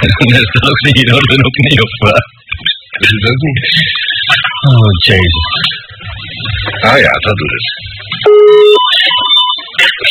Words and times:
Je? 0.00 0.08
Dat 0.32 0.42
is 0.42 0.50
toch 0.66 0.80
niet 0.86 0.98
in 1.02 1.10
orde 1.14 1.34
ook 1.46 1.58
niet, 1.66 1.80
of 1.86 1.92
wat? 2.04 2.24
Is 3.02 3.10
het 3.14 3.24
ook 3.30 3.40
niet? 3.46 3.60
Oh, 4.70 4.90
jezus. 5.08 5.48
Ah 6.88 6.98
ja, 7.04 7.12
dat 7.26 7.36
doet 7.36 7.52
het. 7.56 7.66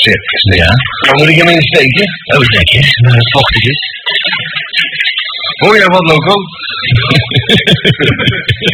Circus. 0.03 0.43
Ja? 0.61 0.71
Dan 1.05 1.15
moet 1.17 1.29
ik 1.29 1.37
hem 1.41 1.51
insteken. 1.59 2.05
Oh, 2.35 2.43
zeker. 2.55 2.83
Maar 3.03 3.17
het 3.17 3.31
vochtig 3.31 3.63
is. 3.73 3.79
Hoor 5.61 5.75
jij 5.77 5.85
wat, 5.85 6.05
Loco? 6.11 6.33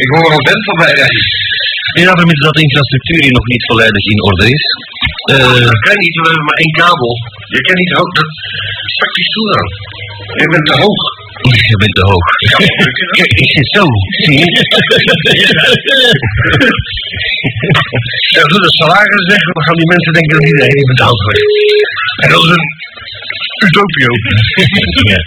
ik 0.02 0.08
hoor 0.12 0.32
een 0.32 0.46
vent 0.48 0.64
voorbij 0.64 0.92
rijden. 0.92 1.24
Ja, 2.00 2.10
vermits 2.20 2.42
dat 2.46 2.54
de 2.58 2.62
infrastructuur 2.68 3.20
hier 3.24 3.36
nog 3.38 3.46
niet 3.52 3.64
volledig 3.70 4.04
in 4.14 4.20
orde 4.28 4.46
is. 4.56 4.64
Eh, 5.32 5.60
Dat 5.70 5.80
kan 5.86 5.96
niet, 6.04 6.14
we 6.22 6.26
hebben 6.30 6.46
maar 6.50 6.60
één 6.64 6.74
kabel. 6.82 7.12
Je 7.56 7.60
kan 7.66 7.76
niet 7.82 7.92
hoog. 7.98 8.10
Dat... 8.18 8.30
Pak 9.00 9.10
die 9.18 9.26
stoel 9.30 9.48
aan. 9.58 9.68
Je 10.42 10.46
bent 10.52 10.66
te 10.70 10.74
hoog. 10.82 11.02
je 11.72 11.76
bent 11.82 11.94
te 11.98 12.04
hoog. 12.10 12.26
Kijk, 13.18 13.32
ik 13.44 13.50
zit 13.56 13.68
zo. 13.76 13.84
Zie 14.24 14.38
je? 14.42 14.48
Ja, 18.34 18.42
doe 18.50 18.60
de 18.66 18.72
salaris 18.80 19.24
weg, 19.32 19.42
dan 19.54 19.62
gaan 19.66 19.78
die 19.82 19.90
mensen 19.94 20.12
denken 20.18 20.34
dat 20.38 20.46
iedereen 20.50 20.86
betaald 20.92 21.18
wordt. 21.24 21.40
En 22.22 22.28
dat 22.32 22.42
is 22.46 22.50
een 22.56 22.66
utopie 23.66 24.06
ook. 24.12 24.24
ja. 25.12 25.20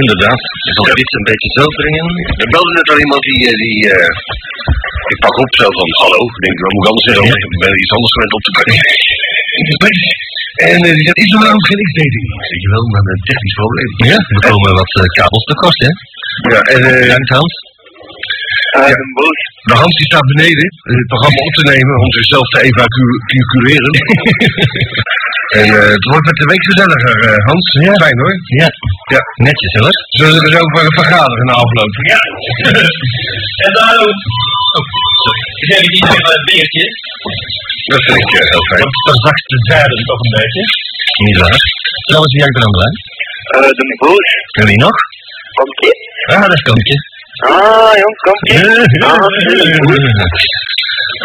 Inderdaad, 0.00 0.40
je 0.66 0.72
zal 0.76 0.86
dit 1.00 1.10
een 1.18 1.28
beetje 1.30 1.50
zo 1.58 1.64
brengen. 1.78 2.06
Er 2.42 2.50
belde 2.54 2.72
net 2.78 2.88
al 2.92 2.98
iemand 3.04 3.22
die, 3.28 3.40
eh, 3.50 3.54
die 3.62 3.78
eh, 3.96 5.12
ik 5.12 5.18
pak 5.24 5.36
op 5.44 5.52
zo 5.60 5.66
van, 5.78 5.88
hallo, 6.02 6.20
ik 6.34 6.40
denk, 6.44 6.56
wat 6.64 6.72
moet 6.74 6.84
ik 6.84 6.90
anders 6.90 7.06
zeggen? 7.10 7.28
Ik 7.54 7.60
ben 7.64 7.72
iets 7.82 7.94
anders 7.96 8.14
gewend 8.14 8.32
op 8.38 8.42
te 8.46 8.52
pakken. 8.56 8.76
En 10.72 10.78
eh, 10.86 10.94
die 10.96 11.04
zegt, 11.06 11.20
is 11.24 11.30
er 11.34 11.40
nou 11.46 11.58
geen 11.68 11.80
x-dating? 11.88 12.26
Weet 12.52 12.62
je 12.64 12.70
wel, 12.74 12.84
maar 12.92 13.04
een 13.12 13.24
technisch 13.30 13.56
probleem. 13.60 13.90
Ja, 14.10 14.18
we 14.34 14.38
komen 14.48 14.70
wat 14.80 14.92
eh, 15.00 15.06
kabels 15.18 15.46
tekort, 15.50 15.78
hè? 15.86 15.90
Ja, 16.52 16.60
en 16.74 17.22
ja, 18.76 18.96
de 19.70 19.74
Hans 19.82 19.94
die 20.00 20.08
staat 20.10 20.28
beneden 20.32 20.66
het 20.96 21.08
programma 21.12 21.40
op 21.48 21.54
te 21.60 21.64
nemen 21.72 21.94
om 22.04 22.10
zichzelf 22.18 22.46
te 22.54 22.60
evacueren. 22.68 23.92
en 25.60 25.68
eh, 25.78 25.88
het 25.96 26.04
wordt 26.10 26.26
met 26.30 26.38
de 26.42 26.48
week 26.52 26.64
gezelliger, 26.70 27.16
eh, 27.28 27.38
Hans. 27.48 27.66
Ja. 27.86 27.94
Fijn 28.04 28.18
hoor. 28.22 28.36
Ja. 28.60 28.68
Ja. 29.14 29.20
Netjes, 29.46 29.74
hoor. 29.78 29.94
Zullen 30.20 30.38
we 30.40 30.46
er 30.46 30.54
zo 30.56 30.62
vergaderen 31.00 31.46
na 31.50 31.54
afloop? 31.64 31.92
Ja. 32.12 32.20
En 33.66 33.72
daarom... 33.80 34.16
Zeg 35.68 35.80
ik 35.86 35.92
iets 35.96 36.06
van 36.06 36.32
het 36.36 36.44
beertje. 36.50 36.84
Dat 37.92 38.02
vind 38.06 38.18
ik 38.24 38.32
eh, 38.40 38.46
heel 38.52 38.66
fijn. 38.70 38.82
Want 38.86 38.98
verzakt 39.08 39.44
de 39.52 39.58
zuiden 39.70 40.00
toch 40.10 40.20
een 40.24 40.34
beetje. 40.38 40.62
Niet 41.26 41.38
waar. 41.42 41.58
Trouwens, 42.08 42.32
wie 42.34 42.42
hangt 42.44 42.56
er 42.58 42.64
aan 42.66 42.74
de 42.76 42.80
lijn? 42.84 42.96
Eh, 43.56 43.70
de 43.78 43.84
boos. 44.02 44.30
En 44.58 44.66
wie 44.70 44.80
nog? 44.86 44.96
Komt 45.58 45.78
ie? 45.86 45.94
Ah, 46.30 46.40
dat 46.42 46.52
is 46.58 46.62
Konkje. 46.68 46.96
Ah, 47.46 47.92
jong, 48.02 48.16
komt 48.26 48.44
ie? 48.50 48.58
Ah, 49.10 49.26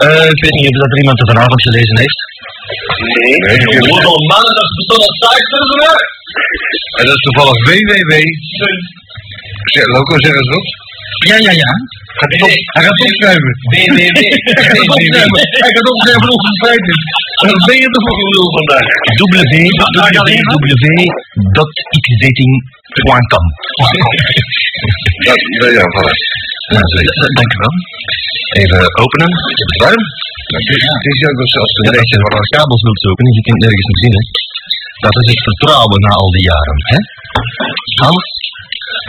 Eh, 0.04 0.26
ik 0.34 0.40
weet 0.44 0.56
niet 0.60 0.70
of 0.72 0.78
dat 0.82 0.92
er 0.94 1.02
iemand 1.04 1.20
het 1.20 1.30
vanavond 1.34 1.62
gelezen 1.68 1.98
heeft. 2.04 2.20
nee. 3.14 3.34
Nee, 3.48 3.60
Hoeveel 3.92 4.20
mannen 4.34 4.54
dat 4.60 4.70
bestond 4.78 5.02
als 5.10 5.18
saaisters 5.24 5.70
er 5.76 6.02
En 7.00 7.04
dat 7.08 7.16
is 7.20 7.24
toevallig 7.28 7.58
www. 7.68 8.14
Zeg, 9.74 9.86
Loco, 9.96 10.14
zeg 10.26 10.34
eens 10.40 10.52
wat. 10.56 10.68
Ja, 11.30 11.38
ja, 11.48 11.54
ja. 11.64 11.72
Gaat 12.20 12.32
hij, 12.34 12.42
op, 12.48 12.54
hij 12.76 12.84
gaat 12.86 13.00
opschrijven. 13.06 13.52
Hij 13.74 14.66
gaat 14.70 14.82
opschrijven. 14.96 15.40
Hij 15.64 15.72
gaat 15.76 15.88
opschrijven 15.94 16.22
van 16.26 16.32
onze 16.38 16.54
feiten. 16.64 16.96
Wat 17.48 17.62
ben 17.70 17.78
je 17.84 17.90
toch 17.96 18.06
voor 18.18 18.30
lul 18.36 18.50
vandaag? 18.60 18.88
www.xdating.com 22.40 23.46
Dat, 24.08 24.10
ja, 25.28 25.68
ja, 25.78 25.86
voilà. 25.96 26.14
Ja, 26.74 26.82
is. 27.08 27.18
Dank 27.40 27.52
u 27.56 27.58
wel. 27.64 27.76
Even 28.62 28.80
openen. 29.04 29.32
Het 29.50 29.70
is 29.74 29.80
warm. 29.84 30.04
Het 30.58 30.68
is, 30.76 30.82
het 30.98 31.08
is 31.12 31.20
ook 31.30 31.40
zelfs 31.56 31.74
Ja, 31.74 31.80
een 31.80 31.88
als 31.88 31.98
beetje 31.98 32.18
wat 32.38 32.48
kabels 32.56 32.84
wilt 32.88 33.02
zoeken 33.06 33.26
en 33.28 33.34
je 33.38 33.44
kunt 33.48 33.62
nergens 33.64 33.88
nog 33.90 34.00
zien, 34.04 34.16
hè. 34.18 34.24
Dat 35.06 35.16
is 35.22 35.28
het 35.34 35.42
vertrouwen 35.50 36.00
na 36.06 36.12
al 36.22 36.32
die 36.36 36.46
jaren, 36.52 36.80
hè. 36.92 37.00
Hans? 38.04 38.26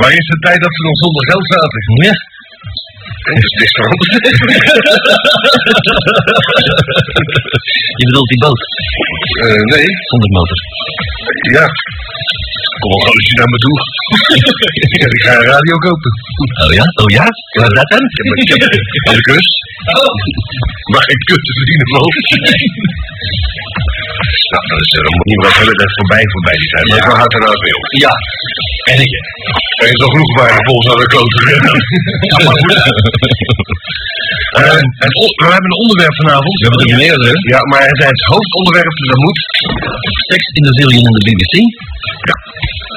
Maar 0.01 0.13
is 0.21 0.27
de 0.33 0.39
tijd 0.47 0.61
dat 0.65 0.73
ze 0.77 0.83
nog 0.89 0.97
zonder 1.05 1.23
geld 1.31 1.47
zaten? 1.55 1.81
Ja. 2.09 2.15
Dat 3.25 3.43
is 3.49 3.55
niks 3.61 3.73
veranderd. 3.79 4.13
Je 7.99 8.05
bedoelt 8.09 8.29
die 8.33 8.41
boot, 8.45 8.61
Eh, 9.45 9.63
nee, 9.75 9.87
zonder 10.11 10.31
motor. 10.39 10.59
ja. 11.59 11.67
Kom 12.81 12.89
wel 12.93 13.03
gauw 13.07 13.17
eens 13.21 13.35
naar 13.41 13.51
me 13.55 13.59
toe. 13.65 13.77
ja, 15.01 15.07
ik 15.17 15.23
ga 15.27 15.33
een 15.39 15.49
radio 15.55 15.75
kopen. 15.87 16.11
Oh 16.65 16.73
ja? 16.79 16.85
Oh 17.03 17.09
ja? 17.19 17.27
Waar 17.57 17.69
is 17.73 17.77
dat 17.81 17.89
dan? 17.93 18.05
Ik 18.05 18.09
heb, 18.21 18.33
ik 18.45 18.49
heb, 18.53 18.61
heb 19.09 19.17
ik 19.23 19.29
rust. 19.35 19.55
Maar 20.93 21.05
geen 21.09 21.23
kut 21.29 21.43
te 21.49 21.53
verdienen 21.59 21.89
van. 21.95 22.05
nou, 24.53 24.63
dat 24.71 24.81
is, 24.87 24.93
eh, 24.97 25.01
dan 25.07 25.13
moet 25.17 25.29
niet 25.31 25.43
wel 25.45 25.55
hele 25.61 25.77
dag 25.83 25.91
voorbij 25.99 26.23
voorbij 26.35 26.57
die 26.63 26.71
zijn. 26.75 26.85
Maar 26.91 27.01
ik 27.03 27.07
houdt 27.21 27.35
er 27.37 27.43
nou 27.45 27.55
op. 27.79 27.85
Ja. 28.07 28.13
En 28.93 28.99
ik. 29.05 29.13
Er 29.83 29.89
is 29.93 29.99
nog 30.03 30.11
genoeg 30.15 30.33
bij 30.39 30.49
de 30.57 30.63
volgens 30.69 30.87
naar 30.89 31.01
de 31.05 31.09
klote. 31.15 31.39
ja, 32.31 32.37
maar 32.47 32.57
goed. 32.61 32.73
Eh, 34.61 34.81
het 35.05 35.15
we 35.43 35.49
hebben 35.57 35.71
een 35.73 35.83
onderwerp 35.85 36.17
vanavond. 36.23 36.55
We 36.59 36.65
hebben 36.67 36.83
er 36.85 37.03
meerdere. 37.05 37.33
Ja, 37.55 37.61
maar 37.71 37.83
het, 37.91 38.01
het 38.13 38.23
hoofdonderwerp, 38.33 38.95
dus 39.01 39.11
dat 39.13 39.23
moet. 39.27 39.41
Seks 40.31 40.47
in 40.59 40.65
de 40.69 40.75
zillion 40.79 41.05
en 41.09 41.15
de 41.19 41.25
BBC. 41.29 41.55
Ja. 42.29 42.37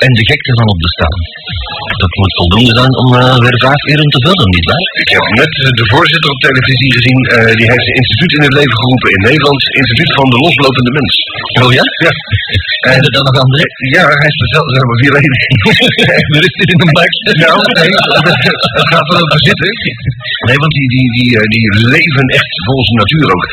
En 0.05 0.11
de 0.17 0.23
gekte 0.29 0.51
van 0.59 0.67
op 0.73 0.79
de 0.83 0.89
staan. 0.95 1.17
Dat 2.03 2.13
moet 2.19 2.33
voldoende 2.39 2.73
zijn 2.79 2.93
om 3.01 3.09
eh, 3.21 3.37
weer 3.43 3.57
vijf 3.67 3.81
uur 3.91 4.01
te 4.15 4.21
vullen, 4.25 4.47
nietwaar? 4.55 4.83
Ik 5.03 5.09
heb 5.15 5.23
net 5.41 5.53
eh, 5.61 5.69
de 5.79 5.85
voorzitter 5.93 6.29
op 6.35 6.39
televisie 6.47 6.91
gezien. 6.97 7.19
die 7.59 7.67
heeft 7.71 7.87
een 7.89 7.99
instituut 8.01 8.33
in 8.37 8.43
het 8.47 8.55
leven 8.59 8.77
geroepen 8.81 9.09
in 9.15 9.21
Nederland. 9.29 9.61
Instituut 9.81 10.11
van 10.19 10.27
de 10.33 10.37
loslopende 10.43 10.91
mens. 10.97 11.13
Oh 11.63 11.71
ja? 11.77 11.85
Ja. 12.05 12.13
En 12.93 13.01
dan 13.15 13.23
nog 13.29 13.37
andere? 13.43 13.65
Ja, 13.95 14.03
hij 14.21 14.29
is 14.31 14.37
zelf, 14.55 14.67
zijn 14.75 14.87
maar 14.89 14.99
vier 15.03 15.13
leden. 15.17 15.35
Er 16.37 16.43
is 16.49 16.55
dit 16.59 16.69
in 16.73 16.79
een 16.83 16.93
bak. 16.99 17.13
Nou, 17.43 17.55
nee, 17.79 17.91
het 18.77 18.87
gaat 18.91 19.07
wel 19.11 19.19
over 19.23 19.41
zitten. 19.49 19.69
Nee, 20.47 20.57
want 20.63 20.73
die, 20.77 20.87
die, 20.95 21.07
die, 21.17 21.29
eh, 21.39 21.47
die 21.55 21.65
leven 21.95 22.25
echt 22.39 22.51
volgens 22.67 22.89
de 22.91 22.97
natuur 23.03 23.25
ook. 23.35 23.45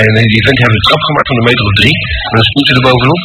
En 0.00 0.10
eh, 0.20 0.26
die 0.32 0.42
vent 0.46 0.58
heeft 0.60 0.76
een 0.76 0.86
trap 0.88 1.02
gemaakt 1.08 1.28
van 1.30 1.38
een 1.38 1.48
meter 1.50 1.64
of 1.70 1.74
drie. 1.82 1.96
En 2.28 2.34
dan 2.38 2.46
spoelt 2.50 2.66
hij 2.68 2.76
er 2.78 2.86
bovenop. 2.88 3.22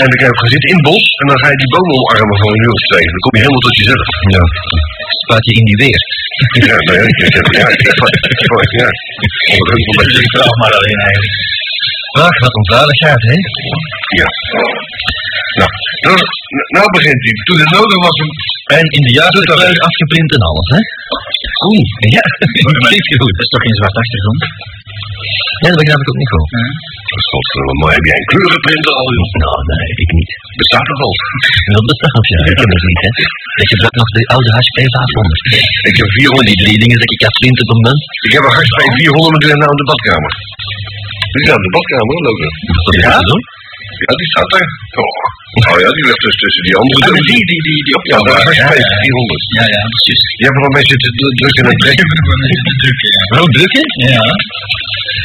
En 0.00 0.06
dan 0.08 0.16
kan 0.18 0.26
je 0.26 0.32
ook 0.34 0.42
gaan 0.42 0.54
zitten 0.54 0.70
in 0.72 0.78
het 0.78 0.86
bos. 0.90 1.04
En 1.20 1.26
dan 1.30 1.38
ga 1.42 1.48
je 1.52 1.58
die 1.62 1.72
bomen 1.74 1.94
omarmen 2.00 2.36
voor 2.40 2.50
een 2.52 2.64
uur 2.64 2.74
of 2.78 2.84
twee. 2.90 3.06
Dan 3.14 3.22
kom 3.24 3.32
je 3.34 3.42
helemaal 3.44 3.66
tot 3.66 3.76
jezelf. 3.80 4.08
Ja. 4.34 4.42
Spuit 5.22 5.44
je 5.48 5.52
in 5.60 5.66
die 5.70 5.78
weer. 5.84 6.00
Ja, 6.68 6.76
nee, 6.88 7.02
ik, 7.10 7.18
ik 7.28 7.34
heb, 7.38 7.46
ja, 7.60 7.66
ik, 7.74 7.82
ik, 7.90 7.98
ik, 8.64 8.72
ja. 8.80 8.88
Beetje. 9.98 10.22
vraag 10.34 10.54
maar 10.60 10.74
alleen 10.78 11.00
eigenlijk. 11.08 11.55
Ach, 12.24 12.38
wat 12.44 12.54
een 12.56 12.68
hè? 13.30 13.36
Ja. 14.20 14.28
Nou, 15.58 15.70
nou, 16.06 16.18
nou 16.76 16.86
begint 16.96 17.20
hij. 17.26 17.34
Toen 17.46 17.58
het 17.62 17.72
nodig 17.78 17.98
was 18.06 18.16
om... 18.24 18.30
En 18.78 18.86
in 18.96 19.02
de 19.08 19.12
juiste 19.20 19.42
kleur 19.50 19.78
afgeprint 19.88 20.30
en 20.36 20.42
alles, 20.48 20.68
hè? 20.74 20.80
Oeh, 21.68 21.88
ja. 22.16 22.24
Precies 22.80 23.08
goed. 23.20 23.34
Dat 23.38 23.46
is 23.46 23.52
toch 23.54 23.64
geen 23.66 23.78
zwart 23.80 23.96
achtergrond? 24.02 24.42
Ja, 25.62 25.68
dat 25.72 25.78
begrijp 25.80 26.00
ik 26.02 26.10
ook 26.10 26.20
niet 26.22 26.32
goed. 26.34 26.48
Godverdomme, 27.30 27.80
maar 27.82 27.94
heb 27.98 28.06
jij 28.10 28.18
een 28.20 28.30
kleurenprinter 28.32 28.92
al, 29.00 29.08
joh? 29.16 29.28
Nou, 29.42 29.56
nee, 29.70 29.90
ik 30.04 30.10
niet. 30.18 30.30
Bestaat 30.60 30.86
toch 30.90 31.02
al? 31.06 31.14
Dat 31.76 31.84
bestaat, 31.90 32.24
ja. 32.32 32.40
Ik 32.52 32.58
heb 32.62 32.70
het 32.74 32.84
niet, 32.90 33.02
hè. 33.04 33.10
Ik 33.62 33.68
gebruik 33.72 33.94
nog 34.00 34.10
de 34.16 34.22
oude 34.34 34.50
HP 34.56 34.76
500. 34.94 35.40
Ik 35.90 35.96
heb 36.00 36.08
Gewoon 36.16 36.40
400. 36.40 36.48
die 36.50 36.58
drie 36.62 36.78
dingen 36.82 36.98
dat 37.02 37.10
ik 37.16 37.22
had 37.26 37.36
vrienden 37.40 37.62
op 37.64 37.70
een 37.72 37.82
munt. 37.86 38.04
Ik 38.26 38.32
heb 38.36 38.42
een 38.46 38.56
HP 38.58 38.78
400, 39.00 39.30
maar 39.32 39.40
die 39.42 39.48
ligt 39.50 39.62
nou 39.62 39.72
in 39.74 39.80
de 39.82 39.88
badkamer. 39.90 40.32
Die 41.36 41.52
in 41.52 41.62
de 41.64 41.70
badkamer, 41.74 42.16
loop 42.26 42.38
je. 42.42 42.48
Ja? 43.00 43.16
Ja, 44.04 44.12
die 44.20 44.28
staat 44.32 44.50
daar. 44.54 44.68
Oh, 45.00 45.14
oh 45.70 45.76
ja, 45.84 45.88
die 45.96 46.04
ligt 46.08 46.22
dus 46.26 46.36
tussen 46.42 46.62
die 46.68 46.76
andere. 46.80 46.98
Twee. 47.06 47.22
die, 47.30 47.42
die, 47.50 47.60
die, 47.66 47.78
die 47.86 47.94
op 47.98 48.04
Ja, 48.12 48.18
dat 48.28 48.36
is 48.52 48.58
ja, 48.62 48.68
ja. 48.82 48.88
400. 49.04 49.42
Ja, 49.58 49.64
ja, 49.74 49.80
precies. 49.94 50.20
Die 50.38 50.44
hebben 50.46 50.62
nog 50.66 50.72
mensen 50.78 50.96
te 51.04 51.08
dru- 51.18 51.36
drukken 51.40 51.64
en 51.70 51.76
trekken. 51.84 52.08
Wel 53.36 53.46
drukken? 53.56 53.84
Ja. 54.16 54.24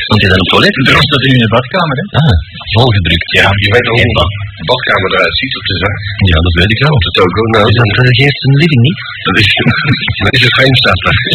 Want 0.09 0.19
je 0.23 0.27
dan 0.33 0.39
een 0.43 0.51
toilet? 0.53 0.75
Er 0.77 1.03
staat 1.09 1.23
in 1.29 1.41
de 1.45 1.49
badkamer, 1.55 1.95
hè? 2.01 2.05
Ah, 2.19 2.33
volgedrukt. 2.77 3.27
Ja, 3.39 3.47
je 3.63 3.69
weet 3.75 3.87
ook 3.91 3.99
hoe 4.05 4.27
de 4.59 4.65
badkamer 4.71 5.09
eruit 5.15 5.35
ziet 5.41 5.53
op 5.59 5.65
de 5.71 5.75
zaak. 5.83 5.99
Ja, 6.31 6.37
dat 6.47 6.53
weet 6.59 6.71
ik 6.75 6.79
wel. 6.83 6.93
Op 6.97 7.03
de 7.07 7.11
toko. 7.19 7.41
Nou, 7.53 7.63
Is 7.69 7.75
dat 7.79 7.89
eerst 8.23 8.41
een 8.45 8.55
living 8.61 8.81
niet? 8.87 8.99
dat 9.27 9.35
is, 9.41 9.47
dat 10.25 10.33
is 10.37 10.41
een 10.45 10.53
frame 10.57 10.77
staat 10.81 10.99
daar. 11.05 11.17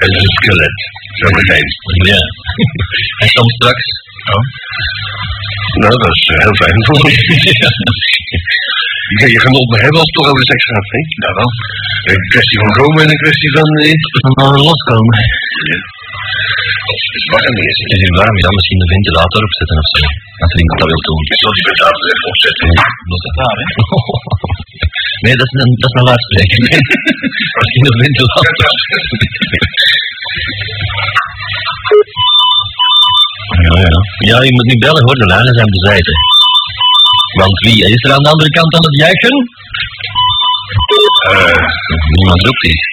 Dat 0.00 0.08
is 0.14 0.22
een 0.26 0.34
skelet. 0.38 0.76
Zo 1.20 1.26
meteen. 1.38 1.68
Ja. 2.12 2.20
En 3.22 3.28
soms 3.36 3.52
straks? 3.58 3.84
Oh. 4.34 4.44
Nou, 5.82 5.94
dat 6.02 6.12
is 6.18 6.24
eh, 6.32 6.38
heel 6.44 6.56
fijn 6.62 6.78
voor 6.86 7.00
me. 7.04 7.12
Je 9.34 9.40
genot 9.46 9.66
maar 9.70 9.82
hebben 9.84 10.00
als 10.02 10.10
het 10.10 10.16
toch 10.18 10.30
over 10.32 10.44
seks 10.52 10.64
gaat, 10.70 10.88
hè? 10.94 11.00
Nou 11.22 11.32
wel. 11.40 11.50
Een 12.10 12.24
kwestie 12.34 12.58
van 12.62 12.72
komen 12.80 13.00
en 13.04 13.10
een 13.12 13.22
kwestie 13.24 13.50
van... 13.56 13.68
eh, 13.86 13.96
Van 14.22 14.32
uh, 14.44 14.58
loskomen. 14.68 15.16
Het 16.88 17.16
is 17.20 17.26
warm 17.34 17.54
hier. 17.62 17.76
Het 17.92 18.02
is 18.06 18.12
warm, 18.20 18.36
ja, 18.44 18.50
misschien 18.56 18.80
de 18.84 18.88
ventilator 18.94 19.40
opzetten 19.48 19.76
of 19.82 19.88
zo. 19.94 20.00
Als 20.42 20.52
er 20.54 20.60
iemand 20.62 20.78
dat 20.82 20.90
wil 20.92 21.02
doen. 21.08 21.22
Ik 21.34 21.40
zal 21.44 21.52
die 21.58 21.66
ventilator 21.68 22.04
even 22.12 22.26
opzetten. 22.32 22.66
Dat 23.12 23.22
is 23.28 23.34
daar, 23.40 23.56
hè? 23.60 23.66
Nee, 25.24 25.34
dat 25.40 25.48
is 25.50 25.56
een, 25.62 25.72
dat 25.82 25.88
is 25.90 25.96
een 25.98 26.08
luidspreker. 26.10 26.58
Misschien 27.58 27.84
een 27.90 28.00
ventilator. 28.04 28.54
Ja, 33.68 33.74
ja. 33.86 33.98
Ja, 34.30 34.36
je 34.46 34.52
moet 34.56 34.68
niet 34.72 34.82
bellen 34.86 35.04
hoor, 35.06 35.18
de 35.22 35.28
lijnen 35.34 35.54
zijn 35.58 35.70
bezet. 35.76 36.06
hè. 36.10 36.14
Want 37.40 37.54
wie 37.66 37.78
is 37.94 38.02
er 38.06 38.12
aan 38.14 38.24
de 38.26 38.32
andere 38.34 38.50
kant 38.58 38.70
aan 38.76 38.86
het 38.90 38.96
juichen? 39.04 39.36
Eh, 41.32 41.62
Niemand 42.16 42.40
roept 42.46 42.64
iets. 42.72 42.84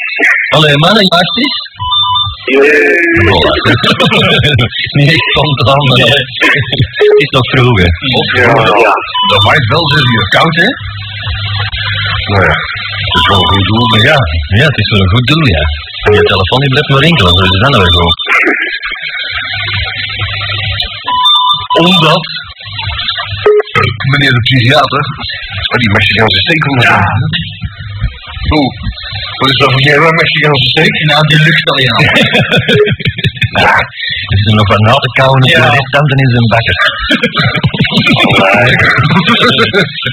Allee, 0.55 0.75
mannen, 0.85 1.05
juist 1.13 1.35
eens. 1.43 1.57
Voilà. 3.27 3.51
Niet 4.97 5.09
echt 5.15 5.27
spontaan, 5.31 5.81
maar 5.87 5.99
het 7.11 7.21
is 7.25 7.31
nog 7.37 7.45
vroeg, 7.53 7.77
hè. 7.83 7.89
of 8.19 8.27
Ja, 8.41 8.51
ja. 8.85 8.93
dat 9.31 9.41
waait 9.47 9.65
wel 9.73 9.83
zes 9.93 10.05
uur 10.13 10.25
koud, 10.35 10.55
hè? 10.63 10.67
Nou 12.31 12.43
ja, 12.49 12.55
dat 13.11 13.19
is 13.21 13.27
wel 13.31 13.39
een 13.43 13.51
goed 13.53 13.65
doel, 13.69 13.85
maar 13.91 14.03
ja. 14.11 14.17
Ja, 14.59 14.65
het 14.71 14.77
is 14.81 14.87
voor 14.91 15.01
een 15.05 15.13
goed 15.15 15.25
doel, 15.31 15.43
ja. 15.55 15.63
En 16.05 16.11
je 16.17 16.23
telefoon 16.31 16.59
die 16.63 16.71
blijft 16.73 16.89
maar 16.93 17.03
rinkelen, 17.07 17.33
zo 17.37 17.43
is 17.49 17.53
het 17.55 17.63
dan 17.65 17.73
weer 17.81 17.93
zo. 17.99 18.05
Omdat 21.83 22.23
meneer 24.11 24.33
de 24.37 24.43
psychiater 24.47 25.03
oh, 25.71 25.77
die 25.83 25.91
Mexicaanse 25.97 26.39
steek 26.45 26.61
komt. 26.65 26.83
Ja. 26.83 26.99
Oeh, 28.57 28.71
wat 29.39 29.49
is 29.53 29.59
dat 29.61 29.69
voor 29.73 29.83
meer 29.87 29.99
een 30.07 30.19
Mexicaanse 30.21 30.67
steek? 30.73 30.93
Nou, 31.11 31.21
die 31.31 31.39
lucht 31.47 31.65
al 31.71 31.79
ja. 31.87 31.95
Ja, 33.63 33.73
er 34.29 34.35
is 34.37 34.45
er 34.49 34.55
nog 34.59 34.69
wat 34.73 34.83
na 34.87 34.95
te 35.05 35.11
kauwen 35.19 35.41
op 35.45 35.49
Ja. 35.53 35.61
de 35.65 35.71
restanten 35.79 36.17
in 36.23 36.29
zijn 36.35 36.47
bakker. 36.53 36.77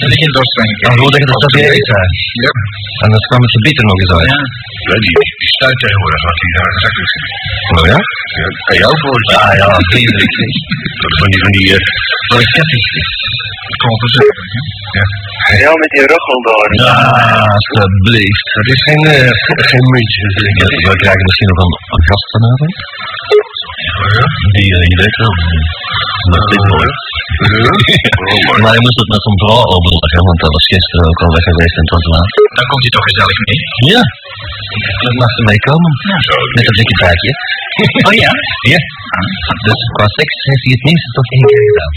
Dat 0.01 0.09
is 0.11 0.19
geen 0.21 0.33
dorst 0.37 0.55
van 0.59 0.67
je. 0.69 0.75
Maar 0.87 0.99
goed 1.03 1.15
dat 1.33 1.43
dat 1.45 1.55
weer 1.59 1.75
zei. 1.91 2.05
Ja. 2.45 2.51
Anders 3.05 3.27
kwam 3.31 3.43
het 3.47 3.55
gebieter 3.57 3.85
nog 3.91 3.99
eens 4.01 4.13
uit. 4.19 4.31
Ja. 4.33 4.41
Ja, 4.89 4.97
die, 5.05 5.15
die, 5.41 5.51
stuit 5.57 5.79
tegenwoordig 5.85 6.23
wat 6.29 6.39
hij 6.43 6.51
daar 6.57 6.71
gezegd 6.77 6.97
heeft. 7.01 7.17
Oh 7.77 7.85
ja? 7.93 7.99
Ja, 8.41 8.47
kan 8.67 8.77
jou 8.85 8.95
voor. 9.03 9.19
Ja, 9.35 9.43
ja, 9.61 9.69
vriendelijk. 9.91 10.35
Dat 11.03 11.11
is 11.13 11.19
van 11.23 11.31
die, 11.33 11.41
van 11.45 11.53
die, 11.57 11.67
eh, 11.75 11.83
van 12.31 12.39
die 12.71 12.83
dus. 14.03 14.17
Ja. 14.97 15.05
Ja, 15.65 15.71
met 15.83 15.91
die 15.97 16.07
ruggel 16.13 16.39
daar. 16.49 16.69
Ja, 16.85 16.95
alsjeblieft. 17.55 18.47
Dat 18.59 18.67
is 18.75 18.81
geen, 18.93 19.05
eh, 19.17 19.31
geen 19.71 19.87
muntje. 19.95 20.25
Ja, 20.83 20.89
we 20.95 21.01
krijgen 21.05 21.25
misschien 21.29 21.51
nog 21.53 21.61
een, 21.65 21.75
een 21.95 22.05
gast 22.11 22.27
vanavond. 22.35 22.75
Die, 24.57 24.71
eh, 24.79 24.85
je 24.93 24.97
weet 25.03 25.17
wel. 25.23 25.35
Dat 26.35 26.45
is 26.57 26.65
mooi. 26.75 26.89
Maar 28.63 28.75
je 28.77 28.83
moest 28.87 28.99
het 29.03 29.11
met 29.15 29.23
zo'n 29.27 29.41
vrouw 29.43 29.65
overleggen, 29.75 30.23
want 30.29 30.39
dat 30.45 30.53
was 30.57 30.67
gisteren 30.75 31.05
ook 31.11 31.21
al 31.25 31.33
weg 31.37 31.47
geweest 31.51 31.77
en 31.79 31.85
het 31.87 31.95
was 31.97 32.07
laat. 32.15 32.31
Dan 32.59 32.67
komt 32.71 32.85
hij 32.87 32.93
toch 32.97 33.07
gezellig 33.11 33.39
mee. 33.47 33.61
Ja, 33.95 34.03
dat 35.05 35.15
mag 35.23 35.31
ze 35.37 35.43
meekomen. 35.51 35.93
Zo, 36.27 36.35
Met 36.57 36.65
een 36.69 36.77
dikke 36.81 36.97
buikje. 37.05 37.33
Oh 38.09 38.15
ja? 38.25 38.33
Ja. 38.73 38.81
Dus 39.67 39.81
qua 39.97 40.07
seks 40.19 40.35
heeft 40.49 40.65
hij 40.67 40.75
het 40.77 40.85
minstens 40.89 41.15
toch 41.19 41.29
één 41.37 41.47
keer 41.51 41.63
gedaan. 41.69 41.93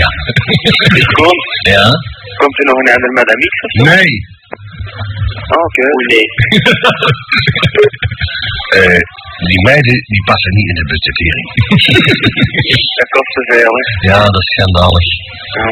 Ja. 0.00 0.08
Kom, 1.18 1.36
Ja? 1.74 1.84
komt 2.40 2.56
er 2.60 2.66
nog 2.70 2.78
een 2.80 2.90
ander 2.94 3.06
zo? 3.14 3.84
Nee. 3.92 4.10
Ah, 5.52 5.64
Oké. 5.64 5.82
Oei, 5.94 6.06
nee. 6.12 6.26
Die 9.52 9.62
meiden 9.70 9.96
die 10.12 10.22
passen 10.30 10.52
niet 10.58 10.68
in 10.72 10.78
de 10.80 10.86
budgettering. 10.90 11.46
Dat 12.98 13.08
kost 13.16 13.32
te 13.36 13.42
veel, 13.52 13.72
hè. 13.78 13.84
Ja, 14.10 14.20
dat 14.34 14.42
is 14.44 14.50
schandalig. 14.54 15.06
Ja. 15.58 15.66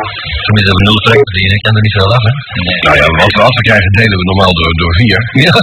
Tenminste, 0.45 0.73
we 0.79 0.83
nul 0.87 1.01
trek 1.07 1.23
verdienen, 1.29 1.55
ik 1.59 1.65
kan 1.67 1.75
er 1.79 1.85
niet 1.87 1.97
veel 1.99 2.13
af, 2.17 2.25
hè? 2.29 2.33
Nou 2.87 2.95
ja, 3.01 3.07
wat 3.23 3.33
we 3.37 3.43
af 3.49 3.57
krijgen 3.69 3.91
delen 4.01 4.17
we 4.21 4.27
normaal 4.31 4.53
door, 4.59 4.73
door 4.81 4.95
vier. 5.01 5.19
Ja. 5.47 5.57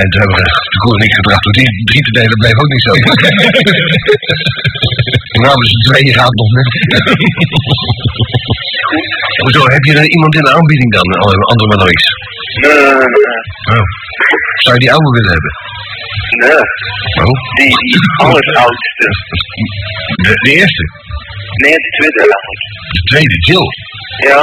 En 0.00 0.06
toen 0.10 0.20
hebben 0.22 0.36
we 0.38 0.44
de 0.74 0.78
koer 0.82 0.98
niks 1.02 1.16
gebracht 1.20 1.42
door 1.44 1.56
die 1.60 1.68
drie 1.90 2.02
te 2.08 2.12
delen, 2.18 2.36
bleef 2.42 2.56
ook 2.62 2.72
niet 2.74 2.84
zo. 2.88 2.92
nou, 5.44 5.54
dus 5.62 5.72
de 5.76 5.80
tweeën 5.88 6.14
gaat 6.20 6.34
nog 6.40 6.50
net. 6.56 6.68
Hoezo, 9.42 9.62
heb 9.76 9.84
je 9.88 9.92
er 10.00 10.08
iemand 10.14 10.32
in 10.38 10.44
de 10.48 10.52
aanbieding 10.56 10.90
dan? 10.96 11.06
Andere 11.24 11.44
andere 11.50 11.68
maar 11.70 11.80
nog 11.82 11.90
iets. 11.96 12.06
Nee, 12.62 12.82
nee, 13.00 13.10
nee. 13.14 13.40
Oh. 13.72 13.84
Zou 14.64 14.72
je 14.76 14.82
die 14.84 14.92
oude 14.96 15.10
willen 15.16 15.32
hebben? 15.36 15.52
Nee. 16.42 16.62
Oh. 17.24 17.36
Die, 17.58 17.72
die 17.90 18.02
alleroudste. 18.24 19.06
De, 20.24 20.32
de 20.44 20.52
eerste. 20.60 20.84
Nee, 21.62 21.76
de 21.84 21.90
tweede. 21.96 22.20
De 22.96 23.02
tweede, 23.10 23.36
Jill. 23.48 23.66
Ja. 24.30 24.40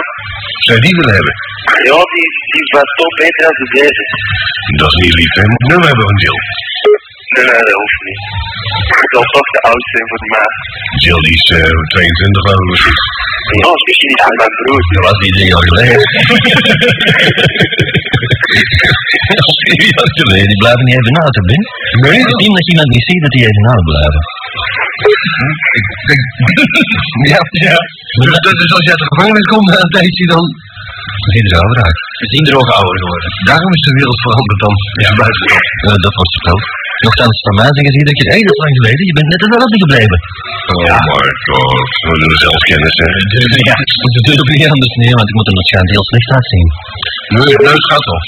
Zou 0.65 0.77
die 0.85 0.95
willen 0.99 1.15
hebben? 1.17 1.35
Ja, 1.89 1.99
die, 2.13 2.27
die 2.53 2.65
was 2.77 2.89
toch 3.01 3.13
beter 3.21 3.41
dan 3.45 3.55
de 3.59 3.65
deze. 3.79 4.03
Dat 4.81 4.89
is 4.93 4.97
niet 5.03 5.15
lief, 5.19 5.33
hè? 5.39 5.43
Moet 5.51 5.61
ik 5.63 5.69
nummer 5.71 5.87
hebben 5.89 6.05
van 6.09 6.17
Jill. 6.23 6.39
Nee, 7.35 7.45
nee, 7.49 7.63
dat 7.67 7.77
hoeft 7.81 8.03
niet. 8.09 8.21
Dat 8.93 9.09
zal 9.13 9.25
toch 9.35 9.49
de 9.57 9.61
oudste 9.69 9.91
zijn 9.95 10.07
voor 10.09 10.21
de 10.23 10.29
maat. 10.35 10.53
Jill 11.03 11.21
die 11.27 11.37
is 11.39 11.45
eh 11.59 11.73
22 11.93 12.43
geloof 12.45 12.61
ik 12.63 12.69
precies. 12.73 12.99
Ja, 13.61 13.69
is 13.79 13.85
misschien 13.89 14.11
niet 14.13 14.23
aan 14.25 14.37
mijn 14.41 14.53
broer. 14.59 14.81
Dat 14.95 15.03
was 15.07 15.17
die 15.23 15.33
drie 15.35 15.49
jaar 15.53 15.65
geleden. 15.69 15.99
Geleden, 20.21 20.49
die 20.51 20.61
blijven 20.63 20.83
niet 20.87 20.97
even 20.99 21.13
na 21.19 21.25
te 21.37 21.43
binnen. 21.49 21.69
Nee? 22.03 22.19
Het 22.29 22.37
team 22.39 22.53
dat 22.59 22.67
iemand 22.71 22.89
niet 22.95 23.05
ziet, 23.09 23.21
dat 23.25 23.33
die 23.35 23.43
even 23.47 23.63
na 23.67 23.75
blijven. 23.89 24.21
Ja, 27.31 27.41
ja. 27.67 27.77
Dus, 28.43 28.57
is 28.65 28.73
als 28.77 28.85
je 28.85 28.93
uit 28.93 29.03
de 29.03 29.09
gevangenis 29.11 29.47
komt 29.53 29.67
na 29.69 29.77
een 29.83 29.93
tijdje, 29.97 30.25
dan 30.35 30.43
zie 31.31 31.43
je 31.43 31.49
er 31.51 31.61
ouder 31.63 31.79
uit. 31.87 31.99
We 32.21 32.25
zien 32.33 32.45
er 32.49 32.57
ook 32.61 32.71
ouder 32.79 32.97
geworden. 33.03 33.29
Daarom 33.49 33.71
is 33.77 33.83
de 33.87 33.93
wereld 33.97 34.19
veranderd 34.25 34.59
dan. 34.65 34.75
Ja. 35.03 35.11
Buiten. 35.21 35.45
Eh, 35.87 35.97
dat 36.05 36.13
was 36.19 36.29
verteld. 36.35 36.63
Nochtans, 37.05 37.37
van 37.47 37.55
mij 37.59 37.71
zeggen 37.75 37.93
ze 37.93 37.99
dat 38.09 38.17
is 38.51 38.61
lang 38.63 38.73
geleden, 38.79 39.03
je 39.09 39.15
bent 39.17 39.29
net 39.31 39.41
dezelfde 39.45 39.77
gebleven. 39.83 40.17
Oh 40.71 40.79
my 40.83 40.95
god, 41.05 41.27
we 42.07 42.15
doen 42.21 42.35
zelfkennis, 42.47 42.95
hè. 43.01 43.09
Ja, 43.69 43.77
ze 44.15 44.19
durven 44.27 44.53
niet 44.57 44.69
anders, 44.73 44.93
nee, 45.01 45.13
want 45.19 45.27
ik 45.31 45.35
moet 45.37 45.47
er 45.49 45.57
waarschijnlijk 45.59 45.93
heel 45.97 46.09
slecht 46.11 46.29
uitzien. 46.37 46.67
Nee, 47.37 47.53
neus 47.67 47.83
gaat 47.91 48.05
al. 48.11 48.19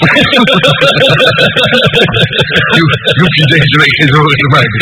je, 2.76 2.82
je 3.16 3.20
hoeft 3.22 3.38
je 3.40 3.46
deze 3.56 3.76
week 3.82 3.94
geen 3.98 4.12
zorgen 4.16 4.38
te 4.42 4.48
maken. 4.54 4.78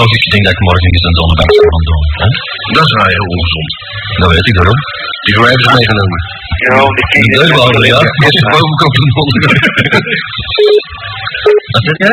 Als 0.00 0.12
ik 0.18 0.22
denk 0.32 0.42
dat 0.46 0.54
ik 0.56 0.62
morgen 0.68 0.86
eens 0.88 1.06
een 1.08 1.18
zonnebank 1.20 1.50
ga 1.56 1.68
doen. 1.88 2.04
Hè? 2.20 2.28
Dat 2.76 2.84
is 2.86 2.92
wel 2.98 3.10
heel 3.14 3.26
ongezond. 3.34 3.70
Dat 4.20 4.28
weet 4.34 4.46
ik 4.50 4.54
daarom. 4.58 4.80
Die 5.24 5.34
mij 5.44 5.56
ze 5.62 5.89
meegenomen. 5.90 6.20
Ja, 6.66 6.76
die 6.76 6.94
Die 6.96 7.06
kinderen. 7.14 7.38
deurwouden, 7.40 7.82
ja. 7.92 8.00
Eerst 8.24 8.38
de 8.40 8.48
bovenkant 8.54 8.94
en 8.96 9.04
de 9.08 9.14
onderkant. 9.22 9.58
Wat 11.74 11.82
zeg 11.88 11.96
je? 12.04 12.10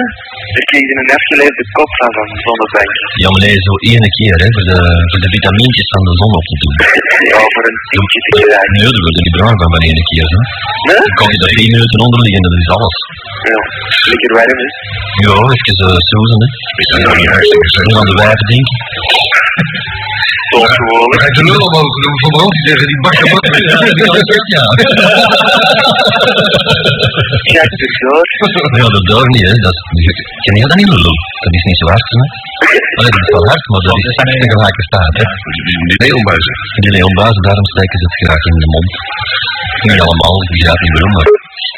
Er 0.57 0.65
kreeg 0.69 0.87
een 1.01 1.11
afgeleefde 1.17 1.63
kop 1.77 1.91
van 1.99 2.11
van 2.17 2.27
de 2.31 2.37
zonnebank. 2.45 2.91
Ja, 3.21 3.27
maar 3.33 3.43
nee, 3.45 3.57
zo 3.67 3.73
ene 3.91 4.09
keer, 4.17 4.35
hè, 4.43 4.47
voor 4.55 4.65
de, 4.71 4.77
voor 5.09 5.21
de 5.25 5.31
vitamintjes 5.35 5.87
van 5.95 6.03
de 6.07 6.13
zon 6.19 6.31
op 6.39 6.45
te 6.51 6.55
doen. 6.61 6.75
Ja, 7.31 7.39
voor 7.53 7.65
een 7.69 7.79
tientje 7.91 8.19
te 8.25 8.29
krijgen. 8.37 8.71
Nee, 8.77 8.89
daar 8.93 9.03
word 9.05 9.15
je 9.17 9.23
niet 9.27 9.37
bruin 9.37 9.57
van 9.61 9.69
van 9.73 9.83
ene 9.89 10.03
keer, 10.09 10.27
hè. 10.33 10.39
Nee? 10.87 11.01
Dan 11.05 11.15
kan 11.19 11.27
je 11.33 11.37
daar 11.43 11.55
10 11.61 11.73
minuten 11.75 11.99
onder 12.05 12.19
liggen, 12.25 12.41
dat 12.47 12.53
is 12.61 12.69
alles. 12.75 12.95
Ja. 13.51 13.59
Lekker 14.11 14.31
warm, 14.37 14.57
hè. 14.63 14.67
Ja, 15.25 15.33
even 15.53 15.75
uh, 15.87 15.99
soezen, 16.09 16.39
hè. 16.43 16.47
Is 16.81 16.87
dat 16.91 16.99
nou 17.05 17.15
niet 17.19 17.31
hartstikke 17.33 17.67
slecht? 17.73 17.95
aan 17.99 18.09
de 18.11 18.15
wijven 18.21 18.47
denken. 18.53 18.75
Toch 19.11 20.06
Ga 21.19 21.25
je 21.27 21.33
de 21.39 21.43
lul 21.49 21.63
omhoog 21.69 21.95
doen 22.03 22.17
van 22.21 22.29
mijn 22.33 22.43
hoofd 22.43 22.59
tegen 22.67 22.87
die 22.91 22.99
bakje 23.05 23.25
wat. 23.33 23.43
Ja, 24.55 24.65
Jack 27.53 27.71
de 27.81 27.87
Goor. 27.97 28.25
ja, 28.79 28.85
dat 28.95 29.05
daar 29.11 29.27
niet, 29.35 29.45
hè. 29.49 29.53
Dat 29.67 29.77
is, 29.99 30.05
ken 30.43 30.55
je 30.59 30.65
dat 30.71 30.77
niet, 30.81 30.91
Lulu? 30.93 31.13
Dat 31.43 31.53
is 31.57 31.65
niet 31.69 31.79
zo 31.81 31.85
hard, 31.93 32.07
hè. 32.13 32.21
Allee, 32.97 33.13
dat 33.15 33.23
is 33.25 33.31
wel 33.35 33.45
hard, 33.51 33.63
maar 33.71 33.83
dat 33.87 33.95
is 33.99 34.05
echt 34.09 34.17
een 34.43 34.53
gelijke 34.55 34.83
staat, 34.89 35.13
hè. 35.19 35.25
Die 35.89 35.99
neelmuizen. 36.05 36.53
Die 36.83 36.93
leonbazen, 36.97 37.41
daarom 37.47 37.67
steken 37.73 37.97
ze 38.01 38.05
het 38.09 38.17
graag 38.21 38.43
in 38.51 38.57
de 38.63 38.69
mond. 38.73 38.91
Niet 39.87 40.01
allemaal, 40.05 40.35
ik 40.45 40.49
begrijp 40.55 40.79
niet 40.83 40.93
waarom, 40.95 41.13
maar... 41.17 41.29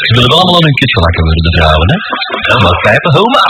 Ze 0.08 0.12
willen 0.18 0.36
allemaal 0.38 0.58
aan 0.58 0.68
hun 0.68 0.80
kut 0.80 0.94
gelakken 0.98 1.24
worden, 1.28 1.44
de 1.48 1.54
vrouwen, 1.58 1.88
hè. 1.94 1.98
Ja, 2.48 2.56
maar 2.64 2.78
pijpen, 2.88 3.12
homa. 3.18 3.44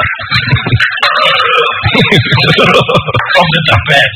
Op 3.42 3.48
de 3.54 3.62
tapijt. 3.70 4.14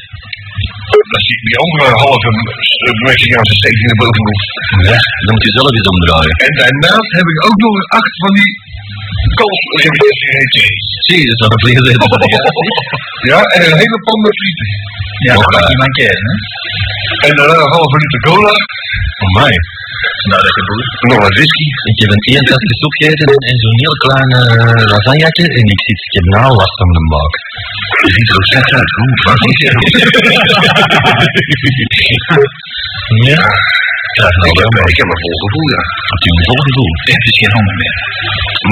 Dat 1.13 1.21
zie 1.25 1.35
ik 1.37 1.43
die 1.49 1.59
andere 1.63 1.87
halve 2.05 2.29
eh, 2.29 2.93
Mexicaanse 3.09 3.55
steek 3.61 3.77
in 3.83 3.89
de 3.93 3.97
bovenhoek. 4.01 4.41
Ja, 4.89 4.97
dan 5.23 5.31
moet 5.35 5.45
je 5.47 5.53
zelf 5.59 5.71
eens 5.75 5.91
omdraaien. 5.95 6.35
En 6.45 6.51
daarnaast 6.59 7.11
heb 7.19 7.27
ik 7.33 7.39
ook 7.47 7.59
nog 7.65 7.75
acht 7.99 8.15
van 8.23 8.33
die 8.39 8.51
gegeten. 9.83 10.65
Zie 11.05 11.19
je, 11.21 11.25
dat 11.29 11.35
is 11.35 11.41
nog 11.43 11.53
een 11.53 11.63
eten. 11.69 11.93
Ja, 13.31 13.39
en 13.55 13.61
een 13.67 13.77
hele 13.83 13.99
pan 14.05 14.19
met 14.25 14.35
frieten. 14.39 14.69
Ja, 15.27 15.33
dat 15.33 15.53
eh, 15.55 15.67
niet 15.69 15.81
mankeren, 15.83 16.23
hè. 16.27 16.35
En 17.27 17.33
daarna 17.37 17.57
een 17.65 17.75
halve 17.77 17.97
liter 18.01 18.21
cola. 18.29 18.53
Voor 19.19 19.31
mij. 19.41 19.53
Nou, 20.29 20.39
dat 20.45 20.53
je 20.57 20.63
boer. 20.67 20.83
Nog 21.09 21.19
wat 21.25 21.35
whisky. 21.37 21.67
Ik 21.91 21.97
heb 22.01 22.09
een 22.15 22.25
één 22.33 22.45
tasje 22.49 22.73
soep 22.81 22.95
gegeten 22.99 23.29
en, 23.49 23.55
zo'n 23.63 23.79
heel 23.83 23.97
klein 24.05 24.29
uh, 24.39 24.43
lasagnetje 24.93 25.45
en 25.57 25.65
ik 25.73 25.79
zit, 25.85 25.99
ik 26.09 26.13
heb 26.17 26.25
nou 26.37 26.49
last 26.61 26.75
van 26.79 26.89
mijn 26.93 27.07
maag. 27.13 27.33
Je 28.05 28.11
ziet 28.15 28.29
er 28.29 28.37
ook 28.39 28.47
slecht 28.51 28.71
uit. 28.79 28.91
Oeh, 29.01 29.19
wat 29.27 29.41
is? 29.49 29.57
Ja? 33.29 33.41
Nou 34.19 34.31
Ik 34.51 34.57
heb, 34.61 34.69
wel 34.77 34.87
ik 34.93 34.97
heb 35.01 35.09
een 35.13 35.21
vol 35.23 35.37
gevoel, 35.43 35.67
ja. 35.75 35.81
natuurlijk 36.13 36.45
vol 36.49 36.61
gevoel. 36.67 36.91
Het 37.11 37.23
is 37.29 37.37
geen 37.41 37.53
handen 37.57 37.75
meer. 37.81 37.95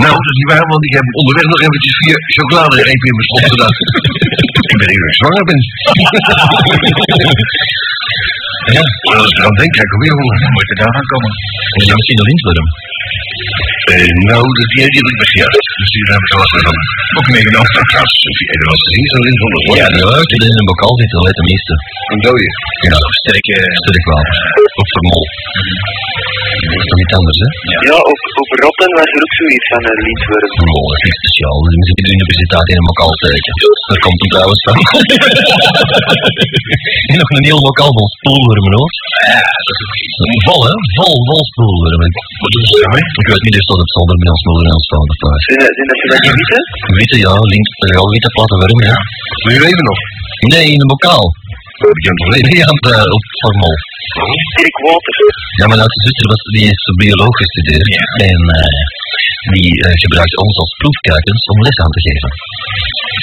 Nou, 0.04 0.14
dat 0.18 0.30
is 0.32 0.38
niet 0.40 0.50
waar, 0.54 0.66
want 0.74 0.84
ik 0.90 0.94
heb 1.00 1.08
onderweg 1.20 1.46
nog 1.52 1.62
eventjes 1.66 1.96
vier 2.02 2.18
chocoladerepen 2.36 3.08
in 3.10 3.16
mijn 3.18 3.30
gedaan. 3.54 3.74
ik 4.72 4.78
ben 4.82 4.90
even 4.94 5.10
zwanger 5.20 5.44
ben. 5.50 5.60
ja, 8.78 8.82
als 9.22 9.32
ik 9.34 9.38
eraan 9.40 9.58
denk, 9.62 9.72
krijg 9.76 9.92
ik. 9.92 10.42
Dan 10.44 10.52
moet 10.56 10.68
je 10.72 10.76
daar 10.82 10.96
aan 11.00 11.08
komen. 11.14 11.32
En 11.76 11.82
je 11.90 11.94
misschien 12.00 12.20
een 12.22 12.30
lintworm. 12.32 12.68
Eh, 13.92 14.12
nou, 14.32 14.44
dat 14.58 14.68
die, 14.72 14.86
die 14.94 15.02
heb 15.02 15.10
ik 15.14 15.18
weggejaagd. 15.24 15.66
Dus 15.82 15.90
die 15.96 16.04
heb 16.16 16.24
ik 16.28 16.32
al 16.36 16.42
eens 16.44 16.54
van. 16.68 16.78
Ook 17.20 17.28
meegenomen. 17.36 17.72
Heb 17.80 17.88
je 17.92 17.98
wel 18.02 18.76
eens 18.76 18.86
gezien, 18.88 19.08
zo'n 19.12 19.26
lint 19.28 19.40
van 19.42 19.52
Ja, 19.82 19.88
leuk. 20.04 20.28
Die 20.32 20.40
in 20.52 20.60
een 20.62 20.70
bokaal 20.72 20.96
zitten, 21.02 21.16
dat 21.18 21.26
weet 21.28 21.40
de 21.42 21.48
meeste. 21.52 21.74
Een 22.12 22.22
dode. 22.28 22.48
Ja, 22.88 22.98
Sterke... 23.22 23.56
sterk 23.82 24.06
water. 24.12 24.36
Of 24.82 24.88
vermol. 24.94 25.24
Dat 26.72 26.80
is 26.82 26.88
toch 26.92 27.02
niet 27.04 27.14
anders, 27.20 27.40
hè? 27.44 27.50
Ja, 27.90 27.98
op, 28.12 28.20
op 28.42 28.50
Rotten 28.64 28.92
was 29.00 29.10
er 29.16 29.22
ook 29.26 29.36
zoiets 29.42 29.68
van 29.74 29.82
een 29.90 30.00
lintworm. 30.08 30.52
Vermol, 30.62 30.86
dat 30.92 30.98
is 31.00 31.04
niet 31.08 31.18
speciaal. 31.22 31.58
We 31.64 31.70
zitten 31.76 32.02
in 32.02 32.06
de 32.08 32.14
universiteit 32.18 32.68
in 32.72 32.78
een 32.80 32.90
bokaal 32.92 33.14
steken. 33.22 33.54
Daar 33.90 34.02
komt 34.06 34.20
hem 34.22 34.32
trouwens 34.36 34.62
van. 34.68 34.78
en 37.10 37.16
nog 37.22 37.30
een 37.36 37.48
heel 37.52 37.62
bokaal 37.68 37.92
vol 37.98 38.10
spoelwormen, 38.18 38.72
hoor. 38.78 38.92
Ja, 39.32 39.44
dat 39.66 39.76
is 39.76 39.82
ook 39.86 39.96
iets. 40.06 40.16
Vol, 40.48 40.62
hè? 40.70 40.74
Vol, 40.98 41.16
vol 41.30 41.44
spoelwormen. 41.52 42.10
Wat 42.42 42.52
doen 42.56 42.66
ze 42.70 42.76
daarmee? 42.82 43.06
Ik 43.32 43.38
weet 43.38 43.50
niet, 43.50 43.60
er 43.62 43.68
staat 43.68 43.86
op 43.86 43.94
zolder 43.98 44.18
met 44.22 44.30
ons 44.36 44.44
moeder 44.48 44.66
en 44.70 44.76
ons 44.80 44.90
vader 44.94 45.16
thuis. 45.22 45.44
Zijn 45.48 45.60
dat, 45.64 45.74
dat 45.90 46.10
dat 46.12 46.22
niet 46.26 46.36
weten? 46.40 46.62
Witte, 47.00 47.18
ja, 47.26 47.34
lint, 47.52 47.70
ja, 47.96 48.02
witte 48.14 48.32
platte 48.36 48.56
worm, 48.62 48.80
ja. 48.90 48.98
Wil 49.44 49.54
je 49.58 49.62
leven 49.68 49.86
nog? 49.92 50.00
Nee, 50.54 50.66
in 50.74 50.80
een 50.82 50.92
bokaal. 50.94 51.26
Oh, 51.86 51.94
kan 52.06 52.16
toch 52.20 52.32
leven? 52.34 52.50
Nee, 52.52 52.64
aan 52.70 52.78
het, 52.80 52.88
eh, 52.96 53.16
op 53.18 53.24
vermol. 53.42 53.78
Dirk 54.58 54.78
Walter. 54.86 55.18
Ja, 55.60 55.66
mijn 55.72 55.84
oudste 55.84 56.02
zuster 56.08 56.28
was, 56.34 56.42
die 56.56 56.68
is 56.74 56.82
bioloog 57.04 57.36
gestudeerd. 57.44 57.88
En 58.30 58.42
eh, 58.60 58.82
die 59.56 59.70
eh, 59.86 59.94
gebruikte 60.04 60.38
ons 60.46 60.56
als 60.64 60.74
proefkuikens 60.82 61.44
om 61.54 61.58
les 61.68 61.78
aan 61.84 61.94
te 61.98 62.02
geven. 62.08 62.30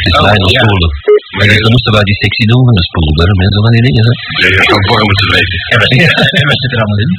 Dus 0.04 0.14
Oh, 0.16 0.24
wij 0.28 0.38
nog 0.44 0.52
ja. 0.54 0.60
spoelen. 0.60 0.90
Maar 1.36 1.46
dus 1.50 1.62
dan 1.64 1.72
moesten 1.74 1.92
wij 1.96 2.06
die 2.10 2.20
sectie 2.24 2.46
doen 2.52 2.64
van 2.68 2.76
de 2.80 2.84
spoelworm 2.88 3.38
en 3.44 3.50
zo 3.54 3.60
van 3.66 3.74
die 3.76 3.84
dingen. 3.88 4.04
Hè. 4.08 4.12
Je 4.42 4.68
gaat 4.70 4.86
vormen 4.90 5.16
te 5.20 5.26
leven. 5.34 5.58
En 5.72 6.44
wat, 6.50 6.58
zit 6.62 6.72
er 6.74 6.80
allemaal 6.82 7.02
in? 7.04 7.12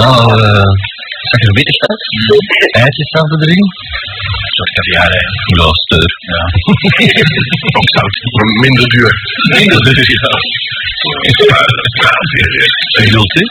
Nou, 0.00 0.20
eh 0.46 0.72
zag 1.30 1.40
er 1.48 1.54
wittig 1.58 1.78
uit. 1.90 2.02
Eitjes 2.82 3.10
zaten 3.16 3.38
erin. 3.44 3.64
Een 4.44 4.54
soort 4.58 4.72
caviar, 4.76 5.10
hè. 5.16 5.22
Ja, 5.58 5.68
steur. 5.84 6.10
Ja. 6.32 6.42
Ook 7.78 7.90
zout. 7.96 8.16
Minder 8.64 8.86
duur. 8.94 9.12
Minder 9.56 9.80
dus, 9.98 10.10
ja. 10.18 10.32
En 12.98 13.04
bedoelt 13.06 13.34
u? 13.40 13.44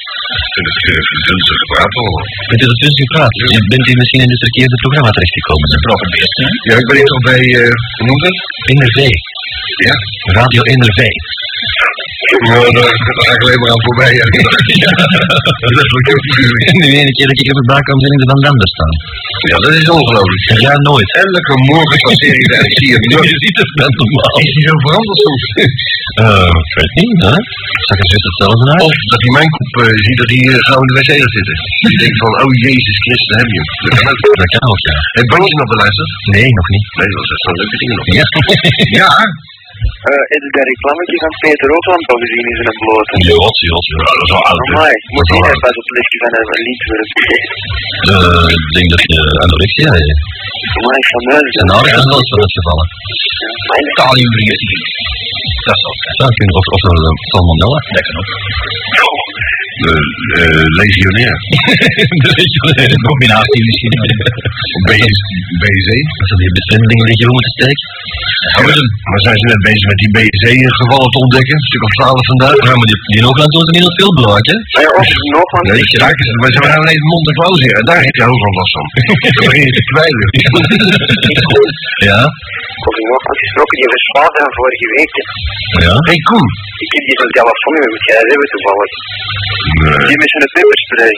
En 0.58 0.64
het 0.70 0.78
is 1.16 1.22
dunstig 1.30 1.58
gepraat 1.64 1.94
al. 2.02 2.12
Het 2.52 2.62
is 2.66 2.72
het 2.74 2.82
dus 2.86 2.96
gepraat. 3.04 3.34
Je 3.54 3.60
bent 3.74 3.86
hier 3.88 4.00
misschien 4.02 4.24
in 4.26 4.32
het 4.36 4.44
verkeerde 4.48 4.76
programma 4.84 5.10
terechtgekomen. 5.16 5.66
Een 5.74 5.86
proper 5.88 6.10
beest, 6.16 6.36
hè. 6.42 6.48
Ja, 6.70 6.76
ik 6.82 6.86
ben 6.90 6.98
hier 7.00 7.10
toch 7.14 7.24
bij, 7.32 7.44
eh 7.62 7.74
hoe 7.98 8.06
noemt 8.10 8.24
het? 8.28 8.38
NRV. 8.78 9.00
Ja. 9.88 9.96
Radio 10.40 10.62
NRV. 10.80 11.02
Nou, 12.50 12.66
daar, 12.78 12.94
daar 13.18 13.26
ga 13.28 13.34
ik 13.38 13.44
alleen 13.46 13.62
maar 13.62 13.72
aan 13.74 13.86
voorbij. 13.88 14.14
Ja. 14.84 14.92
dat 15.78 15.86
is 15.86 15.94
heel 16.10 16.54
En 16.70 16.78
de 16.84 16.90
ene 17.02 17.14
keer 17.18 17.28
dat 17.32 17.40
ik 17.42 17.50
op 17.54 17.60
het 17.62 17.68
baan 17.72 17.82
ik 17.84 18.22
er 18.24 18.30
van 18.34 18.42
Dander 18.46 18.70
staan. 18.76 18.96
Ja, 19.50 19.58
dat 19.66 19.74
is 19.82 19.88
ongelooflijk. 19.98 20.44
En 20.54 20.60
jij 20.66 20.78
nooit. 20.90 21.10
Elke 21.24 21.56
morgen 21.72 22.00
passeer 22.06 22.36
ik 22.42 22.48
daar. 22.52 22.66
Ik 22.70 22.78
zie 22.80 22.92
hem 22.96 23.06
nooit. 23.14 23.30
Je 23.34 23.38
ziet 23.46 23.58
het 23.62 23.72
net 23.82 23.94
normaal. 24.02 24.34
Is 24.48 24.54
hij 24.56 24.66
zo 24.70 24.76
veranderd 24.86 25.20
soms? 25.26 25.44
Eh, 26.24 26.52
ik 26.70 26.74
weet 26.80 26.94
niet, 27.02 27.20
hè? 27.28 27.36
Zag 27.88 28.00
juist 28.12 28.28
hetzelfde 28.30 28.66
uit? 28.74 28.84
Of 28.88 28.96
dat 29.14 29.22
hij 29.24 29.34
mijn 29.38 29.52
kop 29.56 29.72
eh, 29.82 29.96
ziet 30.06 30.18
dat 30.22 30.30
hij 30.34 30.42
eh, 30.54 30.64
gauw 30.68 30.82
in 30.84 30.90
de 30.90 30.96
wc 30.98 31.10
gaat 31.22 31.36
zitten. 31.38 31.56
Die 31.92 31.98
denkt 32.04 32.18
van, 32.24 32.32
oh 32.42 32.52
Jezus 32.66 32.98
Christus, 33.04 33.38
heb 33.42 33.50
je 33.54 33.60
hem. 33.60 33.68
Dat 33.84 33.92
kan 33.98 34.08
ook. 34.12 34.22
Dat 34.42 34.50
kan 34.54 34.64
ook, 34.72 34.82
ja. 34.90 34.96
Heb 35.18 35.26
bandje 35.32 35.56
nog 35.62 35.70
beluisterd? 35.74 36.12
Nee, 36.36 36.50
nog 36.60 36.68
niet. 36.76 36.88
Nee, 37.00 37.10
dat 37.12 37.20
was 37.22 37.30
zo'n 37.44 37.58
leuke 37.60 37.78
dingen 37.82 37.96
nog. 38.00 38.08
Ja. 38.20 38.28
Ja, 39.02 39.10
Eh 40.10 40.24
heb 40.32 40.42
je 40.46 40.52
dat 40.58 40.66
reclametje 40.72 41.18
van 41.24 41.34
Peter 41.44 41.70
Otland 41.78 42.06
al 42.12 42.20
gezien 42.24 42.46
in 42.52 42.58
zijn 42.60 42.78
blote? 42.82 43.14
Jot, 43.30 43.58
jot, 43.70 43.86
ja, 43.92 44.10
dat 44.18 44.26
is 44.28 44.32
wel 44.36 44.46
oud. 44.52 44.66
Amai, 44.68 44.94
moet 45.14 45.28
Dat 45.28 45.36
is 45.36 45.40
je 45.40 45.48
net 45.50 45.60
pas 45.64 45.76
op 45.80 45.86
het 45.88 45.96
lichtje 45.98 46.18
van 46.24 46.32
een, 46.38 46.48
een 46.56 46.64
lintworm. 46.68 47.08
Eh, 48.14 48.48
ik 48.68 48.72
denk 48.78 48.88
dat 48.94 49.02
je 49.12 49.18
anorexia 49.44 49.90
hebt. 49.98 50.22
Amai, 50.78 51.00
van 51.14 51.24
mij. 51.30 51.46
En 51.62 51.68
nou 51.72 51.82
is 51.88 52.06
wel 52.12 52.20
eens 52.22 52.32
van 52.34 52.42
het 52.46 52.54
gevallen. 52.60 52.88
Mijn 53.72 53.88
Kaliumvergiftiging. 54.00 54.84
Dat 55.68 55.78
is. 55.82 56.00
Zou 56.20 56.30
kunnen, 56.38 56.56
of, 56.60 56.66
of 56.76 56.82
uh, 56.90 57.12
salmonella. 57.32 57.80
Dat 57.96 58.04
kan 58.08 58.16
ook. 58.20 58.30
Eh, 59.84 60.04
eh, 60.40 60.64
legionair. 60.80 61.36
De 62.92 63.00
Combinatie 63.08 63.62
misschien. 63.68 63.94
BZ. 65.62 65.88
Ze 66.30 66.36
die 66.42 66.52
besmettelingen 66.58 67.08
liggen 67.12 67.30
om 67.34 67.40
te 67.46 67.52
steken. 67.58 67.88
Maar 69.10 69.22
zijn 69.28 69.38
ze 69.42 69.46
net 69.52 69.62
bezig 69.74 69.90
met 69.94 70.00
die 70.04 70.12
BZ-gevallen 70.18 71.10
te 71.14 71.20
ontdekken? 71.26 71.54
Een 71.58 71.70
stuk 71.70 71.84
of 71.88 71.94
twaalf 71.98 72.24
vandaag. 72.32 72.58
Ja, 72.68 72.74
maar 72.80 72.90
die, 72.92 73.00
die 73.12 73.20
in 73.20 73.52
doen 73.54 73.66
ze 73.68 73.72
niet 73.76 73.98
veel 74.02 74.14
blaak, 74.20 74.46
hè? 74.52 74.58
Ja, 74.84 74.90
of 75.00 75.08
nog 75.38 75.48
van 75.54 75.64
Ja, 75.70 75.74
die 75.80 76.00
raken 76.06 76.24
ze, 76.28 76.32
maar 76.42 76.54
ze 76.56 76.60
waren 76.66 76.82
alleen 76.84 77.04
mond 77.12 77.26
en 77.30 77.36
klauw 77.40 77.56
zeer. 77.64 77.76
En 77.80 77.86
daar 77.90 78.02
heb 78.08 78.16
je 78.20 78.24
ook 78.32 78.42
wel 78.46 78.56
last 78.60 78.74
van. 78.78 78.88
Dan 79.38 79.46
begin 79.50 79.66
je 79.70 79.74
te 79.80 79.84
kwijlen. 79.92 80.28
Ja. 82.10 82.20
of 82.88 82.96
nog 83.12 83.22
van 83.28 83.38
gesproken, 83.44 83.76
die 83.82 83.90
verspaald 83.96 84.34
van 84.42 84.52
vorige 84.60 84.88
week. 84.96 85.14
Ja. 85.86 85.94
Hé, 86.08 86.12
hey, 86.12 86.20
Koen. 86.28 86.48
Ik 86.84 86.90
heb 86.96 87.04
die 87.10 87.18
van 87.22 87.32
telefoon 87.38 87.74
met 87.82 87.90
moet 87.94 88.06
jij 88.10 88.24
hebben 88.32 88.50
toevallig. 88.54 88.92
Nee. 89.84 90.06
Die 90.10 90.18
met 90.22 90.30
zijn 90.34 90.46
pepperspray. 90.56 91.14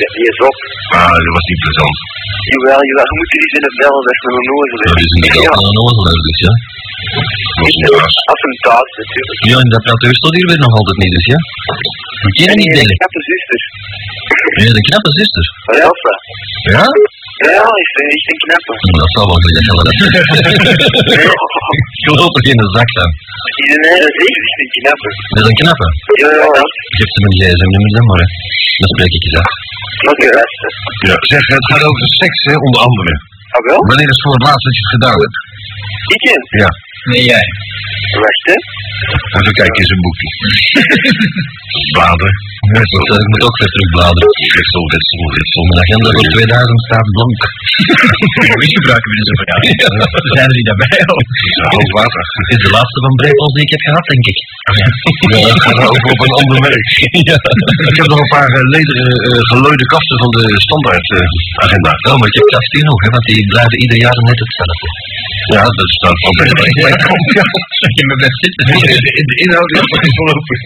Ja, 0.00 0.08
die 0.16 0.26
is 0.32 0.38
op. 0.48 0.56
Ah, 0.98 1.14
dat 1.24 1.32
was 1.36 1.46
niet 1.50 1.60
plezant. 1.64 1.96
Jawel, 2.50 2.80
jawel, 2.88 3.08
je 3.10 3.16
moet 3.20 3.32
iets 3.44 3.54
in 3.58 3.64
het 3.68 3.76
bellen, 3.80 4.02
dat 4.06 4.14
is 4.16 4.22
met 4.24 4.34
een 4.38 4.46
nozel. 4.50 4.78
Dat 4.84 4.98
is 5.04 5.12
een 5.14 5.80
onnozel, 5.84 6.20
dus 6.26 6.40
ja. 6.46 6.54
Niet 7.80 7.94
was. 8.02 8.14
attentaat 8.34 8.88
natuurlijk. 9.00 9.38
Ja, 9.50 9.56
en 9.64 9.68
dat 9.74 9.82
praat 9.84 10.00
staat 10.20 10.34
hier 10.38 10.48
weer 10.50 10.62
nog 10.66 10.74
altijd 10.78 10.98
niet, 11.02 11.12
dus 11.16 11.26
ja. 11.32 11.38
Moet 12.22 12.36
je 12.38 12.44
En 12.50 12.56
niet 12.60 12.70
die 12.70 12.78
delen. 12.78 12.96
knappe 13.00 13.20
zuster. 13.30 13.60
Ja, 14.60 14.70
de 14.78 14.82
knappe 14.88 15.10
zuster. 15.18 15.44
Elsa. 15.86 16.14
Ja? 16.74 16.84
Ja, 17.56 17.64
is 17.82 17.90
is 18.18 18.26
een 18.32 18.40
knappe. 18.44 18.72
Dat 19.02 19.10
zal 19.16 19.24
wel 19.30 19.40
zeggen 19.46 19.72
dat 19.78 19.86
Ik 21.98 22.04
geloof 22.08 22.32
er 22.38 22.44
geen 22.48 22.60
zak 22.76 22.88
van. 22.98 23.10
Iedereen 23.62 24.02
is 24.24 24.38
is 24.44 24.54
een 24.62 24.72
knappe. 24.76 25.08
Dat 25.34 25.42
is 25.44 25.48
een 25.52 25.60
knappe. 25.62 25.86
Ja, 26.22 26.28
ja, 26.40 26.46
ja. 26.58 26.64
Geef 26.96 27.08
ze 27.14 27.18
mijn 27.24 27.34
gsm-nummer 27.38 27.90
dan 27.96 28.04
maar, 28.10 28.20
hè. 28.22 28.28
Dan 28.80 28.88
spreek 28.94 29.12
ik 29.18 29.22
je 29.26 29.32
af. 29.42 29.52
Oké. 30.12 30.28
Ja, 31.08 31.14
zeg, 31.32 31.42
het 31.56 31.66
gaat 31.70 31.84
over 31.90 32.06
seks, 32.22 32.38
hè, 32.48 32.54
onder 32.66 32.80
andere. 32.88 33.12
Ah, 33.56 33.60
wel? 33.68 33.80
Wanneer 33.88 34.10
is 34.14 34.20
voor 34.24 34.34
het 34.38 34.44
laatst 34.48 34.64
dat 34.68 34.74
je 34.78 34.82
het 34.84 34.92
gedaan 34.96 35.18
hebt? 35.24 35.36
Ik 36.14 36.22
in. 36.34 36.42
Ja. 36.62 36.70
Nee, 37.08 37.24
jij. 37.32 37.46
Wacht, 38.22 38.44
hè. 38.50 38.56
Even 39.38 39.54
kijken 39.60 39.78
in 39.82 39.88
zijn 39.90 40.02
boekje. 40.04 40.28
Bladeren. 41.96 42.34
Dus, 42.76 42.90
eh, 43.10 43.22
ik 43.24 43.28
moet 43.32 43.44
ook 43.46 43.56
weer 43.60 43.70
terugbladeren. 43.74 44.30
Ritsel, 44.56 44.84
ritsel, 44.94 45.24
ritsel. 45.36 45.62
Mijn 45.68 45.80
agenda 45.84 46.08
voor 46.16 46.28
2000 46.36 46.80
staat 46.86 47.08
blank. 47.16 47.38
Wie 48.62 48.72
gebruiken 48.76 49.08
we 49.10 49.16
dus 49.20 49.30
elkaar? 49.34 49.60
Zijn 50.36 50.48
er 50.50 50.56
die 50.58 50.68
daarbij 50.70 51.00
ook? 51.14 51.28
Water. 51.98 52.24
Het 52.40 52.50
is 52.54 52.62
de 52.66 52.72
laatste 52.76 52.98
van 53.04 53.14
Brepols 53.20 53.54
die 53.56 53.64
ik 53.66 53.72
heb 53.74 53.82
gehad, 53.88 54.06
denk 54.12 54.24
ik. 54.32 54.38
Ja, 55.32 55.48
het 55.54 55.62
gaat 55.66 55.80
over 55.86 56.10
op 56.14 56.20
een 56.26 56.36
ander 56.40 56.58
merk. 56.66 56.86
ja. 57.30 57.38
Ik 57.90 57.96
heb 58.00 58.06
nog 58.12 58.20
een 58.24 58.34
paar 58.36 58.50
eh, 58.56 58.62
lederen 58.74 59.10
eh, 59.26 59.40
gelooide 59.50 59.86
kasten 59.94 60.16
van 60.22 60.30
de 60.36 60.44
standaard 60.66 61.06
eh, 61.16 61.64
agenda. 61.64 61.90
Oh, 62.08 62.16
maar 62.18 62.30
ik 62.32 62.36
heb 62.40 62.46
kast 62.54 62.70
hier 62.76 62.86
nog, 62.90 62.98
hè, 63.04 63.08
want 63.16 63.26
die 63.30 63.40
blijven 63.52 63.78
ieder 63.84 63.98
jaar 64.04 64.16
net 64.28 64.38
hetzelfde. 64.44 64.88
Ja, 65.54 65.62
dat 65.78 65.90
staat 65.98 66.18
van 66.24 66.34
bij. 66.38 66.89
Ja, 66.90 67.44
Dat 67.84 67.94
je 67.98 68.04
me 68.10 68.14
bent 68.22 68.36
zitten. 68.42 68.62
de, 68.66 69.22
de 69.30 69.36
inhoud 69.44 69.70
is 69.74 69.80
nog 69.92 70.02
niet 70.06 70.16
voorlopig. 70.18 70.58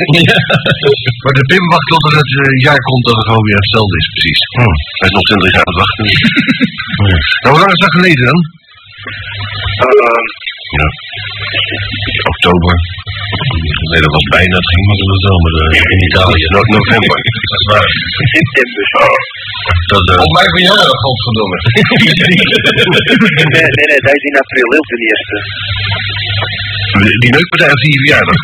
Maar 1.24 1.34
de 1.38 1.44
Pim 1.50 1.64
wacht 1.74 1.88
tot 1.92 2.02
er 2.08 2.14
het 2.20 2.30
eh, 2.40 2.46
jaar 2.68 2.82
komt 2.88 3.04
dat 3.08 3.16
het 3.18 3.26
gewoon 3.28 3.46
weer 3.48 3.60
hetzelfde 3.64 3.96
is, 4.02 4.08
precies. 4.14 4.40
Hij 5.00 5.08
is 5.08 5.14
nog 5.18 5.24
20 5.30 5.52
jaar 5.54 5.64
aan 5.66 5.72
het 5.72 5.80
wachten. 5.82 6.04
Nou, 7.42 7.50
hoe 7.52 7.60
lang 7.62 7.72
is 7.76 7.82
dat 7.84 7.94
geleden 7.98 8.24
dan? 8.30 8.40
Ehm, 9.84 10.26
Ja. 10.72 10.86
Oktober. 12.32 12.74
Nee, 13.90 14.00
dat 14.06 14.12
was 14.18 14.26
bijna, 14.36 14.54
het 14.62 14.70
ging 14.72 14.84
maar 14.88 15.00
in 15.04 15.10
de 15.14 15.20
zomer 15.28 15.52
eh, 15.62 15.92
in 15.94 16.00
Italië. 16.08 16.44
No- 16.54 16.68
november. 16.76 17.18
Dat 17.50 17.58
is 17.60 17.66
waar. 17.72 17.88
september. 18.36 18.84
Dat, 19.92 20.04
eh, 20.10 20.16
Volgens 20.18 20.36
mij 20.38 20.48
van 20.54 20.62
jou, 20.68 20.78
godverdomme. 21.04 21.58
Nee, 23.54 23.68
nee, 23.76 23.86
nee, 23.90 24.00
dat 24.04 24.14
is 24.18 24.24
in 24.30 24.36
april, 24.44 24.68
heel 24.74 24.86
ten 24.92 25.00
eerste. 25.08 25.36
Die 27.22 27.32
neukpartij 27.36 27.70
of 27.76 27.80
die 27.86 27.96
verjaardag? 28.02 28.38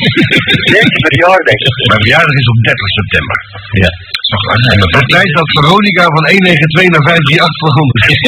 Nee, 0.71 0.83
het 0.87 0.95
is 0.99 1.05
verjaardag. 1.11 1.59
Mijn 1.91 2.03
verjaardag 2.05 2.37
is 2.43 2.49
op 2.53 2.59
30 2.69 2.89
september. 2.99 3.37
Ja. 3.85 3.91
De 4.97 5.03
tijd 5.15 5.31
dat 5.39 5.49
Veronica 5.59 6.05
van 6.17 6.25
192 6.35 6.95
naar 6.95 7.05
538 7.09 7.61
veranderd 7.63 8.05
is. 8.15 8.21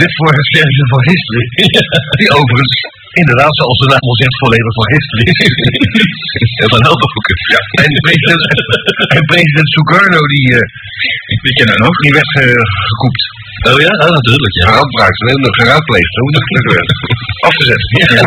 Dit 0.00 0.10
voor 0.18 0.30
het 0.38 0.48
sterkste 0.68 0.94
van 0.94 1.02
History. 1.10 1.46
Die 2.20 2.30
overigens, 2.38 2.76
inderdaad, 3.22 3.54
zoals 3.60 3.78
de 3.82 3.88
naam 3.92 4.04
al 4.10 4.18
zegt, 4.22 4.36
volledig 4.44 4.74
van 4.80 4.88
History 4.94 5.24
is. 5.32 6.52
En 6.62 6.68
van 6.74 6.82
ook. 6.92 7.02
Ja. 7.54 7.60
En 7.84 7.90
president, 8.06 8.42
en 9.16 9.22
president 9.32 9.68
Sukarno, 9.74 10.20
die, 10.34 10.46
eh 10.58 10.66
Die 11.44 11.54
kennen 11.58 11.78
nog. 11.84 11.94
die 12.06 12.14
werd 12.18 12.32
eh, 12.42 12.62
gekoept. 12.90 13.22
Oh 13.68 13.78
ja? 13.86 13.92
Oh, 14.04 14.12
natuurlijk, 14.18 14.54
ja. 14.58 14.64
Geraadpraakt, 14.68 15.18
we 15.22 15.28
hebben 15.30 15.46
nog 15.48 15.56
geraadpleegd. 15.62 16.12
Hoe 16.22 16.32
dat? 16.36 16.46
Afgezet. 17.48 17.82
Ja. 17.90 18.22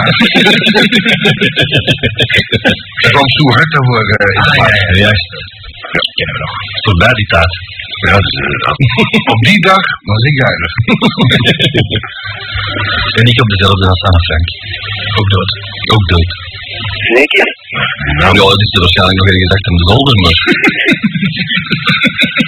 Er 3.06 3.12
kwam 3.16 3.28
hard 3.56 3.70
daarvoor 3.76 4.06
eh, 4.16 4.36
in 4.36 4.42
Ah, 4.42 4.56
ja, 4.58 4.78
ja, 4.84 4.92
juist. 5.06 5.30
Ja, 5.96 6.02
kennen 6.18 6.34
we 6.36 6.42
nog. 6.46 6.54
Die 7.20 7.30
taart. 7.34 7.56
Ja, 8.08 8.16
inderdaad. 8.44 8.80
Op 9.34 9.40
die 9.50 9.60
dag 9.70 9.84
was 10.12 10.22
ik 10.30 10.36
jarig. 10.44 10.74
En 13.20 13.26
ik 13.32 13.38
op 13.42 13.50
dezelfde 13.56 13.86
als 13.94 14.02
Anne 14.08 14.22
Frank. 14.28 14.48
Ook 15.20 15.30
dood. 15.36 15.52
Ook 15.94 16.06
dood. 16.14 16.30
Zeker? 17.18 17.48
Nou, 18.22 18.32
ja, 18.40 18.46
dat 18.54 18.62
is 18.66 18.72
er 18.76 18.82
waarschijnlijk 18.86 19.20
nog 19.20 19.28
ergens 19.32 19.54
achter 19.56 19.72
de 19.80 19.84
zolder, 19.92 20.16
maar... 20.24 20.38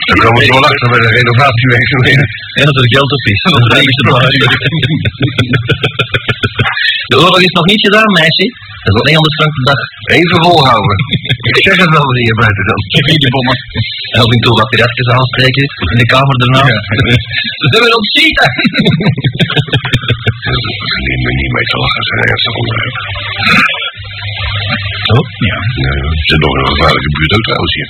Dan 0.07 0.17
komen 0.23 0.39
we 0.39 0.45
zo 0.49 0.53
wel 0.57 0.69
achter 0.71 0.87
bij 0.93 1.01
de 1.05 1.11
renovatiewerkzaamheden. 1.19 2.27
En 2.59 2.63
dat 2.67 2.75
er 2.79 2.87
geld 2.95 3.11
op 3.17 3.23
is. 3.33 3.39
Dat 3.43 3.51
is 3.89 3.97
het 3.99 4.07
maar. 4.11 4.25
De 7.11 7.15
oorlog 7.21 7.41
is 7.47 7.55
nog 7.59 7.67
niet 7.71 7.83
gedaan, 7.87 8.09
meisje. 8.19 8.47
Dat 8.83 8.91
is 8.93 8.99
alleen 9.01 9.17
100 9.19 9.37
frank 9.39 9.53
per 9.57 9.65
dag. 9.71 9.81
Even 10.17 10.37
volhouden. 10.45 10.97
Ik 11.59 11.63
zeg 11.67 11.77
het 11.83 11.91
wel 11.95 12.07
je 12.29 12.35
buiten 12.43 12.63
dan. 12.69 12.79
bommen. 13.35 13.57
En 14.13 14.19
af 14.23 14.29
en 14.35 14.41
toe 14.43 14.53
wat 14.59 14.69
piratjes 14.73 15.09
aansteken 15.17 15.65
in 15.93 15.99
de 16.01 16.07
kamer 16.13 16.35
daarna. 16.41 16.63
Ze 17.59 17.65
zijn 17.71 17.83
weer 17.85 17.95
ontschieten. 17.99 18.47
Niet 21.09 21.21
meer 21.23 21.35
niet 21.41 21.51
mee 21.55 21.67
te 21.71 21.77
lachen, 21.83 22.03
een 22.11 22.21
ernstig 22.29 22.53
onderwerp. 22.59 22.95
Oh, 25.13 25.25
ja. 25.49 25.57
Ja, 25.83 25.91
het 26.13 26.27
zit 26.29 26.41
nog 26.45 26.53
een 26.57 26.69
gevaarlijke 26.73 27.11
buurt 27.15 27.31
ook 27.35 27.45
trouwens 27.47 27.73
hier. 27.77 27.89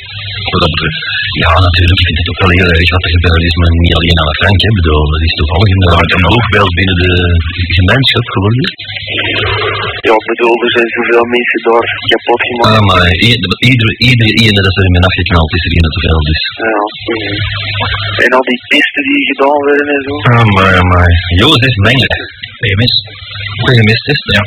Wat 0.53 0.62
dat 0.63 0.72
betreft. 0.74 1.01
Ja, 1.43 1.51
natuurlijk. 1.67 2.00
Ik 2.01 2.05
vind 2.08 2.20
het 2.22 2.29
ook 2.32 2.41
wel 2.43 2.53
heel 2.58 2.70
erg 2.74 2.89
wat 2.96 3.05
er 3.08 3.13
gebeurd 3.17 3.43
is, 3.50 3.55
maar 3.60 3.72
niet 3.86 3.96
alleen 4.00 4.17
aan 4.22 4.38
Frank. 4.39 4.60
Hè. 4.63 4.70
Ik 4.72 4.77
bedoel, 4.79 5.03
dat 5.13 5.24
is 5.27 5.34
toevallig 5.39 5.70
een, 5.74 5.84
een 6.15 6.25
boegbeeld 6.32 6.72
binnen 6.79 6.98
de 7.03 7.12
gemeenschap 7.79 8.25
geworden. 8.36 8.63
Ja, 10.08 10.15
ik 10.22 10.27
bedoel, 10.32 10.55
er 10.65 10.72
zijn 10.77 10.89
zoveel 10.96 11.25
mensen 11.36 11.60
daar 11.67 11.88
kapot 12.12 12.41
gemaakt. 12.50 12.75
Ah, 12.77 12.84
maar 12.89 13.08
ieder, 13.29 13.51
ieder, 13.72 13.89
iedere 14.10 14.32
ene 14.43 14.60
dat 14.67 14.75
er 14.77 14.86
in 14.88 14.93
mijn 14.96 15.08
afgeknald 15.10 15.50
is 15.58 15.63
er 15.65 15.72
een 15.75 15.93
te 15.96 16.01
veel, 16.05 16.20
dus... 16.29 16.41
Ja. 16.67 16.82
En 18.24 18.32
al 18.38 18.46
die 18.51 18.62
pisten 18.72 19.03
die 19.10 19.22
gedaan 19.32 19.62
werden 19.70 19.91
en 19.98 20.03
zo. 20.08 20.13
Ah, 20.32 20.48
maar, 20.58 20.75
maar... 20.91 21.10
Jozef 21.41 21.75
Mengele. 21.87 22.20
PMS. 22.63 22.93
PMS 23.63 23.99
test, 24.07 24.25
ja. 24.35 24.43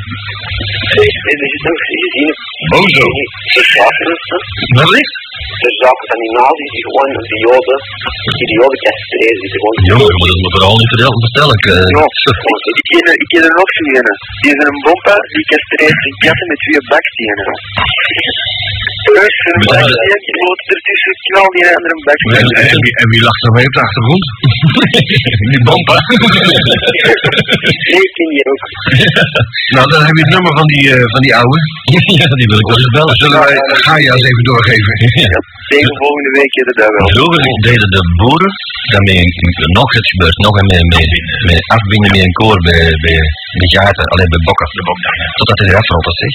En 1.30 1.38
er 1.44 1.50
zit 1.52 1.64
ook 1.70 1.82
gezien. 1.88 2.28
Bozo. 2.72 3.06
De 3.54 3.62
zaken, 3.74 4.12
De 5.64 5.70
zaken 5.82 6.06
van 6.10 6.18
die 6.22 6.32
gewoon 6.86 7.10
de 7.30 7.38
joden, 7.46 7.78
die 8.36 8.46
de 8.50 8.56
joden 8.60 8.78
castreren, 8.86 9.38
die 9.42 9.50
gewoon... 9.54 9.74
Jongen, 9.90 10.08
je 10.12 10.16
moet 10.20 10.30
het 10.34 10.40
me 10.44 10.50
vooral 10.56 10.74
niet 10.80 10.90
vertellen, 10.94 11.18
vertellen. 11.26 11.54
ik, 11.60 11.64
eh. 11.74 11.88
Ja, 11.96 12.04
ik 12.80 12.86
ken, 12.90 13.02
er- 13.10 13.18
ik 13.24 13.28
ken 13.32 13.42
er 13.48 13.54
nog 13.60 13.68
zo'n 13.76 13.90
ene. 13.98 14.12
Die 14.42 14.50
is 14.54 14.58
een 14.68 14.78
bompa, 14.86 15.14
die 15.34 15.44
castreert 15.52 15.98
zijn 16.04 16.16
katten 16.24 16.46
met 16.50 16.58
twee 16.64 16.82
bakstenen. 16.92 17.46
Dus, 19.16 19.36
een 19.50 19.62
Maar- 19.66 19.70
baksteen, 19.72 20.20
die 20.26 20.36
loopt 20.44 20.66
ertussen, 20.74 21.12
knal 21.26 21.48
die 21.54 21.64
andere 21.74 21.92
een 21.94 22.00
En, 22.00 22.06
baksteen. 22.08 22.48
en, 22.72 22.78
wie, 22.84 22.94
en 23.02 23.06
wie 23.12 23.22
lacht 23.28 23.42
er 23.46 23.52
mee 23.56 23.66
op 23.70 23.74
de 23.78 23.82
achtergrond? 23.86 24.24
Die 25.52 25.62
bompa. 25.68 25.96
Nee, 27.92 28.06
ken 28.16 28.30
je 28.38 28.42
ook. 28.52 28.62
Nou, 29.76 29.84
dan 29.92 30.00
heb 30.06 30.14
je 30.18 30.22
het 30.26 30.32
nummer 30.36 30.52
van 30.60 30.66
die, 30.74 30.84
eh, 30.94 31.06
van 31.14 31.22
die 31.26 31.34
ouwe. 31.40 31.58
ja, 32.20 32.26
die 32.40 32.48
wil 32.50 32.60
ik 32.62 32.68
wel 32.70 32.78
eens 32.82 32.92
bellen. 32.96 33.16
Zullen 33.22 33.40
wij 33.46 33.54
Gaia 33.86 34.12
eens 34.14 34.26
even 34.30 34.44
doorgeven? 34.50 34.92
Ja, 35.66 35.74
tegen 35.74 35.96
volgende 36.04 36.32
week 36.38 36.52
je 36.58 36.62
dat 36.68 36.78
wel. 36.96 37.06
Vroeger 37.16 37.44
deden 37.68 37.88
de 37.96 38.02
boeren 38.20 38.52
daarmee 38.92 39.18
een, 39.22 39.32
nog 39.80 39.90
het 39.98 40.06
gebeurt 40.12 40.38
nog 40.46 40.54
en 40.60 40.66
met, 40.72 40.84
met, 40.94 41.10
met 41.48 41.60
afbinden 41.76 42.10
met 42.14 42.22
een 42.26 42.36
koor 42.40 42.58
bij, 42.68 42.82
bij 43.04 43.18
de 43.60 43.68
gaten, 43.74 44.06
alleen 44.12 44.30
bij 44.34 44.42
bokken. 44.46 44.68
Totdat 45.38 45.58
hij 45.60 45.68
eraf 45.70 45.86
valt, 45.90 46.04
dat 46.08 46.16
zeg. 46.22 46.34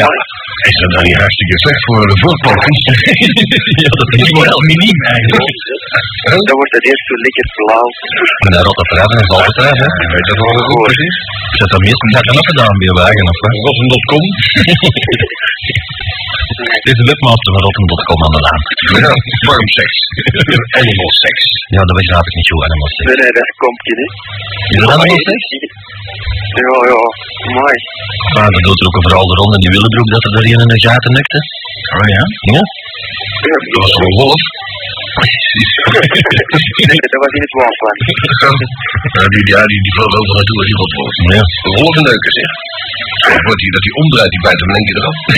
Ja, 0.00 0.08
maar 0.08 0.28
Is 0.70 0.76
dat 0.82 0.90
dan 0.94 1.04
niet 1.08 1.20
hartstikke 1.22 1.56
slecht 1.64 1.82
voor 1.88 2.02
de 2.12 2.16
voortplanting? 2.22 2.76
ja, 3.84 3.90
dat 4.00 4.08
is 4.16 4.30
wel 4.48 4.60
miniem 4.70 4.98
eigenlijk. 5.14 5.48
dan 6.48 6.56
wordt 6.60 6.74
het 6.78 6.84
eerst 6.88 7.04
zo 7.08 7.14
lekker 7.24 7.46
blauw. 7.58 7.88
En 8.44 8.50
rot 8.66 8.76
dat 8.80 8.90
eraf 8.94 9.10
en 9.12 9.18
hij 9.20 9.28
valt 9.30 9.46
het 9.50 9.58
eraf, 9.60 9.78
hè. 9.84 9.88
Je 10.02 10.08
weet 10.14 10.28
dat 10.30 10.38
wel 10.42 10.54
goed 10.68 10.82
precies. 10.88 11.16
Zet 11.58 11.70
dat 11.74 11.82
meestal 11.86 12.10
gaat 12.14 12.26
dan 12.28 12.38
ook 12.40 12.48
gedaan 12.52 12.74
bij 12.80 12.88
je 12.90 12.94
wagen, 13.00 13.24
of 13.32 13.38
wat? 13.42 13.54
Rotten.com. 13.66 14.24
Dit 16.54 16.92
is 16.92 16.98
de 17.00 17.06
webmaster 17.10 17.50
van 17.54 17.62
Rotten.com 17.66 18.20
aan 18.24 18.34
de 18.36 18.42
naam. 18.46 18.60
Ja, 19.04 19.12
farmseks. 19.46 19.98
Animal 20.80 21.10
sex. 21.24 21.36
Ja, 21.74 21.82
dat 21.88 21.96
begrijp 22.00 22.26
ik 22.30 22.34
niet 22.38 22.48
goed, 22.50 22.62
animal 22.68 22.90
sex. 22.96 23.06
Nee, 23.08 23.18
nee, 23.22 23.32
dat 23.38 23.48
komt 23.62 23.82
je 23.88 23.94
niet. 24.00 24.14
Is 24.72 24.78
dat 24.82 24.90
animal 24.96 25.20
sex? 25.28 25.40
Ja, 26.62 26.74
ja, 26.90 27.00
mooi. 27.58 27.76
Maar 28.34 28.50
dat 28.54 28.62
doet 28.66 28.80
er 28.80 28.86
ook 28.88 28.96
een 28.98 29.06
verhaal 29.08 29.28
rond 29.40 29.52
in 29.56 29.62
die 29.64 29.72
willenbroek 29.74 30.10
dat 30.14 30.24
er 30.26 30.32
daar 30.34 30.46
in 30.52 30.72
een 30.74 30.84
gaten 30.86 31.12
nekte. 31.18 31.38
Oh 31.96 32.06
ja? 32.14 32.22
Ja? 32.54 32.62
Dat 33.44 33.82
was 33.82 33.92
gewoon 33.96 34.16
wolf. 34.22 34.42
Nee, 36.88 36.98
dat 37.04 37.20
was 37.24 37.32
in 37.38 37.44
het 37.46 37.54
waasland. 37.60 37.98
Ja, 39.16 39.24
die, 39.34 39.44
ja, 39.54 39.60
die, 39.70 39.80
die 39.86 39.94
vloog 39.96 40.12
overal 40.18 40.36
naartoe 40.38 40.58
als 40.60 40.68
die 40.70 40.78
wolf. 40.80 40.92
Ja. 41.36 41.42
En 41.98 42.04
neuken, 42.08 42.32
zeg. 42.38 42.50
Wordt 43.46 43.62
hij, 43.64 43.72
dat 43.76 43.84
hij 43.86 43.94
omdraait, 44.02 44.32
die 44.34 44.42
bijt 44.46 44.60
hem 44.62 44.70
keer 44.86 44.98
eraf. 45.00 45.18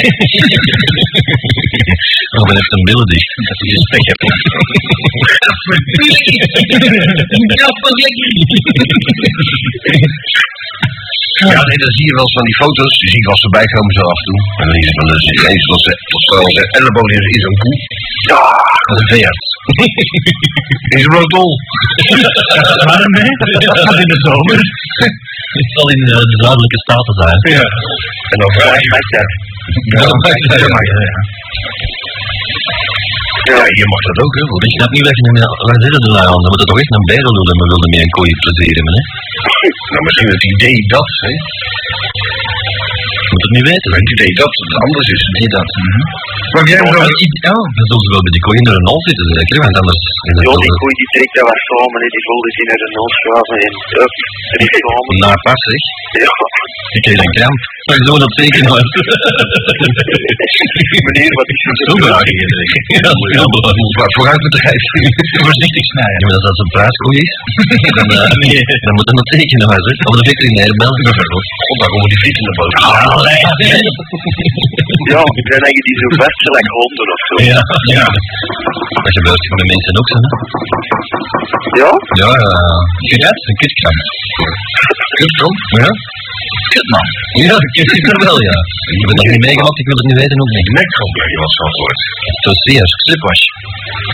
Robin 2.37 2.57
heeft 2.61 2.75
een 2.77 2.87
billen 2.89 3.09
dicht. 3.13 3.31
Dat 3.49 3.59
hij 3.63 3.71
een 3.77 3.87
spek 3.89 4.05
hebt. 4.11 4.23
Ja, 7.61 7.69
wat 7.85 7.97
lekker. 8.03 8.27
Ja, 11.45 11.61
nee, 11.69 11.79
dan 11.85 11.93
zie 11.97 12.07
je 12.09 12.15
wel 12.19 12.27
eens 12.27 12.39
van 12.39 12.47
die 12.51 12.59
foto's. 12.63 12.95
Je 13.05 13.09
ziet 13.13 13.25
wel 13.29 13.37
eens 13.37 13.45
voorbij 13.47 13.67
komen 13.75 13.93
zo 13.99 14.03
af 14.13 14.21
en 14.21 14.27
toe. 14.29 14.41
En 14.61 14.65
dan 14.67 14.75
zie 14.77 14.87
je 14.89 14.95
van 14.99 15.07
de 15.09 15.17
ineens 15.41 15.67
van 15.71 15.81
zijn 15.85 15.99
tot 16.13 16.23
zijn 16.29 16.69
elleboog 16.77 17.09
in 17.17 17.43
zo'n 17.45 17.59
koe. 17.63 17.77
Ja, 18.31 18.43
dat 18.87 18.97
is 18.97 19.03
een 19.03 19.11
veearts. 19.13 19.49
In 20.95 21.01
zijn 21.03 21.15
rotol. 21.17 21.51
Waarom 22.89 23.15
hè? 23.21 23.29
Dat 23.85 23.99
in 24.05 24.11
de 24.15 24.21
zomer. 24.29 24.59
Het 25.61 25.69
zal 25.77 25.87
in 25.95 26.03
eh, 26.15 26.25
de 26.33 26.37
zuidelijke 26.45 26.79
staten 26.85 27.15
zijn. 27.23 27.39
Ja. 27.57 27.67
En 28.33 28.39
dan 28.43 28.51
vraag 28.57 28.79
je 28.85 28.91
mij 28.95 29.05
dat. 29.15 29.31
Ja, 29.93 30.01
dat 30.11 30.19
maakt 30.25 30.43
het 30.43 30.63
ja, 33.49 33.55
ja, 33.55 33.59
ja. 33.59 33.65
Ja, 33.67 33.75
hier 33.79 33.89
mag 33.95 34.03
dat 34.11 34.19
ook, 34.25 34.35
hè? 34.39 34.43
Ik 34.69 34.75
snap 34.79 34.91
niet 34.97 35.07
wat 35.09 35.17
je 35.19 35.23
ermee... 35.29 35.47
Waar 35.67 35.81
zitten 35.85 36.03
de 36.07 36.11
lui 36.17 36.27
aan? 36.33 36.43
Dan 36.45 36.51
moet 36.53 36.63
het 36.63 36.71
toch 36.73 36.83
echt 36.83 36.93
een 36.97 37.09
bijrol 37.13 37.35
doen 37.39 37.49
en 37.53 37.59
we 37.61 37.67
wilden 37.73 37.91
mee 37.95 38.03
een 38.07 38.17
kooi 38.19 38.31
plezieren, 38.45 38.85
hè? 38.95 39.01
Nou, 39.93 40.01
misschien 40.07 40.31
het 40.37 40.45
idee 40.55 40.77
dat, 40.95 41.11
hè? 41.25 41.33
Je 43.27 43.31
moet 43.33 43.45
het 43.47 43.55
niet 43.57 43.69
weten. 43.73 43.91
Het 44.01 44.11
idee 44.17 44.33
dat 44.43 44.53
het 44.63 44.73
anders 44.85 45.09
is. 45.17 45.23
Nee, 45.37 45.49
dat. 45.57 45.69
Maar 46.53 46.65
jij 46.73 46.81
Ja, 46.81 46.85
nog 46.87 46.95
dan 47.77 47.87
zullen 47.89 48.05
ze 48.07 48.11
wel 48.15 48.25
bij 48.27 48.35
die 48.37 48.45
kooi 48.47 48.57
in 48.61 48.67
de 48.69 48.75
Renault 48.77 49.05
zitten, 49.09 49.27
zeker? 49.39 49.57
Want 49.65 49.77
anders... 49.81 50.01
Ja, 50.27 50.33
wel- 50.47 50.63
die 50.67 50.75
koei 50.81 50.95
die 51.01 51.11
trekt 51.15 51.35
dat 51.37 51.45
was 51.51 51.61
samen, 51.71 51.99
hè. 52.03 52.09
die 52.17 52.25
voelde 52.29 52.51
zich 52.57 52.67
naar 52.71 52.81
de 52.83 52.89
nul 52.95 53.09
schuiven 53.19 53.57
en 53.67 53.75
up, 54.05 54.15
en 54.53 54.59
die 54.63 54.73
samen. 54.81 55.15
Naar 55.25 55.39
pas, 55.47 55.61
zeg. 55.69 55.83
Ja, 56.25 56.33
Ik 56.97 57.03
kreeg 57.05 57.21
een 57.25 57.35
kramp. 57.37 57.61
Maar 57.89 58.03
zo 58.09 58.15
dat 58.25 58.33
zeker 58.43 58.63
nooit. 58.71 58.91
meneer, 61.07 61.33
wat 61.41 61.49
is 61.55 61.61
er 61.69 61.75
Zo 61.89 61.95
graag 62.07 62.27
Ja, 62.95 63.01
dat 63.09 63.17
is 63.25 63.33
heel 63.39 63.51
belangrijk. 63.57 63.95
maar 64.01 64.13
vooruit 64.19 64.41
met 64.47 64.53
de 64.57 64.63
geest. 64.67 64.89
Voorzichtig 65.47 65.85
snijden. 65.93 66.19
Ja, 66.21 66.27
maar 66.27 66.37
als 66.39 66.47
dat 66.49 66.59
een 66.65 66.73
prijskooi 66.77 67.17
is, 67.27 67.33
dan, 67.99 68.09
eh, 68.17 68.33
nee, 68.43 68.63
dan 68.85 68.93
moet 68.97 69.09
dat 69.11 69.17
nog 69.21 69.29
tekenen 69.35 69.67
maar, 69.71 69.83
zeg. 69.87 69.97
Of 70.09 70.15
de 70.21 70.25
veterinair 70.31 70.73
bellen. 70.81 71.01
God, 71.67 71.79
daar 71.81 71.91
komen 71.95 72.09
die 72.13 72.21
fietsen 72.25 72.45
naar 72.47 72.57
boven. 72.61 72.79
Ja, 75.13 75.23
dan 75.51 75.63
heb 75.67 75.75
je 75.79 75.85
die 75.89 75.97
zo 76.03 76.07
vast 76.23 76.39
gelijk 76.47 76.69
honden 76.77 77.09
of 77.15 77.21
zo. 77.29 77.35
Ja, 77.53 77.61
ja. 77.97 78.07
Dat 79.05 79.15
gebeurt 79.19 79.43
voor 79.49 79.59
de 79.63 79.67
mensen 79.73 79.93
ook 80.01 80.09
zo, 80.13 80.17
hè. 80.25 80.31
Ja? 81.81 81.91
Ja, 82.21 82.31
ja. 82.43 82.53
Kut, 83.11 83.25
een 83.49 83.57
kutkramp. 83.61 84.01
Kutkramp? 85.19 85.59
Ja. 85.81 85.91
Kutman. 86.73 87.07
Ja, 87.49 87.57
ik 87.81 87.89
zit 87.95 88.07
er 88.13 88.19
wel, 88.29 88.39
ja. 88.49 88.57
Ik 88.93 88.99
heb 89.03 89.09
het 89.13 89.19
nog 89.21 89.29
niet 89.35 89.45
meegemaakt, 89.49 89.79
ik 89.83 89.89
wil 89.91 89.99
het 90.01 90.09
niet 90.11 90.21
weten 90.23 90.37
ook 90.43 90.53
niet. 90.55 90.67
Je 91.33 91.39
wat 91.43 91.55
van 91.61 91.71
gehoord. 91.75 91.99
Zo 92.45 92.51
zeer, 92.67 92.87
slipwash. 93.05 93.43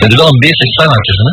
Dat 0.01 0.09
is 0.13 0.17
wel 0.21 0.29
een 0.31 0.41
beestje 0.43 0.67
standaardjes, 0.75 1.17
hè. 1.25 1.31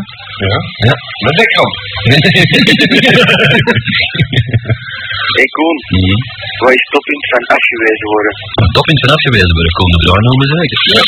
Ja? 0.51 0.59
Ja. 0.89 0.95
Met 1.27 1.35
nekkramp. 1.41 1.75
Hé 5.37 5.45
Koen, 5.57 5.77
Mhm. 5.97 6.19
wat 6.63 6.73
is 6.79 6.85
toppunt 6.95 7.25
van 7.33 7.43
afgewezen 7.57 8.07
worden? 8.15 8.33
Toppunt 8.77 9.01
van 9.05 9.11
afgewezen 9.17 9.55
worden, 9.59 9.73
Koen 9.79 9.91
de 9.95 9.99
Bruin 10.05 10.25
noemen 10.29 10.47
ze 10.51 10.55
zeker. 10.61 10.79
Ja. 10.95 11.03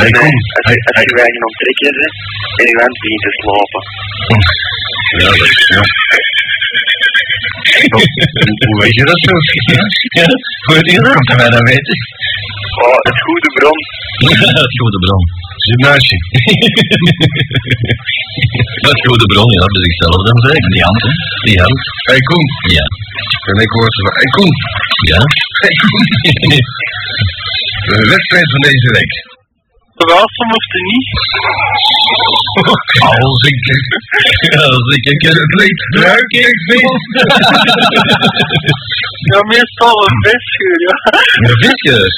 Hey, 0.00 0.10
Koen. 0.18 0.36
als, 0.66 0.74
je- 0.76 0.84
als 0.98 1.04
je 1.08 1.14
weinig 1.22 1.42
onttrekken 1.48 1.92
bent 2.00 2.16
en 2.60 2.64
je 2.70 2.74
hand 2.82 2.96
begint 3.02 3.22
te 3.26 3.30
slapen. 3.40 3.82
Ja, 5.22 5.28
dat 5.40 5.50
is, 5.54 5.60
ja. 5.74 5.82
Hoe, 7.62 8.76
weet 8.82 8.96
je 8.98 9.04
dat 9.10 9.20
zo? 9.26 9.32
Ja, 10.18 10.26
hoe 10.66 10.74
heet 10.76 10.90
je 10.94 11.00
dat? 11.06 11.24
Kan 11.28 11.36
wij 11.42 11.50
dat 11.56 11.64
weten? 11.72 11.96
Oh, 12.84 12.98
het 13.08 13.18
goede 13.26 13.50
bron. 13.56 13.78
Het 14.62 14.74
goede 14.80 14.98
bron. 15.04 15.22
Je. 15.68 15.74
Het 18.88 19.00
goede 19.06 19.26
bron, 19.32 19.50
ja, 19.58 19.64
bij 19.74 19.82
zichzelf 19.88 20.18
dan 20.28 20.38
zeker. 20.48 20.70
Die 20.76 20.84
hand, 20.88 21.00
hè? 21.06 21.10
Die 21.48 21.58
hand. 21.64 21.78
Hey 22.10 22.20
Koen. 22.28 22.46
Ja. 22.78 22.86
En 23.50 23.56
ik 23.64 23.70
hoor 23.76 23.88
ze 23.94 24.00
van, 24.06 24.14
hey 24.20 24.28
Koen. 24.36 24.52
Ja. 25.12 25.20
Hey 25.62 25.74
Koen. 25.82 26.06
De 27.90 27.96
wedstrijd 28.14 28.48
van 28.54 28.62
deze 28.68 28.88
week. 28.96 29.12
Mocht 29.92 30.70
hij 30.74 30.84
niet. 30.92 31.08
Als 33.26 33.42
ik 33.50 33.58
Als 34.74 34.88
ik 34.96 35.04
een 35.10 35.20
keer 35.22 35.36
het 35.42 35.54
leed 35.60 35.78
ruik 36.04 36.30
ik 36.46 36.58
vis. 36.68 37.02
Ja, 39.30 39.40
meestal 39.52 39.96
een 40.06 40.18
visgeur, 40.26 40.78
ja. 40.86 40.94
Een 41.46 41.58
visgeur. 41.64 42.10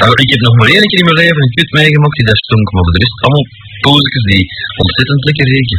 Nou, 0.00 0.12
ik 0.22 0.28
heb 0.32 0.40
nog 0.46 0.56
maar 0.58 0.70
één 0.76 0.88
keer 0.90 1.00
in 1.02 1.08
mijn 1.10 1.20
leven 1.22 1.40
een 1.42 1.56
kut 1.56 1.70
meegemaakt 1.80 2.16
die 2.18 2.26
daar 2.30 2.42
stonk, 2.46 2.66
maar 2.72 2.84
voor 2.84 2.94
de 2.96 3.02
rest 3.04 3.18
allemaal 3.24 3.46
poosjes 3.84 4.24
die 4.32 4.44
ontzettend 4.82 5.22
lekker 5.28 5.46
reken. 5.54 5.78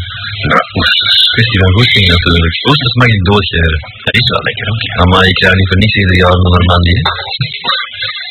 Nou, 0.50 0.64
oesters. 0.80 1.18
Kwestie 1.34 1.60
van 1.64 1.74
goesting 1.78 2.06
natuurlijk. 2.16 2.56
Oesters 2.70 2.96
mag 3.02 3.10
ik 3.18 3.24
doodgeren. 3.30 3.80
Dat 4.06 4.16
is 4.22 4.28
wel 4.34 4.44
lekker, 4.48 4.66
hoor. 4.70 5.08
Maar 5.12 5.24
ik 5.32 5.36
krijg 5.40 5.56
niet 5.60 5.70
voor 5.72 5.82
niets 5.84 5.98
ieder 6.02 6.18
jaar 6.22 6.38
naar 6.42 6.54
Normandie. 6.58 7.00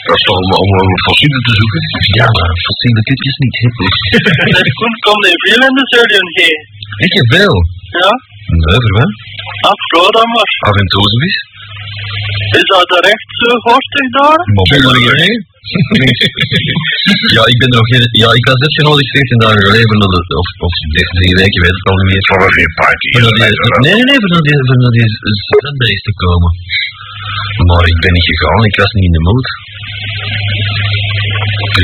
Dat 0.06 0.16
is 0.18 0.24
toch 0.26 0.38
om, 0.42 0.48
om, 0.62 0.70
om 0.84 0.90
fossielen 1.06 1.42
te 1.48 1.52
zoeken? 1.58 1.82
Ja, 2.20 2.26
maar 2.36 2.50
fossiele 2.66 3.02
kutjes 3.08 3.36
niet. 3.44 3.56
hè. 3.60 3.66
En 4.58 4.68
Koen 4.78 4.94
komt 5.06 5.24
in 5.30 5.38
veel 5.44 5.62
in 5.68 5.74
de 5.78 5.84
Zullen 5.92 6.26
G. 6.36 6.38
Ik 7.06 7.12
heb 7.18 7.26
veel. 7.36 7.56
Ja, 8.02 8.12
Nee, 8.58 8.78
voor 8.84 8.94
wat? 8.98 9.12
afvrouw 9.72 10.08
dan 10.18 10.28
maar. 10.34 10.50
Af 10.68 10.76
en 10.82 10.88
toe 10.92 11.04
zoiets. 11.12 11.38
Is 12.58 12.66
dat 12.74 12.88
er 12.96 13.04
echt 13.14 13.28
zo 13.42 13.50
gorstig 13.66 14.06
daar? 14.18 14.40
Hè? 15.24 15.32
ja, 17.36 17.42
ik 17.52 17.58
ben 17.62 17.70
nog 17.76 17.86
geen... 17.90 18.04
Ja, 18.22 18.28
ik 18.40 18.44
was 18.50 18.58
uitgenodigd 18.66 19.10
14 19.10 19.44
dagen 19.44 19.62
geleden, 19.66 19.88
voor 19.90 20.00
de, 20.14 20.20
of, 20.42 20.48
of 20.66 20.74
drie 21.18 21.34
weken, 21.40 21.60
weet 21.64 21.78
ik 21.80 21.86
al 21.90 21.96
niet 22.00 22.08
meer. 22.10 22.24
Voor 22.28 22.40
een 22.44 22.54
weer 22.58 22.72
party. 22.82 23.06
Voor 23.12 23.22
naar 23.24 23.50
die, 23.52 23.60
nee, 23.86 23.94
nee, 23.98 24.06
nee, 24.10 24.18
voor 24.22 24.30
naar 24.82 24.94
die, 24.96 25.08
voor 25.48 25.60
naar 25.64 25.76
die 25.90 26.00
te 26.08 26.12
komen. 26.24 26.50
Maar 27.68 27.84
ik 27.92 27.98
ben 28.04 28.12
niet 28.16 28.28
gegaan, 28.30 28.60
ik 28.70 28.76
was 28.82 28.92
niet 28.96 29.08
in 29.10 29.14
de 29.18 29.22
mood. 29.28 29.46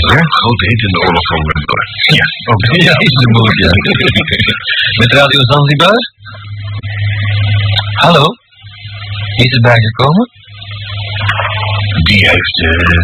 Ja, 0.06 0.22
grote 0.38 0.64
hit 0.70 0.80
in 0.86 0.92
de 0.94 1.00
oorlog 1.04 1.26
van 1.30 1.40
Wendel. 1.48 1.80
Ja. 2.18 2.26
Ja, 2.88 2.94
is 3.06 3.14
de 3.22 3.26
mood, 3.34 3.54
ja. 3.64 3.70
Met 5.00 5.10
Radio 5.20 5.40
Zanzibar? 5.50 5.98
Hallo? 8.04 8.24
Is 9.42 9.50
er 9.56 9.60
bijgekomen? 9.60 10.26
Die 12.08 12.20
heeft, 12.30 12.56
eh, 12.70 13.00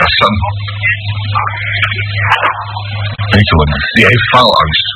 Hassan, 0.00 0.34
Niet 3.36 3.48
hoor. 3.50 3.66
die 3.96 4.04
heeft 4.10 4.28
faalangst. 4.34 4.86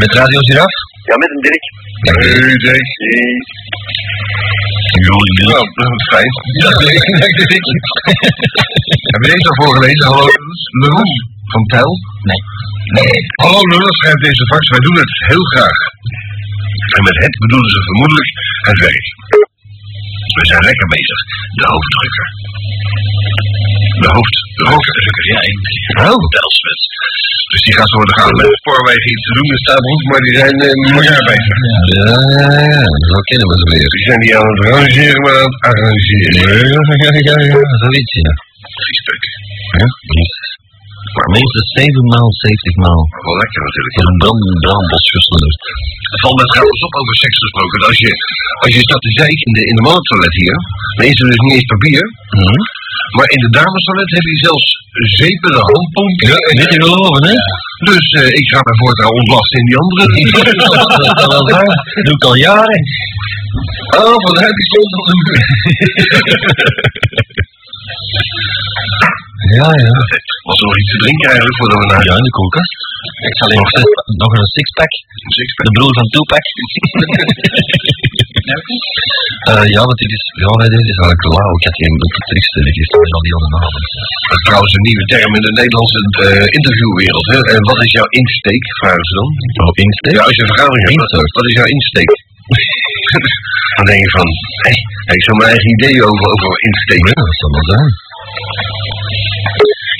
Met 0.00 0.12
Radio 0.14 0.40
Giraf? 0.48 0.74
Ja, 1.08 1.16
met 1.16 1.30
een 1.30 1.42
Dirk. 1.46 1.64
Hey, 1.96 2.56
Dirk. 2.64 2.90
Jullie 5.06 5.34
Nou, 5.50 5.64
dat 5.80 5.90
is 5.98 6.04
fijn. 6.14 6.32
Ja, 6.62 6.70
Heb 9.12 9.20
je 9.24 9.28
deze 9.34 9.48
al 9.52 9.58
voorgelezen? 9.62 10.04
Hallo, 10.10 10.26
Lulus 10.82 11.12
van 11.52 11.62
Tel? 11.72 11.90
Nee. 12.30 12.40
Nee. 12.98 13.16
Hallo 13.44 13.60
Lulus, 13.72 13.96
schrijft 14.00 14.22
deze 14.28 14.44
fax. 14.52 14.62
Wij 14.74 14.82
doen 14.86 14.98
het 15.02 15.12
heel 15.30 15.44
graag. 15.52 15.78
En 16.96 17.02
met 17.08 17.16
het 17.24 17.34
bedoelen 17.42 17.70
ze 17.74 17.80
vermoedelijk 17.88 18.30
het 18.70 18.78
werk. 18.86 19.06
We 20.38 20.44
zijn 20.50 20.64
lekker 20.70 20.88
bezig. 20.96 21.20
De 21.60 21.66
hoofddrukker. 21.72 22.26
De 24.04 24.08
hoofd, 24.16 24.36
de 24.60 24.64
hoofddrukker, 24.70 25.24
ja, 25.32 25.40
in 25.50 25.56
Oh. 26.10 26.22
Telsmet. 26.34 26.80
Dus 27.52 27.60
die 27.66 27.74
gaat 27.78 27.90
zo 27.90 27.96
worden 28.00 28.16
gaan 28.20 28.34
met 28.40 28.46
de 28.52 28.58
spoorwegen 28.62 29.08
iets 29.14 29.24
te 29.26 29.32
doen 29.36 29.48
in 29.54 29.60
Stabroek, 29.64 30.02
maar 30.10 30.22
die 30.26 30.36
zijn 30.42 30.56
eh, 30.66 30.72
een 30.72 30.82
miljard 30.94 31.24
bezig. 31.30 31.56
Ja, 31.98 32.14
ja, 32.38 32.48
ja, 32.72 32.82
zo 33.12 33.18
kennen 33.28 33.46
we 33.50 33.56
ze 33.60 33.66
weer. 33.74 33.88
Die 33.96 34.04
zijn 34.08 34.20
niet 34.24 34.34
aan 34.38 34.48
het 34.52 34.60
arrangeren, 34.66 35.20
maar 35.24 35.36
aan 35.42 35.52
het 35.54 35.62
arrangeren. 35.70 36.30
Ja, 36.40 36.50
ja, 37.02 37.10
ja, 37.28 37.36
ja, 37.50 37.58
zoiets, 37.82 38.12
ja. 38.24 38.32
Stukken. 39.00 39.32
Ja. 39.78 39.86
Maar 41.16 41.30
minstens 41.36 41.68
7 41.80 42.04
maal 42.12 42.28
70 42.44 42.76
maal. 42.84 43.02
Wel 43.26 43.36
lekker 43.42 43.60
natuurlijk. 43.66 43.94
Voor 43.96 44.08
een 44.10 44.20
brand, 44.22 44.40
brandbos 44.64 45.06
gesleurd. 45.16 45.56
Het 46.12 46.20
valt 46.22 46.38
mij 46.40 46.50
trouwens 46.54 46.82
op 46.86 46.94
over 47.00 47.14
seks 47.24 47.38
gesproken. 47.44 47.78
Als 47.90 47.98
je, 48.04 48.10
als 48.64 48.72
je 48.76 48.82
staat 48.86 49.04
te 49.06 49.14
zeiken 49.20 49.44
in 49.48 49.54
de, 49.58 49.62
in 49.70 49.76
de 49.78 49.84
mannentoilet 49.86 50.34
hier, 50.42 50.58
dan 50.96 51.04
is 51.10 51.18
er 51.20 51.28
dus 51.32 51.42
niet 51.44 51.54
eens 51.56 51.72
papier. 51.74 52.02
Hm? 52.36 52.62
Maar 53.16 53.28
in 53.34 53.40
de 53.44 53.50
damestoilet 53.58 54.10
heb 54.16 54.24
je 54.30 54.38
zelfs 54.46 54.68
zeepen, 55.20 55.50
de 55.56 55.62
handpompen. 55.70 56.26
Ja, 56.30 56.38
niet 56.58 56.70
te 56.72 56.78
geloven, 56.84 57.22
hè? 57.30 57.36
Dus 57.90 58.06
eh, 58.20 58.40
ik 58.40 58.46
ga 58.52 58.60
mij 58.66 58.76
voortaan 58.82 59.12
ontlasten 59.20 59.58
in 59.60 59.66
die 59.70 59.78
andere. 59.82 60.04
Dat 61.96 62.04
doe 62.06 62.18
ik 62.18 62.24
al 62.30 62.38
jaren. 62.48 62.80
oh, 64.00 64.16
vanuit 64.26 64.54
die 64.58 64.68
stond 64.70 64.90
op 64.98 65.04
de 65.08 65.14
muur. 65.20 65.40
Ja, 69.58 69.68
ja. 69.84 69.96
Was 70.48 70.58
er 70.60 70.66
nog 70.70 70.78
iets 70.80 70.92
te 70.94 70.98
drinken 71.04 71.28
eigenlijk 71.30 71.58
voordat 71.60 71.78
we 71.82 71.86
naar 71.92 72.04
Ja, 72.08 72.14
in 72.20 72.26
de 72.28 72.34
koelkast. 72.38 72.72
Ik 73.30 73.36
zal 73.40 73.48
nog, 73.60 73.70
nog 74.24 74.32
een 74.36 74.50
sixpack. 74.56 74.92
De 75.66 75.72
broer 75.76 75.94
van 76.00 76.08
Tupac. 76.14 76.44
Eh, 79.50 79.66
ja, 79.74 79.80
want 79.88 79.98
dit 80.02 80.12
is, 80.18 80.24
ja, 80.42 80.50
dit 80.76 80.86
is 80.92 80.98
eigenlijk 81.00 81.24
lauw. 81.36 81.52
Ik 81.58 81.64
had 81.68 81.76
geen 81.82 81.96
terugstellen. 82.28 82.70
Ik 82.80 82.86
sta 82.88 82.98
al 83.16 83.24
die 83.28 83.36
andere 83.38 83.56
avond. 83.66 83.84
Dat 84.28 84.38
is 84.40 84.44
trouwens 84.48 84.72
een 84.76 84.86
nieuwe 84.88 85.06
term 85.14 85.30
in 85.38 85.44
de 85.48 85.54
Nederlandse 85.60 86.00
eh, 86.26 86.46
interviewwereld. 86.58 87.26
Hè? 87.32 87.38
En 87.54 87.60
wat 87.70 87.78
is 87.86 87.92
jouw 87.98 88.08
insteek, 88.20 88.62
vragen 88.80 89.06
ze 89.08 89.14
dan? 89.20 89.30
Oh, 89.62 89.72
insteek? 89.86 90.14
Ja, 90.18 90.22
als 90.28 90.36
je 90.36 90.42
een 90.42 90.52
vergadering 90.54 90.84
hebt, 90.86 90.98
wat, 91.16 91.30
wat 91.38 91.46
is 91.50 91.56
jouw 91.60 91.70
insteek? 91.76 92.10
dan 93.76 93.84
denk 93.90 94.00
je 94.06 94.10
van, 94.18 94.28
hé, 94.64 94.74
heb 95.08 95.16
ik 95.18 95.24
zo 95.28 95.32
mijn 95.38 95.50
eigen 95.54 95.70
idee 95.76 95.96
over, 96.08 96.26
over 96.34 96.50
insteek. 96.68 97.02
Ja, 97.10 97.14
dat 97.28 97.38
zal 97.42 97.52
wel 97.56 97.66
zijn. 97.72 97.88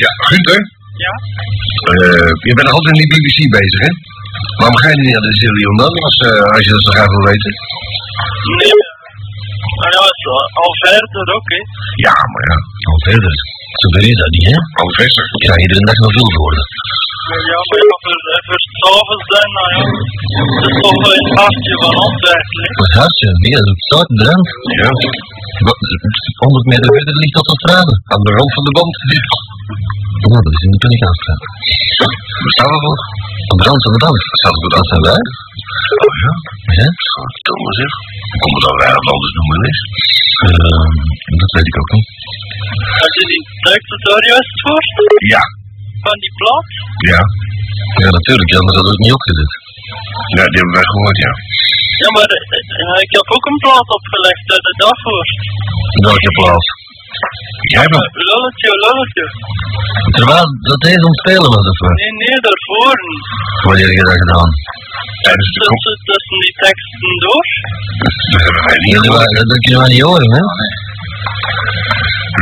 Ja, 0.05 0.11
Gunther, 0.31 0.61
Ja? 1.07 1.13
eh, 1.93 2.31
je 2.49 2.53
bent 2.59 2.69
altijd 2.75 2.93
in 2.95 3.01
die 3.03 3.11
BBC 3.13 3.39
bezig, 3.59 3.81
hè? 3.87 3.93
Waarom 4.59 4.79
ga 4.81 4.87
je 4.93 4.99
niet 5.03 5.15
naar 5.17 5.27
de 5.31 5.35
Zillion 5.41 5.77
dan, 5.83 5.93
als, 6.07 6.17
eh, 6.29 6.55
als 6.55 6.63
je 6.67 6.71
dat 6.77 6.85
zo 6.87 6.93
graag 6.97 7.11
wil 7.15 7.25
weten? 7.31 7.53
Nee. 8.61 8.77
Maar 9.79 9.91
ja, 9.97 10.03
is 10.15 10.25
al- 10.63 10.77
verder 10.85 11.27
ook, 11.37 11.47
hè. 11.55 11.61
Ja, 12.07 12.15
maar 12.33 12.45
ja, 12.51 12.57
Al 12.91 12.99
verder. 13.09 13.35
Zo 13.81 13.87
ver 13.95 14.05
is 14.13 14.19
dat 14.23 14.33
niet, 14.37 14.47
hè? 14.51 14.57
al. 14.81 14.89
Ik 15.37 15.43
krijg 15.45 15.61
iedere 15.65 15.85
dag 15.91 15.99
nog 16.05 16.13
veel 16.17 16.31
worden. 16.45 16.65
Ja, 17.53 17.59
maar 17.69 17.79
s'avonds 18.87 19.27
dan, 19.33 19.49
nou 19.57 19.69
ja. 19.75 19.81
Het 20.37 20.67
is 20.71 20.79
toch 20.87 20.99
wel 21.05 21.15
een 21.21 21.31
hartje 21.43 21.75
van 21.85 21.95
Antwerpen, 22.07 22.59
hè. 22.63 22.69
Het 22.85 22.95
hartje, 23.01 23.29
nee, 23.43 23.53
dat 23.59 23.65
is 23.69 23.73
op 23.77 23.83
zout 23.91 24.09
in 24.13 24.19
de 24.21 24.27
rand. 24.31 24.49
Ja, 24.81 24.91
Wat, 25.67 25.79
100 26.47 26.73
meter 26.73 26.89
verder 26.97 27.15
ligt 27.23 27.37
autostrade. 27.41 27.93
aan 28.13 28.23
de 28.27 28.33
rand 28.39 28.51
van 28.57 28.65
de 28.69 28.73
band. 28.79 28.95
Ja, 30.23 30.37
dat 30.47 30.55
is 30.57 30.63
in 30.67 30.73
de 30.75 30.81
Pelicaanstraat. 30.85 31.43
Waar 32.43 32.55
staan 32.57 32.71
we 32.75 32.79
voor? 32.85 32.99
Aan 33.51 33.59
de 33.61 33.67
rand 33.69 33.81
van 33.87 33.93
de 33.97 34.01
band. 34.05 34.19
Het 34.31 34.57
goed 34.61 34.73
Dat 34.77 34.87
zijn 34.93 35.05
wij. 35.11 35.23
Oh 36.05 36.15
ja, 36.25 36.33
Ja? 36.79 36.89
Thomas 37.47 37.75
zeg. 37.81 37.93
Hoe 38.31 38.41
komt 38.43 38.57
het 38.59 38.65
dan 38.67 38.77
wij 38.81 38.91
het 38.97 39.09
anders 39.15 39.35
noemen 39.39 39.59
is? 39.73 39.79
Ehm, 40.47 40.91
dat 41.43 41.51
weet 41.57 41.69
ik 41.71 41.77
ook 41.81 41.91
niet. 41.97 42.09
Had 43.03 43.13
je 43.19 43.25
die 43.33 43.43
duikt 43.67 43.89
het 43.95 44.03
daar 44.09 44.25
juist 44.33 44.55
voor? 44.65 44.83
Ja, 45.35 45.43
Van 46.07 46.19
die 46.25 46.33
plaat? 46.41 46.67
ja. 47.13 47.23
Ja, 48.03 48.09
natuurlijk, 48.19 48.51
ja, 48.55 48.61
maar 48.65 48.77
dat 48.79 48.87
wordt 48.89 49.03
niet 49.05 49.17
opgezet. 49.19 49.53
Ja, 50.37 50.45
die 50.51 50.59
hebben 50.61 50.77
wij 50.79 50.89
gehoord, 50.93 51.19
ja. 51.27 51.33
Ja, 52.03 52.09
maar 52.17 52.31
eh, 52.37 52.61
eh, 52.81 52.99
ik 53.07 53.13
heb 53.17 53.27
ook 53.35 53.47
een 53.51 53.61
plaat 53.65 53.89
opgelegd 53.99 54.47
uit 54.55 54.65
de 54.69 54.75
daarvoor. 54.83 55.27
Welke 56.09 56.33
plaats? 56.39 56.67
Jij 57.73 57.83
hebt 57.85 57.95
hem. 57.97 58.07
Lulletje, 58.29 58.71
lulletje. 58.85 59.25
Terwijl 60.17 60.47
dat 60.71 60.81
deze 60.87 61.03
aan 61.07 61.15
het 61.15 61.23
spelen 61.25 61.51
was, 61.57 61.65
of 61.73 61.79
wat? 61.85 61.97
Nee, 62.01 62.15
nee, 62.23 62.39
daarvoor. 62.47 62.99
Wanneer 63.67 63.87
heb 63.89 63.99
je 64.01 64.07
dat 64.11 64.21
gedaan? 64.25 64.51
Tijdens 65.25 65.51
de. 65.55 65.61
Tussen, 65.71 65.97
tussen 66.09 66.39
die 66.45 66.55
teksten 66.65 67.15
door. 67.25 67.47
Dat 68.95 69.05
Dat 69.05 69.49
dat 69.51 69.59
kunnen 69.65 69.81
wij 69.83 69.93
niet 69.95 70.07
horen, 70.09 70.31
hè? 70.39 70.45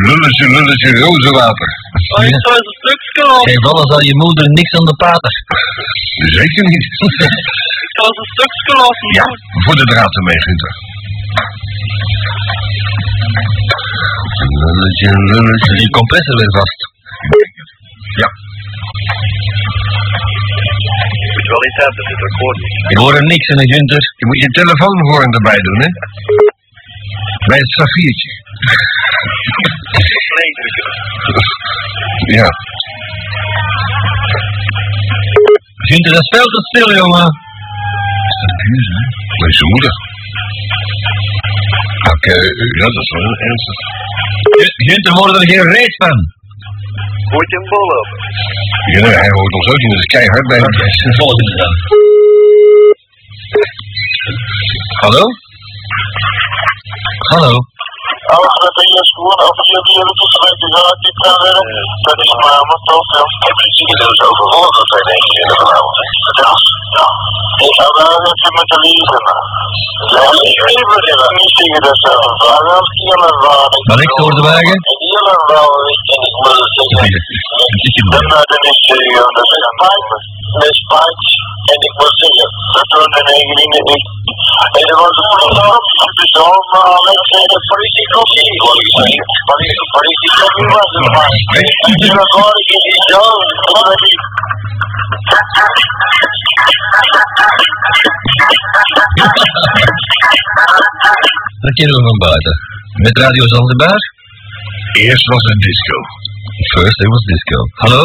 Lulletje, 0.06 0.46
lulletje, 0.54 0.90
rozenwater. 1.04 1.68
Oh, 2.16 2.24
ik 2.30 2.38
zou 2.44 2.52
eens 2.58 2.68
een 2.70 2.78
stukje 2.82 3.22
laten. 3.30 3.48
Geef 3.50 3.64
alles 3.72 3.90
aan 3.96 4.06
je 4.10 4.16
moeder, 4.24 4.46
niks 4.58 4.72
aan 4.78 4.88
de 4.90 4.96
pater. 5.04 5.32
Zeker 6.38 6.62
niet. 6.72 6.84
Ik 7.86 7.92
zal 7.98 8.08
ze 8.14 8.20
een 8.24 8.32
stukje 8.36 8.72
laten 8.82 9.08
Ja, 9.18 9.26
voor 9.64 9.76
de 9.80 9.86
draad 9.92 10.12
ermee, 10.18 10.40
Gunther. 10.46 10.72
Lulletje, 14.62 15.08
lulletje. 15.30 15.72
Die 15.82 15.90
compressor 15.98 16.36
weer 16.40 16.52
vast. 16.60 16.80
Ja, 18.22 18.28
Moet 21.34 21.48
wel 21.54 21.62
iets 21.68 21.78
hebben, 21.84 22.02
dit 22.10 22.20
akkoord 22.28 22.58
niet. 22.64 22.90
Ik 22.92 22.98
hoor 23.02 23.14
er 23.20 23.26
niks 23.34 23.46
in, 23.52 23.60
Gunther. 23.72 24.02
je 24.20 24.26
moet 24.28 24.40
je 24.44 24.48
telefoonhoorn 24.60 25.30
erbij 25.38 25.60
doen, 25.66 25.80
hè? 25.84 25.90
Bij 27.50 27.58
het 27.64 27.72
saffiertje. 27.78 28.30
Ja. 32.34 32.48
Dat 36.04 36.22
is 36.22 36.28
veel 36.36 36.48
te 36.54 36.60
stil, 36.70 36.88
jongen. 37.00 37.28
Dat 39.38 39.48
is 39.48 39.56
zijn 39.58 39.70
moeder. 39.70 39.94
Oké, 42.14 42.36
ja, 42.80 42.86
dat 42.94 43.02
is 43.04 43.10
wel 43.14 43.22
heel 43.26 43.38
ernstig. 43.48 43.78
Gunther, 44.86 45.12
hoorde 45.12 45.38
er 45.38 45.48
geen 45.50 45.66
reet 45.76 45.94
van. 46.02 46.16
Gooit 47.30 47.52
een 47.52 47.66
bol 47.72 47.88
op. 48.00 48.08
Ja, 48.94 49.00
hij 49.22 49.32
hoort 49.36 49.52
ons 49.58 49.68
ook 49.68 49.78
niet, 49.78 49.90
dat 49.90 49.98
is 49.98 50.10
keihard 50.14 50.46
bij 50.48 50.58
hem. 50.58 50.72
Hallo? 55.02 55.24
Hallo? 57.32 57.52
Als 58.24 58.64
het 58.64 58.76
hier 58.84 59.00
is 59.04 59.10
gewoon, 59.16 59.40
als 59.46 59.58
je 59.70 59.78
die 59.86 59.96
hele 59.98 60.14
toestand 60.20 60.60
gaat, 60.74 60.98
die 61.04 61.14
kan 61.22 61.36
werken, 61.48 61.82
dat 62.08 62.18
is 62.24 62.32
maar 62.42 62.62
wat 62.70 62.82
tof. 62.88 63.06
Ik 63.38 63.44
heb 63.48 63.58
iets 63.66 63.80
gezegd 63.90 64.20
over 64.28 64.46
volgende 64.52 64.84
zijn, 64.90 65.06
ik, 65.18 65.32
in 65.40 65.48
de 65.50 65.56
vanavond. 65.60 65.96
Ja, 66.40 66.52
ja. 66.96 67.06
Ik 67.66 67.74
ga 67.78 67.86
wel 67.98 68.16
even 68.28 68.52
met 68.58 68.68
de 68.72 68.78
liefde. 68.84 69.18
Ja, 70.14 70.24
ik 70.52 70.58
weet 70.64 71.08
het 71.22 71.34
niet, 71.38 71.52
tegen 71.58 71.80
dat 71.86 71.96
ze 72.02 72.10
een 72.26 72.36
vraag 72.42 72.66
als 72.78 72.90
die. 72.96 73.16
Maar 73.88 73.98
niks 74.02 74.14
door 74.20 74.34
de 74.38 74.42
wagen? 74.48 74.78
En 74.90 74.96
die 75.02 75.14
en 76.12 76.20
ik 76.28 76.34
moet 76.42 76.58
het 76.64 76.74
zeggen. 76.94 77.20
Dan 78.12 78.28
is 78.68 78.78
dat 79.36 79.48
is 79.54 79.64
een 79.68 79.78
pijp, 79.82 80.08
met 80.60 80.74
spijt, 80.82 81.20
en 81.72 81.78
ik 81.88 81.94
moet 81.98 82.16
zeggen, 82.22 82.48
dat 82.74 82.86
doen 82.92 83.10
de 83.14 83.22
negeningen 83.30 83.84
niet. 83.92 84.06
En 84.76 84.84
er 84.90 84.98
was 85.02 85.16
een 85.20 85.30
politie, 85.34 86.00
het 86.08 86.20
is 86.26 86.34
allemaal, 86.44 87.00
ik 87.16 87.24
zei 87.30 87.42
de 87.52 87.58
politie 87.70 88.06
dat 101.64 101.74
kennen 101.78 101.96
we 101.98 102.02
van 102.10 102.18
buiten. 102.18 102.54
Met 103.04 103.18
Radio 103.18 103.46
Zanzibar? 103.46 103.98
Eerst 104.92 105.26
was 105.26 105.42
het 105.50 105.60
disco. 105.68 105.96
First 106.74 106.98
it 107.04 107.08
was 107.14 107.24
disco. 107.32 107.58
Hallo? 107.82 108.02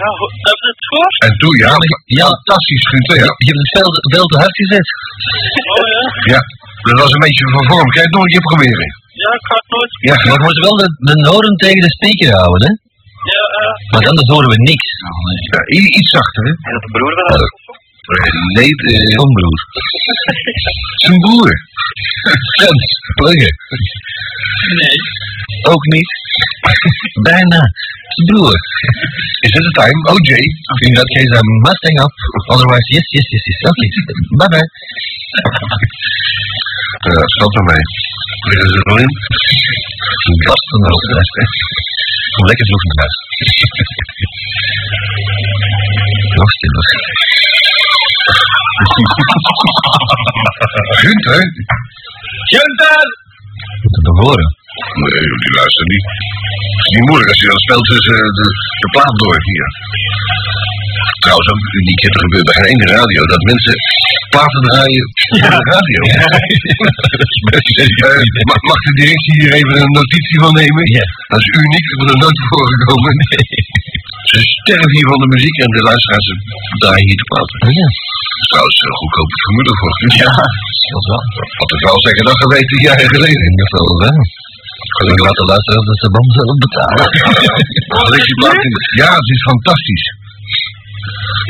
Ja, 0.00 0.10
heb 0.48 0.58
je 0.62 0.68
het 0.74 0.84
gehoord? 0.88 1.16
En 1.26 1.32
toen, 1.40 1.56
ja, 1.64 1.72
Ja. 2.20 2.26
fantastisch, 2.34 2.86
Gunther, 2.90 3.16
ja. 3.24 3.30
Je 3.44 3.46
hebt 3.50 3.62
het 3.64 3.72
veel, 3.76 3.90
veel 4.14 4.26
te 4.30 4.36
hard 4.42 4.54
gezet. 4.60 4.88
Oh 5.78 5.86
ja? 5.94 6.02
Ja, 6.34 6.40
dat 6.88 6.98
was 7.02 7.10
een 7.12 7.24
beetje 7.26 7.44
van 7.56 7.64
vorm. 7.70 7.88
Kan 7.92 8.00
je 8.02 8.08
het 8.08 8.16
nog 8.16 8.24
een 8.24 8.34
keer 8.34 8.46
proberen? 8.50 8.88
Ja, 9.22 9.30
ik 9.38 9.44
ga 9.48 9.54
het 9.60 9.68
nooit... 9.74 9.92
Ja, 10.08 10.14
maar 10.24 10.38
je 10.38 10.46
moet 10.48 10.60
wel 10.66 10.76
de, 10.82 10.88
de 11.10 11.16
noorden 11.28 11.54
tegen 11.64 11.82
de 11.86 11.92
speaker 11.96 12.30
houden, 12.42 12.62
hè? 12.68 12.72
Ja, 13.32 13.42
eh... 13.60 13.74
Want 13.94 14.04
anders 14.10 14.30
horen 14.34 14.50
we 14.54 14.58
niks. 14.70 14.88
Ja, 15.52 15.60
iets 15.98 16.10
zachter, 16.16 16.42
hè? 16.48 16.52
Is 16.52 16.72
dat 16.76 16.82
de 16.86 16.90
broer 16.96 17.12
hem? 17.18 17.26
Eh, 17.36 17.64
Nee, 18.58 18.70
eh, 18.92 19.08
Jongbroer. 19.16 19.60
zijn 21.02 21.18
broer. 21.24 21.50
Pluggen. 23.18 23.52
Nee. 24.80 24.96
Ook 25.72 25.84
niet. 25.94 26.10
Bijna. 27.30 27.60
Broer. 28.28 28.56
Is 29.46 29.52
het 29.56 29.64
de 29.68 29.72
time? 29.80 29.98
OJ? 30.12 30.30
In 30.86 30.92
that 30.98 31.08
case, 31.14 31.30
I'm 31.38 31.48
Mustang 31.64 31.98
up. 32.04 32.12
Otherwise, 32.52 32.86
yes, 32.94 33.06
yes, 33.14 33.26
yes, 33.32 33.44
yes. 33.50 33.60
Okay. 33.70 33.88
Bye 34.40 34.48
bye. 34.52 34.68
Ja, 37.06 37.22
stop 37.34 37.52
ermee. 37.60 37.84
Liggen 38.48 38.68
ze 38.72 38.76
er 38.78 38.86
wel 38.88 38.98
in? 39.04 39.12
Barsten 40.46 40.80
erop. 40.86 41.02
Kom 42.34 42.44
lekker 42.50 42.66
vroeg 42.66 42.82
naar 42.88 42.98
huis. 43.04 43.16
Nog 46.38 46.50
stiller. 46.56 46.86
Gunther? 51.02 51.42
Gunther! 52.52 53.04
Moet 53.82 53.96
het 53.96 54.04
nog 54.04 54.18
horen? 54.24 54.48
Nee, 54.76 55.24
die 55.44 55.54
luistert 55.60 55.88
niet. 55.94 56.06
Het 56.76 56.84
is 56.84 56.92
niet 56.96 57.06
moeilijk 57.08 57.30
als 57.32 57.40
je 57.42 57.50
dan 57.52 57.64
speelt 57.66 57.86
tussen 57.90 58.16
eh, 58.22 58.30
de, 58.38 58.46
de 58.82 58.88
plaat 58.94 59.14
door 59.22 59.38
hier. 59.48 59.66
Trouwens 61.24 61.48
ook 61.52 61.62
uniek, 61.80 62.00
het 62.08 62.16
gebeurt 62.22 62.46
bij 62.48 62.56
geen 62.58 62.70
enkele 62.72 62.92
radio, 63.00 63.20
dat 63.34 63.42
mensen 63.50 63.74
platen 64.34 64.62
draaien 64.68 65.04
op 65.36 65.42
de 65.54 65.64
radio. 65.74 66.00
Eh, 66.06 66.24
mag, 68.50 68.60
mag 68.70 68.80
de 68.88 68.94
directie 69.00 69.34
hier 69.40 69.52
even 69.58 69.74
een 69.82 69.94
notitie 70.00 70.38
van 70.44 70.52
nemen? 70.62 70.84
Ja. 70.98 71.06
Dat 71.32 71.40
is 71.44 71.50
uniek, 71.62 71.84
dat 71.98 72.08
er 72.12 72.18
nooit 72.24 72.40
voorgekomen. 72.50 73.14
Ze 74.30 74.36
sterven 74.56 74.94
hier 74.96 75.08
van 75.12 75.20
de 75.22 75.28
muziek 75.34 75.56
en 75.64 75.70
de 75.76 75.82
luisteraars 75.90 76.28
draaien 76.82 77.06
hier 77.08 77.20
de 77.22 77.26
platen. 77.30 77.56
Ja. 77.78 77.88
Trouwens, 78.50 78.78
een 78.86 78.98
goedkope 79.00 79.36
formule 79.44 79.72
voor. 79.80 79.92
Ja. 80.22 80.30
Dat 80.92 81.02
is 81.02 81.08
wel. 81.12 81.22
Had 81.60 81.70
ik 81.76 81.82
wel 81.88 81.98
zeggen 82.06 82.24
dat 82.30 82.38
geweten 82.44 82.76
jaren 82.88 83.10
geleden. 83.16 83.42
In 83.46 83.54
ieder 83.54 83.68
geval 83.70 83.86
wel. 84.98 85.08
Ik 85.16 85.20
laat 85.26 85.38
de 85.42 85.46
luisteraars 85.52 85.86
dat 85.90 85.98
ze 86.02 86.08
band 86.14 86.30
zelf 86.38 86.56
betalen. 86.64 87.06
Ja, 89.02 89.10
het 89.20 89.28
is 89.36 89.42
fantastisch. 89.50 90.04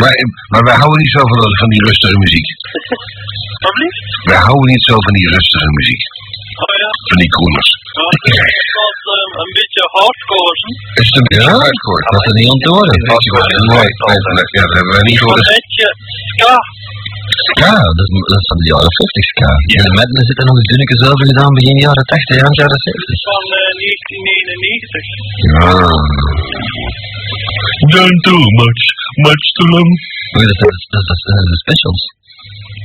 Maar, 0.01 0.15
maar 0.53 0.65
wij 0.71 0.79
houden 0.83 1.01
niet 1.05 1.15
zo 1.17 1.23
van, 1.31 1.39
van 1.63 1.71
die 1.75 1.83
rustige 1.89 2.19
muziek. 2.25 2.49
Alsjeblieft? 3.67 4.01
Wij 4.31 4.41
houden 4.47 4.69
niet 4.75 4.85
zo 4.91 4.95
van 5.07 5.15
die 5.19 5.29
rustige 5.35 5.71
muziek. 5.79 6.03
Oh 6.65 6.75
ja. 6.83 6.91
Van 7.11 7.19
die 7.23 7.31
crooners. 7.35 7.71
Ja, 8.37 8.43
het 8.47 8.61
is 8.65 8.71
wat 8.81 9.01
eh, 9.15 9.43
een 9.43 9.53
beetje 9.59 9.83
hardcore? 9.97 10.55
Is 11.01 11.07
het 11.11 11.17
een 11.21 11.29
beetje 11.31 11.53
Ja? 11.55 11.63
hardcore? 11.65 12.03
Dat 12.15 12.23
is 12.29 12.35
niet 12.41 12.51
om 12.55 12.61
te 12.65 12.71
horen. 12.75 12.97
Nee, 12.97 13.91
nee, 14.09 14.21
nee, 14.37 14.49
ja, 14.57 14.63
dat 14.69 14.77
hebben 14.79 14.95
wij 14.97 15.05
niet 15.11 15.21
Een 15.21 15.51
beetje 15.55 15.87
ska. 16.33 16.55
Ja, 17.65 17.75
dat 17.99 18.05
is, 18.05 18.11
dat 18.33 18.41
is 18.43 18.49
van 18.51 18.59
de 18.63 18.67
jaren 18.73 18.93
50 18.99 19.25
ska. 19.33 19.51
Ja. 19.75 19.81
En 19.87 19.93
met 19.99 20.27
zit 20.29 20.39
er 20.41 20.47
nog 20.49 20.57
eens 20.59 20.71
dunnetjes 20.73 21.03
over 21.11 21.25
gedaan 21.31 21.53
begin 21.59 21.79
jaren 21.87 22.07
80, 22.13 22.43
eind 22.45 22.57
jaren 22.63 22.81
70. 22.87 23.19
Van 23.31 23.45
eh, 23.59 23.71
1991. 23.87 25.07
Ja. 25.53 25.73
Don't 27.95 28.21
do 28.29 28.37
much, 28.61 28.83
much 29.27 29.45
too 29.57 29.69
long. 29.75 29.91
Oh, 30.37 30.45
dat 30.51 30.57
zijn 30.61 30.75
dat, 30.93 31.05
dat, 31.09 31.19
dat 31.25 31.35
zijn 31.37 31.47
de 31.55 31.59
specials. 31.65 32.03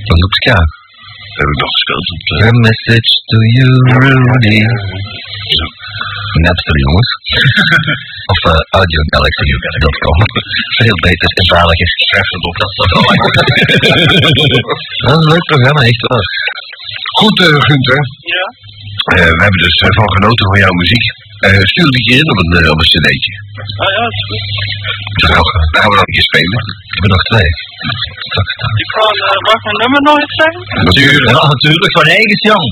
Van 0.08 0.18
Loop 0.22 0.34
Ska. 0.40 0.58
Dat 1.32 1.40
heb 1.42 1.50
ik 1.54 1.60
nog 1.64 1.72
gespeeld. 1.78 2.06
Op 2.16 2.22
de... 2.28 2.36
A 2.50 2.52
message 2.68 3.12
to 3.30 3.38
you, 3.56 3.70
Rudy. 4.04 4.60
Napster, 6.46 6.78
jongens. 6.86 7.10
of 8.32 8.40
uh, 8.52 8.60
audiogalaxy.com. 8.80 10.18
Veel 10.82 10.98
beter 11.08 11.30
en 11.40 11.46
veiliger. 11.54 11.90
Schrijf 12.08 12.28
het 12.36 12.46
op, 12.50 12.56
dat 12.62 12.72
wel 12.78 13.04
Dat 15.06 15.18
is 15.18 15.26
een 15.26 15.32
leuk 15.34 15.46
programma, 15.52 15.82
echt 15.92 16.02
waar. 16.08 16.26
Goed, 17.20 17.38
eh, 17.46 17.62
Gunther. 17.68 18.02
Ja. 18.36 18.46
Eh, 19.16 19.32
we 19.38 19.42
hebben 19.46 19.62
dus 19.68 19.78
eh, 19.86 19.90
van 20.00 20.10
genoten 20.16 20.46
van 20.52 20.60
jouw 20.64 20.76
muziek. 20.82 21.06
Eh 21.48 21.64
stuur 21.72 21.92
die 21.96 22.04
keer 22.08 22.20
in 22.24 22.30
op 22.34 22.40
een, 22.42 22.52
eh, 22.60 22.72
op 22.74 22.80
een 22.82 22.90
cd'tje. 22.92 23.34
Ah 23.84 23.90
ja, 23.96 24.04
is 24.16 24.24
goed. 24.30 24.46
Dan 25.22 25.30
gaan 25.34 25.46
we, 25.92 25.96
dan 25.98 26.06
een 26.08 26.16
keer 26.16 26.28
spelen. 26.32 26.60
Ik 26.96 27.02
er 27.06 27.12
nog 27.16 27.24
twee. 27.32 27.50
Ik 28.84 28.90
ga, 28.96 29.06
uh, 29.20 29.38
mag 29.48 29.56
ik 29.60 29.64
mijn 29.68 29.80
nummer 29.84 30.02
nog 30.10 30.18
eens 30.22 30.36
zeggen? 30.42 30.64
Natuurlijk, 30.90 31.34
ja, 31.36 31.44
natuurlijk. 31.56 31.92
Van 32.00 32.08
eigen 32.20 32.40
jong. 32.50 32.68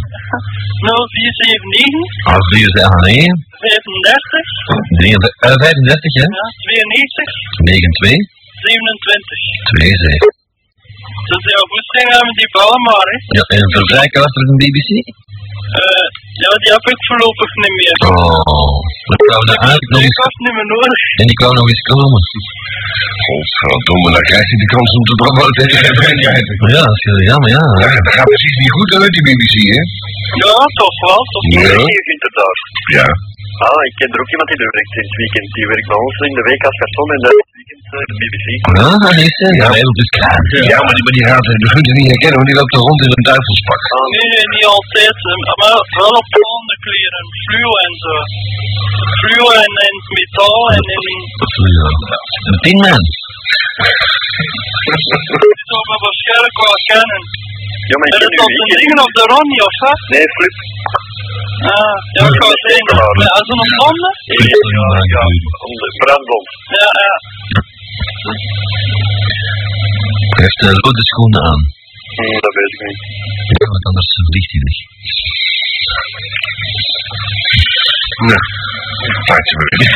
0479 0.80 2.34
Als 2.34 2.46
die 2.54 2.64
is 2.70 2.76
aan 2.88 3.06
1. 3.06 3.36
35 3.60 4.50
35, 5.40 6.14
hè? 6.22 6.28
ja, 6.40 6.46
92 6.74 7.28
92, 7.66 8.10
27. 8.68 9.40
27. 9.78 10.38
Dus 11.32 11.44
ja, 11.54 11.60
goed 11.74 11.88
zeggen 11.96 12.14
hebben 12.18 12.36
die 12.42 12.52
ballen 12.58 12.82
maar, 12.90 13.08
hè. 13.14 13.18
Ja, 13.38 13.44
en 13.56 13.66
verbruiker 13.78 14.26
van 14.36 14.46
de 14.50 14.56
BBC? 14.62 14.92
Eh, 15.78 16.06
ja, 16.44 16.52
die 16.62 16.72
heb 16.76 16.86
ik 16.94 17.00
voorlopig 17.10 17.50
niet 17.64 17.76
meer. 17.80 17.96
Oh, 18.10 18.78
dat 19.10 19.20
kwam 19.28 19.44
er 19.52 19.60
eigenlijk 19.68 19.92
nog 19.94 20.02
Ik 20.02 20.08
eens, 20.10 20.20
was 20.26 20.36
niet 20.46 20.56
meer 20.58 20.70
nodig. 20.76 21.02
en 21.20 21.26
die 21.30 21.38
kwam 21.42 21.54
nog 21.60 21.68
eens 21.72 21.86
komen. 21.94 22.22
Godverdomme, 23.26 24.10
dan 24.16 24.26
krijg 24.30 24.46
je 24.52 24.58
de 24.64 24.70
kans 24.76 24.90
om 24.98 25.04
te 25.10 25.16
promoteren. 25.22 25.78
Ja, 26.76 26.82
als 26.92 27.02
je, 27.06 27.12
ja, 27.30 27.36
maar 27.42 27.52
ja. 27.58 27.64
Ja, 27.84 27.90
dat 28.08 28.14
gaat 28.18 28.30
precies 28.34 28.56
niet 28.64 28.74
goed 28.78 28.90
uit 29.02 29.14
die 29.18 29.26
BBC, 29.28 29.56
hè? 29.76 29.82
Ja, 30.44 30.56
toch 30.84 30.98
wel, 31.06 31.22
toch 31.36 31.46
wel. 31.54 31.84
Ja. 31.84 31.96
Je 31.98 32.04
vindt 32.10 32.24
het 32.28 32.36
daar. 32.42 32.58
Ja. 32.98 33.08
Ah, 33.68 33.82
ik 33.90 33.94
ken 34.00 34.10
er 34.14 34.22
ook 34.24 34.32
iemand 34.34 34.50
die 34.52 34.60
er 34.66 34.74
werkt 34.78 34.94
in 35.00 35.06
het 35.10 35.18
weekend. 35.22 35.48
Die 35.58 35.68
werkt 35.74 35.88
bij 35.92 36.02
ons 36.06 36.18
in 36.30 36.36
de 36.40 36.46
week 36.50 36.62
als 36.70 36.78
garçon 36.82 37.08
en 37.16 37.22
dat 37.26 37.36
eh, 37.40 37.49
de 37.90 38.16
BBC. 38.22 38.48
Ah, 38.86 39.18
is 39.26 39.34
ze? 39.40 39.48
Ja, 39.62 39.68
heel 39.82 39.94
beschaamd. 40.00 40.48
Ja, 40.72 40.78
maar 40.86 40.96
die, 40.98 41.04
maar 41.06 41.16
die 41.18 41.26
gaat 41.30 41.46
de 41.64 41.70
Gunther 41.74 41.96
niet 42.00 42.10
herkennen, 42.14 42.38
want 42.40 42.50
die 42.52 42.60
loopt 42.60 42.74
er 42.78 42.84
rond 42.88 43.00
in 43.06 43.12
een 43.16 43.26
duivelspak. 43.32 43.82
Nee, 44.18 44.44
niet 44.56 44.68
altijd, 44.78 45.18
eh, 45.30 45.38
maar 45.62 45.76
wel 46.00 46.14
op 46.22 46.28
andere 46.58 46.78
kleren. 46.86 47.24
Fluo 47.46 47.72
en 47.86 47.94
zo. 48.04 48.14
Fluo 49.22 49.48
en, 49.64 49.74
en 49.88 49.96
metaal 50.18 50.62
en 50.76 50.84
in... 50.98 51.06
Een 52.50 52.60
pinman. 52.66 53.02
Die 55.44 55.64
zou 55.70 55.82
me 55.90 55.96
waarschijnlijk 56.06 56.56
wel 56.66 56.78
kennen. 56.92 57.22
Ja, 57.90 57.96
maar 58.00 58.08
ik 58.10 58.14
En 58.16 58.20
ken 58.22 58.28
het 58.30 58.36
u, 58.36 58.42
was 58.42 58.52
ik 58.54 58.60
een 58.62 58.70
ken 58.72 58.80
u. 58.80 58.84
dingen 58.84 59.00
op 59.08 59.14
de 59.20 59.24
Ronnie, 59.32 59.62
of 59.70 59.76
wat? 59.84 60.00
Nee, 60.14 60.28
Flip. 60.36 60.56
Ah, 61.74 61.98
ja, 62.18 62.24
ik 62.34 62.40
wou 62.44 62.54
zeggen. 62.68 62.96
Ja, 63.24 63.30
als 63.38 63.48
een 63.54 63.62
banden? 63.80 64.14
Ja, 64.30 64.44
ja, 65.14 65.22
brandbom. 66.04 66.44
Ja, 66.78 66.88
ja. 67.08 67.16
Hij 70.36 70.44
heeft 70.46 70.62
uh, 70.68 70.72
rode 70.84 71.04
schoenen 71.10 71.42
aan. 71.52 71.62
Hm, 72.16 72.38
dat 72.46 72.54
weet 72.58 72.74
ik 72.76 72.82
niet. 72.88 73.02
Ja, 73.60 73.66
want 73.74 73.84
anders 73.90 74.10
vliegt 74.30 74.52
hij 74.54 74.62
weg. 74.68 74.78
Nou, 78.28 78.42
maar 79.30 79.42
weer. 79.70 79.92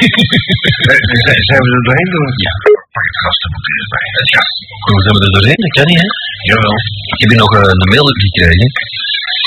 Eh, 0.93 1.41
zijn, 1.49 1.61
we 1.63 1.69
er 1.77 1.83
doorheen 1.87 2.09
door? 2.15 2.29
Ja. 2.45 2.53
Pak 2.95 3.05
het 3.09 3.17
gastenboek 3.23 3.65
er 3.69 3.75
eens 3.79 3.91
bij. 3.93 4.05
Ja. 4.35 4.43
Hoe 4.85 5.01
zijn 5.05 5.15
we 5.15 5.21
er 5.25 5.33
doorheen? 5.37 5.61
Dat 5.65 5.73
kan 5.77 5.87
niet, 5.91 6.01
hè? 6.03 6.09
Jawel. 6.49 6.75
Ik 7.13 7.19
heb 7.21 7.29
hier 7.31 7.41
nog 7.43 7.53
eh, 7.59 7.71
een 7.71 7.91
mail 7.93 8.07
gekregen 8.25 8.69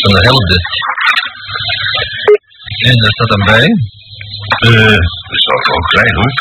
van 0.02 0.10
de 0.16 0.22
helpdesk. 0.28 0.70
En 2.88 2.94
daar 3.02 3.14
staat 3.16 3.30
dan 3.34 3.44
bij. 3.52 3.66
Eh, 4.66 4.98
dat 5.28 5.36
is 5.40 5.46
wel 5.50 5.60
gewoon 5.66 5.86
klein 5.94 6.14
hoor. 6.20 6.32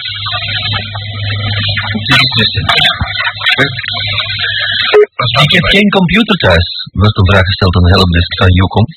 Ik 5.46 5.52
heb 5.58 5.66
geen 5.76 5.90
computer 5.90 6.36
thuis, 6.46 6.68
wordt 7.02 7.18
een 7.18 7.30
vraag 7.32 7.48
gesteld 7.52 7.76
aan 7.76 7.88
de 7.88 7.96
helpdesk 7.98 8.32
van 8.42 8.52
Jocom. 8.60 8.88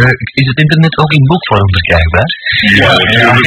Eh, 0.00 0.14
is 0.40 0.46
het 0.50 0.58
internet 0.64 0.94
ook 1.02 1.12
in 1.12 1.24
boekvorm 1.30 1.68
verkrijgbaar? 1.76 2.30
Ja, 2.80 2.92
ja. 3.18 3.28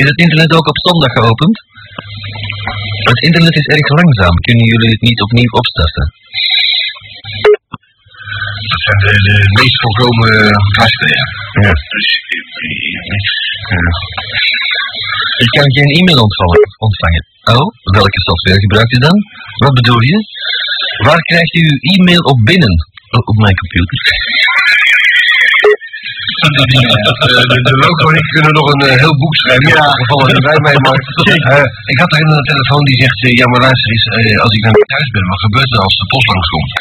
Is 0.00 0.06
het 0.10 0.18
internet 0.18 0.50
ook 0.56 0.68
op 0.68 0.78
zondag 0.86 1.12
geopend? 1.12 1.56
Het 3.10 3.20
internet 3.28 3.54
is 3.56 3.66
erg 3.66 3.88
langzaam. 3.88 4.34
Kunnen 4.46 4.66
jullie 4.66 4.90
het 4.90 5.00
niet 5.00 5.22
opnieuw 5.22 5.52
opstarten? 5.60 6.12
Dat 8.72 8.80
zijn 8.86 8.98
de, 9.04 9.12
de 9.28 9.36
meest 9.58 9.78
voorkomen 9.82 10.32
gasten, 10.78 11.08
ja. 11.16 11.24
Ja. 11.64 11.72
Dus, 11.94 12.08
eh, 12.34 13.02
eh, 13.72 13.90
Ik 15.44 15.50
kan 15.56 15.68
geen 15.76 15.90
e-mail 15.98 16.20
ontvangen. 16.26 16.62
ontvangen. 16.86 17.24
Oh, 17.54 17.66
welke 17.98 18.20
software 18.28 18.60
gebruikt 18.64 18.92
u 18.96 18.98
dan? 19.08 19.16
Wat 19.64 19.74
bedoel 19.78 20.02
je? 20.10 20.16
Waar 21.06 21.22
krijgt 21.30 21.54
u 21.60 21.62
uw 21.70 21.78
e-mail 21.92 22.22
op 22.32 22.38
binnen? 22.50 22.74
Oh, 23.14 23.22
op 23.30 23.36
mijn 23.44 23.56
computer. 23.62 23.98
Eh, 26.44 26.50
de, 27.66 27.72
logo 27.84 28.04
en 28.10 28.16
ik 28.22 28.28
kunnen 28.34 28.54
nog 28.60 28.66
een 28.72 28.84
heel 29.04 29.16
boek 29.22 29.34
schrijven. 29.42 29.68
Ja. 29.78 29.86
Gevallen 30.00 30.34
niet 30.34 30.46
bij 30.50 30.60
mij, 30.66 30.76
maar 30.84 30.98
eh, 31.52 31.64
ik 31.92 31.98
had 32.02 32.10
er 32.12 32.18
een 32.20 32.30
aan 32.32 32.42
de 32.42 32.48
telefoon 32.52 32.84
die 32.88 32.98
zegt, 33.02 33.18
eh, 33.26 33.32
ja 33.40 33.46
maar 33.50 33.62
luister 33.66 33.90
eens, 33.92 34.06
als 34.44 34.52
ik 34.56 34.62
dan 34.66 34.74
niet 34.78 34.90
thuis 34.92 35.08
ben, 35.14 35.26
wat 35.32 35.42
gebeurt 35.46 35.70
er 35.74 35.82
als 35.86 35.96
de 36.00 36.06
post 36.12 36.28
langskomt? 36.32 36.72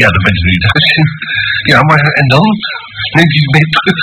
Ja, 0.00 0.08
dan 0.14 0.22
bent 0.26 0.38
u 0.42 0.44
niet 0.52 0.62
thuis. 0.64 0.86
ja, 1.72 1.78
maar 1.88 2.02
en 2.20 2.26
dan? 2.34 2.48
Neemt 3.16 3.32
hij 3.34 3.42
het 3.44 3.52
mee 3.56 3.66
terug? 3.74 3.98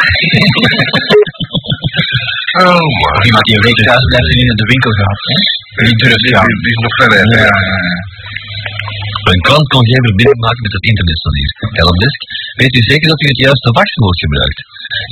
oh 2.66 2.86
man. 3.02 3.16
Iemand 3.28 3.46
die 3.48 3.56
een 3.58 3.68
week 3.70 3.80
thuis 3.88 4.06
blijft 4.10 4.30
en 4.32 4.46
naar 4.50 4.62
de 4.64 4.70
winkel 4.74 4.92
gaat. 5.00 5.20
Die, 5.86 5.98
durft, 6.02 6.26
ja. 6.34 6.42
die, 6.48 6.58
die 6.64 6.74
is 6.76 6.82
nog 6.86 6.94
verder. 7.02 7.20
Ja. 7.44 7.56
Een 9.32 9.44
klant 9.48 9.68
kon 9.74 9.86
geen 9.92 10.04
verbinding 10.08 10.42
maken 10.46 10.64
met 10.68 10.74
het 10.78 10.86
internet 10.92 11.20
van 11.26 11.34
hier. 11.40 11.52
Helpdesk, 11.82 12.22
weet 12.62 12.76
u 12.80 12.82
zeker 12.92 13.08
dat 13.14 13.22
u 13.24 13.28
het 13.34 13.42
juiste 13.48 13.70
wachtwoord 13.80 14.20
gebruikt? 14.26 14.60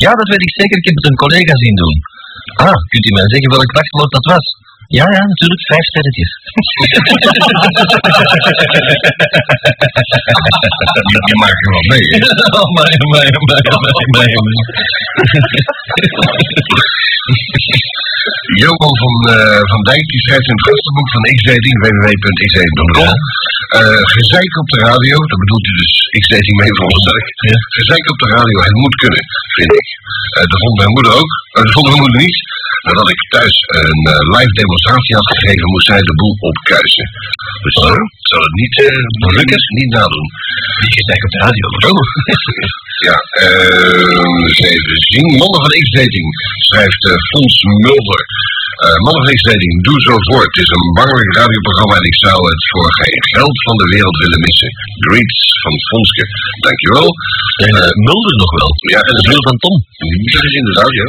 Ja, 0.03 0.11
dat 0.19 0.27
weet 0.31 0.45
ik 0.47 0.53
zeker. 0.61 0.77
Ik 0.77 0.87
heb 0.87 0.95
het 0.99 1.07
een 1.09 1.23
collega 1.23 1.53
zien 1.63 1.77
doen. 1.83 1.97
Ah, 2.67 2.79
kunt 2.91 3.05
u 3.09 3.11
mij 3.17 3.27
zeggen 3.33 3.49
welk 3.55 3.71
wachtwoord 3.79 4.11
dat 4.17 4.25
was? 4.33 4.45
Ja, 4.87 5.05
ja, 5.15 5.21
natuurlijk, 5.31 5.61
vijf 5.71 5.85
sterretjes. 5.91 6.31
Die 11.27 11.37
maken 11.43 11.63
er 11.65 11.71
wel 11.75 11.85
mee. 11.93 12.05
oh, 12.57 12.67
maar, 12.75 12.89
maar, 13.11 13.11
maar, 13.11 13.25
maar, 14.13 14.29
maar. 14.45 14.63
Johan 18.61 18.93
van, 19.03 19.15
eh, 19.35 19.61
van 19.71 19.81
Dijk 19.89 20.05
die 20.13 20.23
schrijft 20.25 20.47
in 20.51 20.57
het 20.57 20.65
gastenboek 20.67 21.09
van 21.15 21.23
X13, 21.35 21.67
www.x13.com. 21.85 23.11
eh 23.79 23.99
gezeik 24.15 24.51
op 24.61 24.67
de 24.73 24.79
radio, 24.89 25.15
dat 25.31 25.39
bedoelt 25.43 25.65
u 25.71 25.73
dus 25.81 25.93
X13 26.21 26.47
mee 26.61 26.73
veronderstel. 26.77 27.17
Gezeik 27.79 28.05
op 28.13 28.17
de 28.23 28.29
radio, 28.35 28.57
het 28.69 28.77
moet 28.83 28.95
kunnen, 29.03 29.23
vind 29.57 29.71
ik. 29.79 29.87
Eh, 30.35 30.45
dat 30.51 30.59
vond 30.63 30.75
mijn 30.81 30.93
moeder 30.95 31.11
ook, 31.19 31.31
dat 31.59 31.69
vond 31.75 31.85
mijn 31.87 31.99
moeder 32.01 32.19
niet. 32.25 32.37
Nadat 32.87 33.09
ik 33.15 33.21
thuis 33.35 33.55
een 33.81 34.01
eh, 34.13 34.25
live 34.35 34.53
demonstratie 34.61 35.15
had 35.19 35.27
gegeven, 35.33 35.67
moest 35.73 35.89
zij 35.91 36.01
de 36.09 36.15
boel 36.19 36.35
opkuisen. 36.49 37.05
Dus 37.65 37.75
eh, 37.87 38.01
zal 38.29 38.41
het 38.47 38.55
niet 38.61 38.75
lukken, 39.37 39.61
niet 39.79 39.91
nadoen. 39.97 40.27
Die 40.81 40.93
gezeik 40.97 41.21
op 41.25 41.31
de 41.35 41.41
radio, 41.45 41.65
oh. 41.89 42.03
Ja, 43.09 43.17
eens 44.47 44.61
even 44.73 44.95
zien. 45.11 45.27
Mannen 45.41 45.61
van 45.65 45.73
X-Dating 45.85 46.27
schrijft 46.69 47.03
Fons 47.29 47.55
Mulder. 47.85 48.21
Mannen 49.05 49.23
van 49.25 49.35
X-Dating, 49.39 49.73
doe 49.87 49.99
zo 50.09 50.15
voort. 50.27 50.49
Het 50.53 50.63
is 50.65 50.71
een 50.75 50.87
belangrijk 50.97 51.31
radioprogramma 51.39 51.95
en 52.01 52.07
ik 52.11 52.17
zou 52.25 52.37
het 52.51 52.61
voor 52.71 52.89
geen 53.01 53.21
geld 53.35 53.57
van 53.67 53.75
de 53.81 53.87
wereld 53.95 54.17
willen 54.23 54.41
missen. 54.47 54.71
Greets 55.05 55.39
van 55.63 55.75
Fonske. 55.87 56.23
Dankjewel. 56.65 57.09
En 57.65 57.73
Mulder 58.07 58.35
nog 58.43 58.51
wel. 58.59 58.71
Ja, 58.93 58.99
en 59.07 59.13
De 59.17 59.23
broer 59.27 59.43
van 59.49 59.57
Tom. 59.63 59.75
dat 60.35 60.43
is 60.49 60.55
inderdaad, 60.61 60.91
ja. 61.01 61.07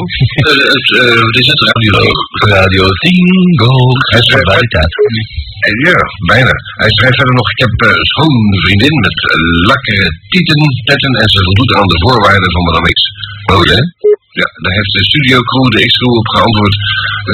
Eh, 0.48 0.58
het, 0.74 0.88
wat 1.26 1.36
is 1.42 1.48
het? 1.52 1.60
Radio. 1.70 1.94
Radio. 2.56 2.82
Hij 4.12 4.22
schrijft 4.26 4.48
kwaliteit. 4.50 4.92
Eh, 5.66 5.74
Ja, 5.88 5.98
bijna. 6.32 6.54
Hij 6.82 6.90
schrijft 6.96 7.18
verder 7.20 7.36
nog, 7.40 7.48
ik 7.54 7.60
heb 7.64 7.74
eh, 7.78 7.88
een 7.98 8.08
schoon 8.12 8.36
vriendin 8.64 8.94
met 9.06 9.16
eh, 9.30 9.30
lakkere 9.72 10.06
tieten, 10.32 10.60
tetten 10.88 11.12
en 11.22 11.28
ze 11.34 11.38
voldoet 11.48 11.72
aan 11.78 11.90
de 11.92 11.98
voorwaarden 12.04 12.50
van 12.54 12.62
Madame 12.66 12.90
X. 12.96 13.00
Oh, 13.52 13.62
hè? 13.74 13.80
Ja, 14.40 14.48
daar 14.62 14.74
heeft 14.78 14.92
de 14.98 15.04
studio 15.10 15.36
crew, 15.50 15.68
de 15.74 15.80
X-crew 15.88 16.14
op 16.22 16.28
geantwoord, 16.34 16.76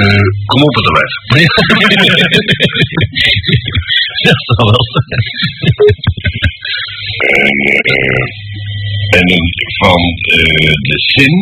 eh, 0.01 0.27
kom 0.51 0.61
op 0.69 0.75
het. 0.79 0.87
Ja, 4.27 4.35
dat 4.49 4.57
wel. 4.71 4.85
En 9.19 9.25
een 9.37 9.49
van 9.83 10.01
eh, 10.37 10.73
de 10.91 10.99
zin, 11.15 11.35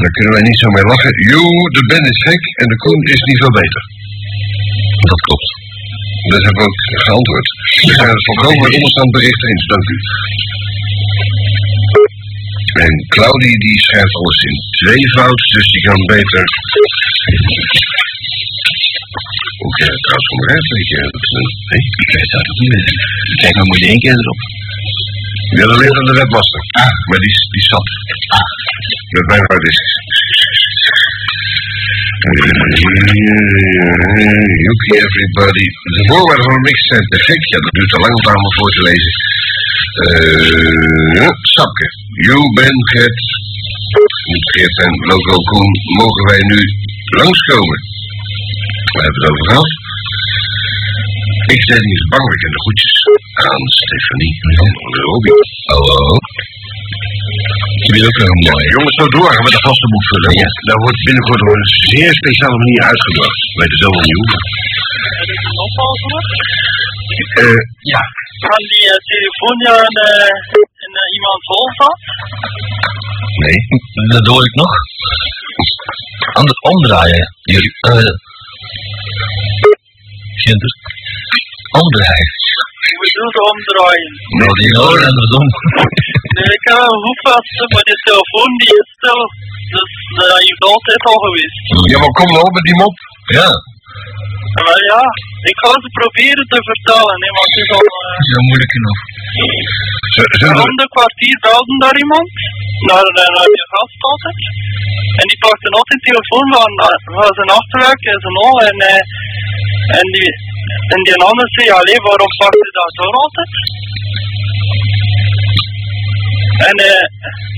daar 0.00 0.14
kunnen 0.16 0.34
wij 0.36 0.44
niet 0.48 0.60
zo 0.62 0.68
mee 0.76 0.86
lachen. 0.92 1.12
Yo, 1.32 1.42
de 1.76 1.82
Ben 1.90 2.04
is 2.12 2.20
gek 2.28 2.42
en 2.60 2.66
de 2.72 2.78
Koen 2.82 3.02
is 3.14 3.22
niet 3.28 3.40
veel 3.42 3.56
beter. 3.60 3.82
Dat 5.10 5.20
klopt. 5.26 5.48
Dat 6.32 6.42
heb 6.46 6.54
ik 6.56 6.62
ook 6.66 6.78
geantwoord. 7.06 7.46
We 7.88 7.92
zijn 7.98 8.14
het 8.16 8.24
volkomen 8.28 8.68
onderstand 8.76 9.10
bericht 9.16 9.42
eens, 9.48 9.64
dank 9.72 9.86
u. 9.94 9.96
En 12.84 12.92
Claudie 13.14 13.56
die 13.64 13.78
schrijft 13.86 14.14
alles 14.20 14.40
in 14.50 14.56
tweevoud, 14.80 15.40
dus 15.54 15.66
die 15.74 15.82
kan 15.88 16.00
beter... 16.14 16.42
Oké, 19.68 19.86
trouwens, 20.04 20.28
kom 20.30 20.38
maar 20.40 20.52
even. 20.56 20.74
Weet 20.76 20.90
je, 20.92 21.00
nee, 21.70 21.84
ik 22.04 22.10
weet 22.14 22.30
dat 22.34 22.46
niet 22.60 22.72
meer. 22.74 22.88
Kijk, 23.42 23.54
moet 23.68 23.82
je 23.82 23.88
één 23.92 24.02
keer 24.04 24.16
erop. 24.22 24.40
Ja, 25.58 25.64
dat 25.70 25.78
ligt 25.82 25.96
aan 25.98 26.10
de 26.10 26.16
webmaster. 26.20 26.62
Ah. 26.82 26.92
Maar 27.08 27.20
die, 27.26 27.36
die 27.54 27.64
zat. 27.72 27.88
Ah. 28.38 28.50
Met 29.14 29.26
mijn 29.30 29.44
is. 29.70 29.80
Yuki 34.64 34.90
everybody. 35.06 35.66
De 35.96 36.02
voorwaarden 36.10 36.44
van 36.46 36.54
een 36.56 36.66
mix 36.68 36.78
zijn 36.92 37.06
te 37.12 37.18
gek. 37.28 37.42
Ja, 37.52 37.58
dat 37.64 37.72
duurt 37.76 37.90
te 37.92 37.98
lang 38.02 38.12
om 38.14 38.20
het 38.20 38.30
allemaal 38.32 38.56
voor 38.58 38.72
te 38.76 38.82
lezen. 38.90 39.12
Eh, 40.06 41.28
Sapke. 41.54 41.86
You, 42.26 42.40
Ben, 42.58 42.76
Gert. 42.90 43.18
Niet 44.32 44.46
Gert 44.54 44.76
en 44.86 44.94
Loco 45.10 45.36
Koen. 45.48 45.72
Mogen 46.00 46.24
wij 46.30 46.42
nu 46.52 46.60
langskomen? 47.20 47.78
We 48.94 49.00
hebben 49.04 49.20
het 49.20 49.30
over 49.30 49.46
gehad. 49.50 49.70
Ik 51.56 51.62
zei 51.68 51.78
niet 51.90 52.04
bangelijk 52.14 52.42
en 52.46 52.52
de 52.56 52.60
groetjes 52.64 52.94
aan 53.46 53.62
Stefanie 53.80 54.34
van 54.44 54.70
Robbie. 55.08 55.40
Hallo. 55.72 55.98
Ik 57.80 57.86
heb 57.86 57.94
hier 57.96 58.08
ook 58.10 58.18
een 58.22 58.44
mooie. 58.48 58.68
Jongens, 58.74 58.96
zo 59.00 59.06
doorgaan 59.16 59.44
met 59.46 59.54
de 59.56 59.62
gastenboek 59.66 60.06
vullen. 60.10 60.32
Ja. 60.42 60.48
Daar 60.68 60.80
wordt 60.84 61.00
binnenkort 61.08 61.40
op 61.44 61.50
een 61.56 61.68
zeer 61.88 62.10
speciale 62.20 62.58
manier 62.62 62.82
uitgebracht. 62.90 63.40
Wel. 63.58 63.96
Heb 65.20 65.30
ik 65.34 65.42
een 65.48 65.58
opvolger? 65.66 66.14
Eh, 67.42 67.60
ja. 67.92 68.02
Van 68.48 68.62
die 68.72 68.84
uh, 68.92 68.96
telefoon 69.12 69.56
ja, 69.66 69.74
in, 69.88 69.96
uh, 70.08 70.30
in 70.84 70.92
uh, 71.00 71.06
iemand 71.16 71.40
vol 71.48 71.66
zat? 71.78 71.98
Nee, 73.44 73.58
dat 74.14 74.26
hoor 74.30 74.44
ik 74.48 74.54
nog. 74.62 74.72
Anders 76.40 76.60
omdraaien. 76.72 77.24
Jullie, 77.52 77.72
eh... 77.90 78.12
Ginter. 80.44 80.72
Omdraaien. 81.80 82.30
Ik 82.90 82.96
bedoel 83.02 83.30
de 83.36 83.42
omdraaien. 83.52 84.12
Nou, 84.40 84.52
die 84.60 84.72
horen 84.80 85.06
andersom. 85.10 85.46
Nee, 86.36 86.50
ik 86.58 86.64
heb 86.68 86.78
een 86.94 87.04
hoefvaste, 87.06 87.62
maar 87.72 87.86
die 87.90 88.00
telefoon 88.08 88.50
die 88.60 88.72
is 88.80 88.88
stil. 88.96 89.20
Dus 89.74 89.90
dat 90.18 90.30
heeft 90.44 90.64
altijd 90.72 91.02
al 91.10 91.18
geweest. 91.26 91.58
Ja, 91.90 91.96
maar 92.02 92.14
kom 92.18 92.30
nou 92.36 92.46
met 92.56 92.64
die 92.68 92.78
mop. 92.82 92.96
Ja, 93.38 93.48
Maar 94.66 94.80
ja, 94.92 95.00
ik 95.50 95.56
ga 95.62 95.70
ze 95.82 95.88
proberen 96.00 96.46
te 96.54 96.60
vertellen, 96.70 97.16
hè, 97.24 97.28
want 97.38 97.50
het 97.52 97.60
is 97.64 97.70
al... 97.76 97.84
eh, 97.98 98.20
is 98.22 98.30
wel 98.34 98.46
moeilijk 98.48 98.72
genoeg. 98.76 99.00
Om 100.66 100.74
de 100.82 100.88
kwartier 100.94 101.36
belde 101.46 101.76
daar 101.84 101.98
iemand, 102.04 102.28
naar, 102.88 103.06
naar, 103.16 103.30
naar 103.36 103.50
die 103.56 103.68
gast 103.74 104.00
altijd. 104.10 104.38
En 105.20 105.26
die 105.30 105.40
pakte 105.44 105.68
altijd 105.78 105.98
de 106.00 106.06
telefoon 106.10 106.46
van, 106.56 106.70
van 107.16 107.32
zijn 107.38 107.50
achterwerk 107.58 108.02
en 108.12 108.18
zijn 108.24 108.38
al. 108.46 108.54
En, 108.68 108.76
eh, 108.90 109.02
en, 109.98 110.06
die, 110.16 110.30
en 110.94 111.00
die 111.06 111.16
ander 111.28 111.48
zei, 111.56 111.66
allee, 111.78 112.00
waarom 112.06 112.32
pakt 112.42 112.60
je 112.66 112.70
dat 112.80 112.92
zo 112.98 113.06
altijd? 113.22 113.50
En 116.68 116.76
eh, 116.90 117.04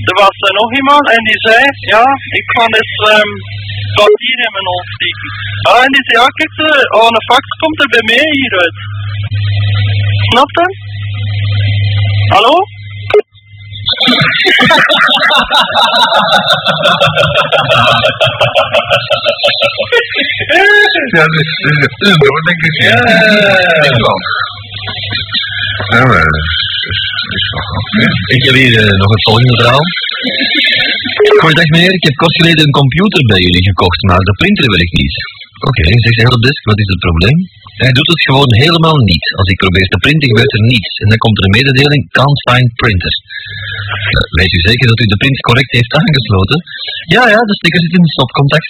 er 0.09 0.15
was 0.23 0.35
er 0.47 0.53
nog 0.61 0.69
iemand 0.79 1.05
en 1.15 1.23
die 1.29 1.39
zei, 1.47 1.61
ja, 1.93 2.03
ik 2.39 2.45
kan 2.55 2.69
eens 2.79 2.95
ehm 3.11 3.31
papier 4.01 4.37
in 4.45 4.53
mijn 4.55 4.69
hoofd 4.71 4.91
steken. 4.97 5.29
Ah, 5.69 5.81
en 5.85 5.91
die 5.95 6.03
zei, 6.07 6.15
ja, 6.21 6.27
kijk, 6.37 6.53
eh, 6.67 6.97
oh, 6.97 7.07
een 7.13 7.27
fax 7.31 7.43
komt 7.61 7.79
er 7.83 7.89
bij 7.95 8.05
mij 8.11 8.27
hieruit. 8.39 8.77
Snap 10.29 10.49
je? 10.59 10.67
Hallo? 12.35 12.53
Ja, 21.15 21.23
dit 21.33 21.45
is, 21.51 21.57
dit 21.65 21.77
is, 21.77 21.93
dit 21.99 22.09
is 22.09 22.17
door, 22.23 22.39
denk 22.47 22.61
ik. 22.67 22.75
Ja, 22.89 22.97
ik 23.89 23.97
wel. 24.05 24.19
Dat 25.93 26.09
is, 26.43 27.03
is, 27.37 27.45
wel 27.53 27.63
grappig, 27.69 27.95
hè. 28.01 28.07
Ik 28.35 28.43
heb 28.45 28.55
hier 28.61 28.75
eh, 28.83 28.95
nog 29.01 29.09
het 29.15 29.23
volgende 29.27 29.55
verhaal. 29.61 29.85
Goeiedag 31.39 31.69
meneer, 31.73 31.93
ik 31.99 32.03
heb 32.07 32.15
kort 32.15 32.35
geleden 32.39 32.63
een 32.65 32.79
computer 32.81 33.21
bij 33.31 33.41
jullie 33.45 33.63
gekocht, 33.69 34.01
maar 34.09 34.21
de 34.29 34.33
printer 34.41 34.67
werkt 34.75 34.95
niet. 35.01 35.15
Oké, 35.69 35.83
zegt 36.05 36.19
de 36.19 36.27
helpdesk, 36.29 36.61
wat 36.71 36.79
is 36.83 36.89
het 36.93 37.01
probleem? 37.07 37.37
Hij 37.85 37.93
doet 37.97 38.11
het 38.13 38.21
gewoon 38.29 38.51
helemaal 38.63 38.99
niet. 39.11 39.25
Als 39.39 39.49
ik 39.53 39.57
probeer 39.63 39.87
te 39.93 40.03
printen, 40.05 40.29
gebeurt 40.31 40.55
er 40.57 40.65
niets. 40.73 40.91
En 41.01 41.07
dan 41.11 41.19
komt 41.23 41.37
er 41.37 41.45
een 41.45 41.57
mededeling, 41.59 42.01
can't 42.17 42.39
find 42.47 42.69
printer. 42.81 43.13
Eh, 44.13 44.23
weet 44.39 44.53
u 44.57 44.59
zeker 44.69 44.85
dat 44.91 45.01
u 45.03 45.05
de 45.13 45.21
print 45.21 45.39
correct 45.47 45.71
heeft 45.77 45.93
aangesloten? 45.99 46.59
Ja, 47.15 47.23
ja, 47.33 47.39
de 47.49 47.55
sticker 47.59 47.81
zit 47.83 47.97
in 47.97 48.05
het 48.05 48.15
stopcontact. 48.15 48.69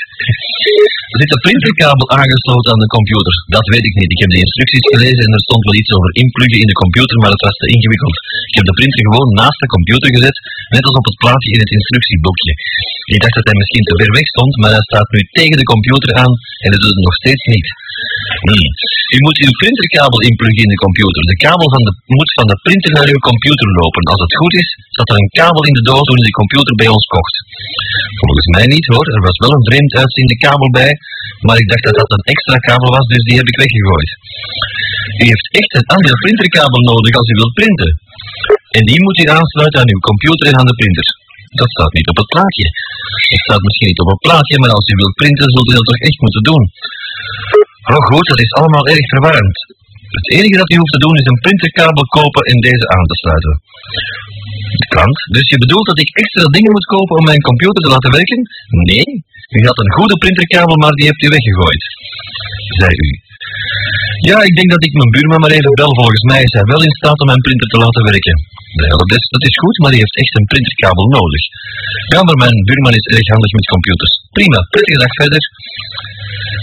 Er 1.13 1.19
zit 1.21 1.31
een 1.33 1.45
printerkabel 1.47 2.07
aangesloten 2.19 2.69
aan 2.73 2.83
de 2.85 2.95
computer. 2.97 3.33
Dat 3.57 3.67
weet 3.73 3.85
ik 3.89 3.95
niet. 3.99 4.11
Ik 4.15 4.21
heb 4.23 4.31
de 4.35 4.43
instructies 4.45 4.85
gelezen 4.93 5.23
en 5.27 5.33
er 5.37 5.47
stond 5.47 5.63
wel 5.67 5.79
iets 5.81 5.91
over 5.95 6.11
inpluggen 6.23 6.59
in 6.63 6.69
de 6.71 6.81
computer, 6.83 7.15
maar 7.21 7.33
het 7.35 7.45
was 7.47 7.57
te 7.61 7.67
ingewikkeld. 7.75 8.15
Ik 8.49 8.55
heb 8.59 8.65
de 8.69 8.77
printer 8.79 9.01
gewoon 9.07 9.29
naast 9.41 9.59
de 9.63 9.73
computer 9.75 10.09
gezet, 10.15 10.37
net 10.75 10.83
als 10.87 10.97
op 11.01 11.07
het 11.09 11.17
plaatje 11.21 11.49
in 11.55 11.61
het 11.65 11.71
instructieboekje. 11.77 12.53
Ik 13.15 13.19
dacht 13.23 13.35
dat 13.39 13.47
hij 13.49 13.57
misschien 13.61 13.85
te 13.87 13.95
ver 13.99 14.11
weg 14.17 14.27
stond, 14.33 14.53
maar 14.61 14.73
hij 14.77 14.87
staat 14.89 15.09
nu 15.15 15.21
tegen 15.39 15.57
de 15.61 15.67
computer 15.73 16.09
aan 16.23 16.33
en 16.63 16.69
hij 16.73 16.81
nog 17.07 17.15
steeds 17.21 17.45
niet. 17.53 17.67
Hmm. 18.47 18.67
U 19.15 19.17
moet 19.25 19.39
uw 19.45 19.53
printerkabel 19.61 20.19
inpluggen 20.29 20.63
in 20.65 20.73
de 20.73 20.83
computer. 20.85 21.21
De 21.33 21.39
kabel 21.45 21.67
van 21.75 21.83
de, 21.87 21.91
moet 22.17 22.31
van 22.39 22.47
de 22.51 22.57
printer 22.65 22.91
naar 22.97 23.09
uw 23.13 23.23
computer 23.29 23.67
lopen. 23.79 24.03
Als 24.13 24.21
het 24.25 24.33
goed 24.41 24.53
is, 24.63 24.69
zat 24.97 25.09
er 25.09 25.17
een 25.19 25.35
kabel 25.41 25.63
in 25.69 25.75
de 25.77 25.85
doos 25.89 26.05
toen 26.07 26.21
u 26.21 26.25
de 26.29 26.39
computer 26.41 26.73
bij 26.81 26.89
ons 26.95 27.05
kocht. 27.15 27.35
Volgens 28.21 28.47
mij 28.55 28.65
niet 28.73 28.87
hoor, 28.91 29.07
er 29.15 29.25
was 29.29 29.37
wel 29.43 29.53
een 29.55 29.67
vreemd 29.69 29.93
uitziende 30.01 30.37
kabel 30.45 30.69
bij, 30.79 30.91
maar 31.45 31.57
ik 31.61 31.67
dacht 31.71 31.83
dat 31.87 31.97
dat 32.01 32.11
een 32.15 32.27
extra 32.33 32.57
kabel 32.69 32.89
was, 32.97 33.07
dus 33.13 33.23
die 33.27 33.37
heb 33.39 33.47
ik 33.51 33.57
weggegooid. 33.63 34.11
U 35.21 35.23
heeft 35.31 35.47
echt 35.59 35.71
een 35.77 35.89
andere 35.95 36.17
printerkabel 36.23 36.81
nodig 36.91 37.13
als 37.19 37.29
u 37.33 37.35
wilt 37.41 37.57
printen. 37.59 37.91
En 38.77 38.83
die 38.89 38.99
moet 39.03 39.19
u 39.23 39.25
aansluiten 39.37 39.79
aan 39.81 39.93
uw 39.95 40.03
computer 40.09 40.45
en 40.49 40.57
aan 40.59 40.69
de 40.71 40.79
printer. 40.81 41.07
Dat 41.61 41.69
staat 41.75 41.93
niet 41.97 42.09
op 42.13 42.17
het 42.21 42.29
plaatje. 42.33 42.67
Het 43.33 43.41
staat 43.47 43.63
misschien 43.67 43.89
niet 43.91 44.03
op 44.05 44.11
het 44.13 44.23
plaatje, 44.27 44.55
maar 44.59 44.73
als 44.77 44.87
u 44.91 44.95
wilt 45.01 45.19
printen, 45.21 45.47
zult 45.55 45.69
u 45.71 45.73
dat 45.79 45.89
toch 45.91 46.03
echt 46.09 46.19
moeten 46.25 46.43
doen. 46.51 46.63
Oh 47.93 48.03
goed, 48.09 48.27
dat 48.31 48.41
is 48.45 48.53
allemaal 48.59 48.85
erg 48.93 49.05
verwarrend. 49.13 49.57
Het 50.19 50.27
enige 50.37 50.57
dat 50.61 50.71
u 50.71 50.75
hoeft 50.79 50.95
te 50.95 51.03
doen 51.05 51.19
is 51.21 51.27
een 51.29 51.43
printerkabel 51.45 52.05
kopen 52.17 52.43
en 52.51 52.57
deze 52.67 52.85
aan 52.95 53.07
te 53.11 53.17
sluiten. 53.23 53.55
De 54.81 54.87
dus 55.35 55.47
je 55.53 55.57
bedoelt 55.57 55.87
dat 55.91 55.99
ik 55.99 56.09
extra 56.23 56.45
dingen 56.55 56.71
moet 56.71 56.91
kopen 56.95 57.17
om 57.17 57.25
mijn 57.31 57.47
computer 57.49 57.81
te 57.83 57.93
laten 57.95 58.11
werken? 58.19 58.41
Nee, 58.89 59.07
u 59.57 59.59
had 59.69 59.79
een 59.79 59.95
goede 59.97 60.17
printerkabel, 60.23 60.77
maar 60.77 60.95
die 60.99 61.07
hebt 61.09 61.23
u 61.25 61.27
weggegooid. 61.27 61.83
Zei 62.79 62.91
u. 63.07 63.09
Ja, 64.29 64.37
ik 64.49 64.55
denk 64.59 64.69
dat 64.75 64.83
ik 64.87 64.93
mijn 64.99 65.13
buurman 65.15 65.41
maar 65.43 65.55
even 65.57 65.79
bel. 65.81 65.93
Volgens 66.01 66.25
mij 66.31 66.41
is 66.47 66.53
hij 66.57 66.65
wel 66.73 66.85
in 66.87 66.97
staat 66.99 67.19
om 67.21 67.27
mijn 67.31 67.45
printer 67.47 67.69
te 67.73 67.79
laten 67.83 68.03
werken. 68.11 68.35
De 68.79 68.85
helpdesk, 68.93 69.27
dat 69.35 69.45
is 69.49 69.55
goed, 69.63 69.77
maar 69.81 69.91
die 69.93 70.03
heeft 70.03 70.19
echt 70.23 70.33
een 70.37 70.49
printerkabel 70.51 71.07
nodig. 71.17 71.43
Ja, 72.13 72.19
maar 72.27 72.39
mijn 72.45 72.57
buurman 72.67 72.99
is 72.99 73.07
erg 73.15 73.27
handig 73.33 73.51
met 73.57 73.71
computers. 73.73 74.13
Prima, 74.37 74.59
prettige 74.73 75.01
dag 75.03 75.13
verder. 75.21 75.43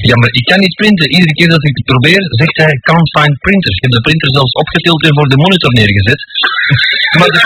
Ja, 0.09 0.14
maar 0.21 0.33
ik 0.41 0.45
kan 0.51 0.61
niet 0.64 0.77
printen. 0.81 1.07
Iedere 1.16 1.35
keer 1.39 1.51
dat 1.57 1.64
ik 1.68 1.75
het 1.79 1.89
probeer, 1.93 2.23
zegt 2.41 2.57
hij 2.62 2.75
can't 2.89 3.09
find 3.16 3.35
printer. 3.47 3.73
Ik 3.77 3.83
heb 3.87 3.93
de 3.99 4.07
printer 4.09 4.31
zelfs 4.39 4.55
opgetild 4.62 5.03
en 5.07 5.14
voor 5.16 5.29
de 5.33 5.43
monitor 5.45 5.73
neergezet. 5.81 6.21
Maar 7.18 7.31
de, 7.35 7.41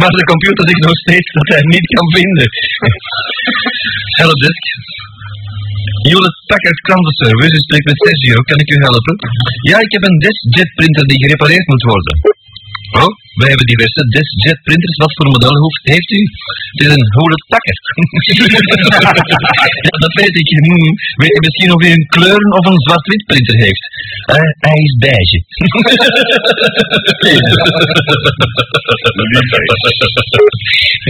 maar 0.00 0.30
computer 0.32 0.62
zegt 0.68 0.84
nog 0.88 0.98
steeds 1.04 1.28
dat 1.38 1.48
hij 1.52 1.62
niet 1.74 1.86
kan 1.94 2.08
vinden. 2.18 2.46
Helpdesk. 4.20 4.64
Hewlett 6.06 6.36
Packard 6.50 6.80
klantenservice, 6.86 7.56
u 7.58 7.60
spreekt 7.66 7.88
met 7.90 8.02
Sergio, 8.04 8.36
kan 8.50 8.58
ik 8.62 8.70
u 8.74 8.78
helpen? 8.88 9.16
Ja, 9.70 9.76
ik 9.86 9.92
heb 9.94 10.02
een 10.04 10.18
DeskJet 10.24 10.70
printer 10.78 11.04
die 11.10 11.22
gerepareerd 11.24 11.66
moet 11.72 11.84
worden. 11.92 12.14
Oh, 13.00 13.10
wij 13.40 13.48
hebben 13.52 13.66
diverse 13.72 14.02
DeskJet 14.14 14.60
printers. 14.66 14.96
Wat 15.04 15.12
voor 15.16 15.28
model 15.34 15.54
heeft 15.92 16.10
u? 16.18 16.22
Het 16.72 16.80
is 16.84 16.90
een 16.96 17.06
Hewlett 17.14 17.44
Packard. 17.52 17.80
ja, 19.86 19.94
dat 20.04 20.14
weet 20.20 20.34
ik. 20.42 20.48
Hmm. 20.66 20.90
Weet 21.22 21.34
u 21.38 21.40
misschien 21.46 21.70
of 21.74 21.80
u 21.86 21.88
een 21.96 22.06
kleuren 22.16 22.50
of 22.58 22.64
een 22.70 22.80
zwart-wit 22.86 23.22
printer 23.30 23.56
heeft? 23.66 23.84
Eh, 24.34 24.48
hij 24.68 24.78
is 24.86 24.94
beige. 25.06 25.38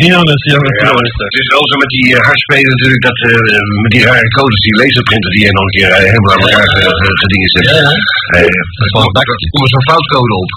ja, 0.08 0.18
dat. 0.30 0.40
Ja, 0.52 0.58
het 1.28 1.36
is 1.42 1.48
wel 1.54 1.64
zo 1.70 1.74
met 1.82 1.90
die 1.96 2.06
uh, 2.16 2.30
natuurlijk, 2.74 3.02
dat 3.08 3.18
eh, 3.30 3.36
met 3.84 3.90
die 3.96 4.04
rare 4.08 4.28
codes, 4.38 4.60
die 4.66 4.74
laserprinter 4.80 5.30
die 5.36 5.44
je 5.46 5.52
nog 5.58 5.64
een 5.66 5.76
keer 5.78 5.90
helemaal 6.06 6.32
aan 6.34 6.42
elkaar 6.46 6.68
ge- 6.74 6.94
ge- 7.00 7.18
gedingen 7.22 7.48
zet. 7.54 7.64
Ja, 7.70 7.76
ja. 8.46 8.62
Bakkertje. 9.18 9.46
Er 9.46 9.52
komt 9.56 9.70
zo'n 9.74 9.88
foutcode 9.90 10.34
op. 10.42 10.50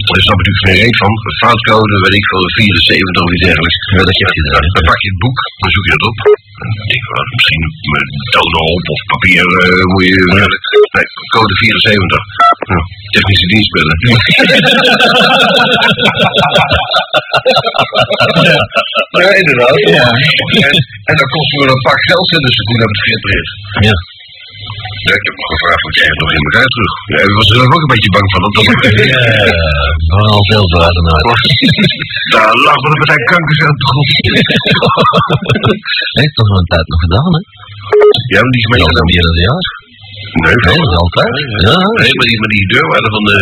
Er 0.00 0.22
staat 0.24 0.38
natuurlijk 0.40 0.64
geen 0.66 0.80
reet 0.84 0.96
van. 1.02 1.12
Een 1.26 1.38
foutcode, 1.44 1.94
weet 2.04 2.16
ik 2.20 2.26
veel, 2.30 2.44
74 2.58 3.24
of 3.24 3.30
iets 3.34 3.46
dergelijks. 3.48 3.76
Ja, 3.94 4.02
dat 4.08 4.16
geeft 4.18 4.36
je 4.38 4.42
Dan, 4.44 4.52
daar. 4.54 4.66
dan 4.76 4.84
pak 4.90 4.98
je 5.04 5.10
het 5.12 5.20
boek, 5.24 5.38
dan 5.60 5.70
zoek 5.74 5.84
je 5.86 5.92
dat 5.96 6.04
op. 6.10 6.18
Dan 6.60 6.70
denk 6.90 7.02
je, 7.04 7.10
wel, 7.14 7.26
misschien 7.38 7.64
met 7.94 8.08
toner 8.34 8.64
op 8.74 8.84
of 8.94 9.00
papier 9.14 9.46
eh, 9.64 9.84
moet 9.92 10.06
je... 10.10 10.18
Nee, 10.96 11.06
code 11.34 11.54
74. 11.56 12.22
Ja, 12.72 12.80
technische 13.16 13.48
dienstbellen. 13.52 13.96
ja, 19.22 19.30
inderdaad. 19.40 19.76
Ja. 19.96 20.04
En, 20.68 20.74
en 21.10 21.14
dan 21.20 21.28
kost 21.34 21.50
me 21.56 21.62
een 21.74 21.84
pak 21.88 22.00
geld 22.10 22.28
dus 22.46 22.56
ik 22.60 22.66
moet 22.68 22.80
naar 22.80 22.92
het 22.94 23.02
gerepareerd. 23.06 23.50
Ja. 23.88 23.94
Ja, 25.06 25.12
ik 25.20 25.24
heb 25.28 25.36
me 25.40 25.44
gevraagd, 25.52 25.82
wat 25.86 25.94
je 25.98 26.04
nog 26.22 26.30
in 26.36 26.42
elkaar 26.48 26.68
terug? 26.74 26.92
Ja, 27.12 27.18
ik 27.28 27.34
was 27.40 27.48
er 27.52 27.58
ook 27.76 27.84
een 27.84 27.92
beetje 27.94 28.12
bang 28.16 28.26
van. 28.32 28.40
Dat 28.44 28.52
dat 28.56 28.64
Ja, 29.12 29.20
vooral 30.10 30.42
zelf 30.54 30.70
uit. 30.84 30.96
Daar 32.34 32.52
lag 32.66 32.78
wel 32.84 32.92
een 32.94 33.02
partij 33.02 33.22
kankers 33.32 33.60
aan 33.66 33.76
de 33.80 33.86
grond. 33.90 34.08
Hij 36.14 36.22
heeft 36.22 36.36
toch 36.38 36.48
nog 36.50 36.58
een 36.62 36.70
tijd 36.74 36.86
nog 36.92 37.00
gedaan, 37.06 37.30
hè? 37.36 37.40
Ja, 38.34 38.38
maar 38.44 38.52
die 38.54 38.62
is 38.64 38.68
Al 38.68 38.72
meegenomen. 38.74 39.08
meer 39.10 39.24
dan 39.26 39.34
een 39.38 39.46
jaar. 39.50 39.66
Nee, 40.44 40.56
Nee, 40.66 40.78
dat 40.80 40.90
is 40.94 40.98
altijd. 41.04 41.34
Ja, 41.66 41.76
Nee, 42.00 42.12
maar 42.18 42.26
die, 42.30 42.38
maar 42.42 42.52
die 42.56 42.64
deurwaarder 42.72 43.10
van 43.16 43.24
de... 43.30 43.36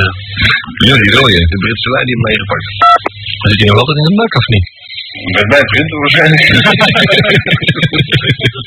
Ja, 0.89 0.95
die 1.03 1.11
rode. 1.17 1.39
De 1.53 1.57
Britse 1.63 1.89
lijn 1.95 2.07
die 2.09 2.17
hem 2.19 2.25
meegepakt. 2.29 2.67
Zit 3.49 3.59
hij 3.61 3.69
nog 3.71 3.79
altijd 3.83 3.97
in 4.01 4.07
de 4.11 4.15
bak, 4.21 4.33
of 4.43 4.47
niet? 4.55 4.67
Met 5.39 5.47
mijn 5.53 5.67
printer 5.73 5.97
waarschijnlijk. 6.03 6.43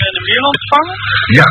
Zijn 0.02 0.14
de 0.18 0.22
mail 0.28 0.46
ontvangen. 0.54 0.96
ja, 1.40 1.48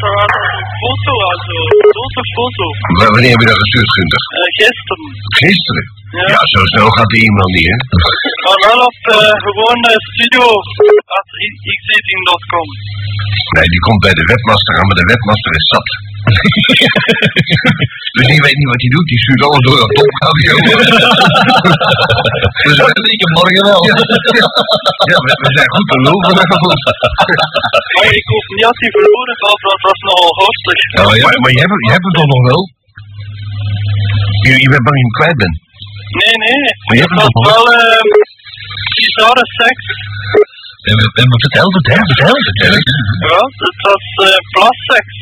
foto, 0.00 1.10
also 1.30 1.54
grote 1.92 2.22
foto. 2.36 2.64
w- 2.98 3.12
wanneer 3.14 3.32
heb 3.34 3.40
je 3.44 3.48
dat 3.52 3.60
gestuurd, 3.64 3.90
Gunther? 3.96 4.22
Eh, 4.36 4.48
gisteren. 4.58 5.06
Gisteren. 5.40 5.86
Ja. 6.18 6.24
Ja, 6.34 6.40
zo 6.54 6.60
snel 6.72 6.88
gaat 6.96 7.10
die 7.14 7.22
e-mail 7.26 7.50
niet, 7.56 7.68
hè? 7.72 7.76
Maar 8.44 8.58
wel 8.68 8.80
op 8.90 8.98
eh, 9.16 9.32
gewoon 9.46 9.78
eh, 9.92 9.96
studio 10.10 10.44
at 11.18 11.28
xzing.com. 11.78 12.68
Nee, 13.56 13.68
die 13.74 13.82
komt 13.86 14.00
bij 14.06 14.14
de 14.18 14.24
webmaster 14.32 14.74
aan, 14.78 14.86
maar 14.88 14.98
de 15.02 15.08
webmaster 15.12 15.52
is 15.60 15.66
zat. 15.74 15.88
dus 18.16 18.26
die 18.32 18.40
weet 18.46 18.58
niet 18.60 18.70
wat 18.72 18.82
hij 18.84 18.92
doet, 18.96 19.08
die 19.12 19.20
stuurt 19.22 19.42
alles 19.46 19.62
door 19.66 19.78
dat 19.82 19.92
topradio. 19.98 20.54
dus 22.66 22.76
Ik 23.16 23.20
heb 23.24 23.32
morgen 23.40 23.62
wel. 23.70 23.82
ja, 25.10 25.18
we, 25.26 25.32
we 25.44 25.50
zijn 25.58 25.70
goed 25.74 25.86
vanavond. 25.92 26.80
Maar 27.96 28.10
ik 28.20 28.26
hoef 28.32 28.44
niet 28.54 28.66
als 28.70 28.78
hij 28.82 28.90
verloren 28.96 29.36
gaat, 29.42 29.60
want 29.68 29.80
dat 29.84 29.94
is 29.98 30.02
nogal 30.08 30.32
hostig. 30.44 30.78
Ja, 30.96 31.02
maar, 31.42 31.52
je, 31.56 31.60
hebt, 31.64 31.74
je 31.86 31.92
hebt 31.96 32.06
het 32.08 32.16
toch 32.18 32.30
nog 32.34 32.42
wel? 32.50 32.62
Je, 34.44 34.50
je 34.64 34.68
bent 34.72 34.84
bang 34.86 34.96
dat 34.96 35.02
je 35.02 35.06
hem 35.08 35.16
kwijt 35.20 35.38
bent. 35.44 35.56
Nee, 36.20 36.36
nee. 36.46 36.62
Maar 36.84 36.94
je 36.98 37.02
hebt 37.04 37.14
Het 37.16 37.22
het 37.26 37.34
was 37.36 37.46
wel? 37.52 37.64
eh 37.78 38.02
bizarre 38.98 39.46
seks. 39.60 39.84
En 40.88 40.94
we, 41.00 41.04
en 41.22 41.26
we 41.32 41.36
vertel, 41.44 41.68
vertel, 41.76 42.02
vertel, 42.10 42.36
vertel. 42.48 42.74
Ja, 43.30 43.40
het 43.66 43.78
was 43.88 44.04
eh 44.28 44.40
plasseks. 44.54 45.14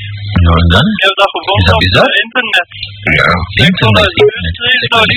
Nou, 0.45 0.57
en 0.63 0.69
dan? 0.75 0.87
Ik 0.95 1.01
heb 1.07 1.15
dat 1.23 1.31
gevonden 1.37 1.67
dat 1.71 1.77
op 1.79 1.83
bizar? 1.85 2.07
het 2.11 2.19
internet. 2.25 2.69
Ja. 3.19 3.29
Ik 3.69 3.75
zal 3.81 3.93
dat 3.99 4.09
Internet. 4.11 4.55
illustreren 4.55 4.89
naar. 4.93 5.09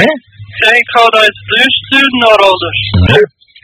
Hè? 0.00 0.06
Ik 0.68 0.76
ik 0.82 0.88
ga 0.94 1.02
dat 1.14 1.22
eens 1.26 1.40
doorsturen 1.50 2.16
naar 2.24 2.38
ouders. 2.48 2.80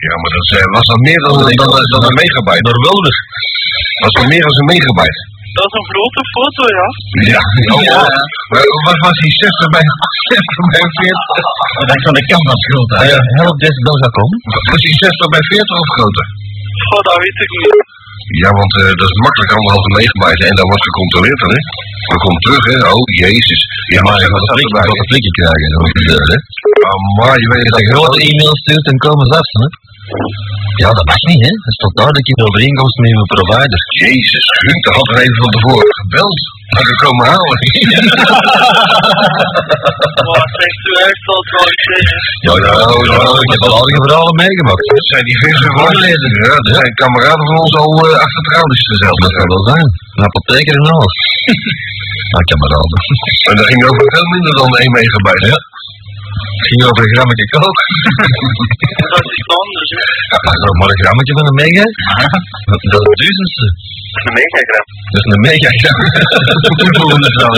Ja, 0.06 0.14
maar 0.20 0.32
dat 0.38 0.46
eh, 0.58 0.64
was 0.76 0.86
al 0.94 1.00
meer 1.08 1.20
dan, 1.26 1.32
dan, 1.38 1.52
dan, 1.60 1.70
dan 1.94 2.02
een 2.08 2.18
megabyte. 2.22 2.64
Door 2.68 2.78
Wilders. 2.86 3.18
Dat 3.98 4.02
was 4.06 4.16
al 4.22 4.28
meer 4.32 4.44
dan 4.48 4.54
een 4.60 4.70
megabyte. 4.74 5.18
Dat 5.58 5.66
is 5.68 5.74
een 5.78 5.88
grote 5.92 6.22
foto, 6.34 6.62
ja. 6.78 6.86
Ja, 7.32 7.42
Ja. 7.88 8.00
Maar 8.50 8.64
wat 8.88 8.98
was 9.06 9.16
die 9.24 9.34
60 9.42 9.68
bij 9.76 9.84
60 10.32 10.66
bij 10.74 10.86
40? 10.98 11.34
Dat 11.88 11.96
is 11.98 12.04
van 12.08 12.16
de 12.18 12.24
canvas 12.30 12.62
groot. 12.68 12.90
Ja, 13.12 13.18
help 13.42 13.56
deze 13.66 13.80
Belgacom. 13.88 14.30
Was 14.70 14.82
die 14.88 14.96
60 15.04 15.28
bij 15.34 15.44
40 15.52 15.82
of 15.84 15.90
groter? 15.96 16.26
Oh, 16.92 17.00
dat 17.08 17.16
weet 17.22 17.38
ik 17.44 17.50
niet. 17.58 17.78
Ja, 18.42 18.50
want 18.60 18.72
eh, 18.80 18.92
dat 19.00 19.08
is 19.12 19.18
makkelijk 19.26 19.52
anderhalve 19.58 19.90
megabyte 19.98 20.44
en 20.50 20.56
dat 20.60 20.66
wordt 20.70 20.86
gecontroleerd 20.88 21.40
dan, 21.42 21.52
hè? 21.56 21.60
Dan 22.10 22.20
komt 22.24 22.40
terug, 22.44 22.64
hè? 22.72 22.76
Oh, 22.92 23.04
jezus. 23.24 23.60
Ja, 23.94 24.00
maar 24.06 24.16
je 24.22 24.28
gaat 24.74 24.88
een 25.00 25.10
flikje 25.10 25.32
krijgen. 25.40 25.66
Dat 25.74 25.82
is 25.88 25.94
deur, 26.10 26.26
hè. 26.32 26.38
Oh, 26.90 27.00
maar 27.18 27.36
je 27.42 27.48
weet 27.54 27.70
Als 27.74 27.82
je 27.84 27.90
dat 27.90 27.98
grote 27.98 28.20
e-mail 28.28 28.54
stuurt, 28.62 28.84
dan 28.88 28.98
komen 29.06 29.24
ze 29.28 29.34
af, 29.40 29.48
hè. 29.62 29.68
Ja, 30.82 30.90
dat 30.98 31.06
mag 31.12 31.22
niet, 31.30 31.42
hè. 31.46 31.52
Dat 31.64 31.74
staat 31.78 31.96
duidelijk 32.00 32.26
in 32.32 32.38
de 32.40 32.46
overeenkomst 32.48 32.96
met 33.02 33.10
uw 33.16 33.26
provider. 33.34 33.80
Jezus, 34.02 34.46
Gunther 34.62 34.92
had 34.98 35.08
er 35.12 35.18
even 35.24 35.38
van 35.44 35.52
tevoren 35.56 35.94
gebeld. 36.02 36.40
Had 36.76 36.86
ik 36.92 36.98
komen 37.04 37.24
halen. 37.32 37.58
Maar 40.26 40.40
het 40.40 41.50
wel 41.56 41.68
iets 41.74 41.86
zijn. 41.90 42.06
Ja, 42.46 42.54
ja, 42.66 42.72
ja, 43.10 43.18
ik 43.44 43.50
heb 43.54 43.62
al 43.78 43.86
die 43.92 44.02
verhalen 44.04 44.34
meegemaakt. 44.44 44.84
Dat 44.98 45.08
zijn 45.12 45.24
die 45.30 45.38
verse 45.44 45.68
voorlezen. 45.76 46.30
Ja, 46.44 46.54
dat 46.66 46.74
zijn 46.80 46.92
kameraden 47.02 47.44
van 47.48 47.58
ons 47.64 47.74
al 47.82 47.92
uh, 48.06 48.24
achter 48.24 48.42
trouwens 48.48 48.82
zelf. 49.02 49.18
Dat 49.24 49.32
zou 49.36 49.44
wel 49.54 49.64
zijn. 49.72 49.86
Een 50.14 50.26
apotheker 50.30 50.74
en 50.80 50.86
alles. 50.94 51.16
Maar 52.34 52.46
kameraden. 52.52 53.00
En 53.48 53.54
dat 53.58 53.66
ging 53.70 53.82
over 53.88 54.04
veel 54.14 54.28
minder 54.34 54.52
dan 54.60 54.70
1 54.76 54.92
megabyte. 54.98 55.46
Ja. 55.52 55.58
Ging 56.68 56.82
over 56.88 57.02
een 57.04 57.14
grammetje 57.16 57.46
kook. 57.54 57.76
Dat 59.14 59.22
is 59.28 59.34
iets 59.40 59.52
anders, 59.62 59.90
hè. 59.96 60.02
Ja, 60.32 60.38
dat 60.62 60.70
is 60.72 60.78
maar 60.80 60.90
een 60.94 61.02
grammetje 61.04 61.34
van 61.38 61.44
een 61.48 61.58
mega. 61.64 61.84
Dat 62.70 62.80
is 62.84 62.92
het 62.96 63.04
duizendste. 63.20 63.66
Een 64.26 64.36
megagram. 64.40 64.86
Dat 65.12 65.20
is 65.26 65.30
een 65.34 65.44
mega 65.50 65.70
gram. 65.80 65.98
Volgende 67.00 67.30
vrouw. 67.36 67.54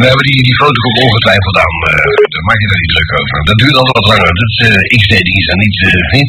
We 0.00 0.04
hebben 0.10 0.26
die, 0.30 0.40
die 0.48 0.56
foto 0.62 0.78
ook 0.88 0.98
ongetwijfeld 1.06 1.56
aan. 1.64 1.76
eh 1.90 2.16
daar 2.32 2.44
maak 2.48 2.58
je 2.62 2.68
daar 2.72 2.82
niet 2.84 2.92
druk 2.94 3.10
over. 3.20 3.36
Dat 3.50 3.58
duurt 3.60 3.76
altijd 3.80 3.96
wat 3.98 4.08
langer. 4.12 4.30
Dat 4.40 4.48
is 4.52 4.58
uh, 4.68 4.98
XD-dienst 5.00 5.48
en 5.52 5.58
niet... 5.64 5.76
eh, 5.86 6.02
hè? 6.14 6.20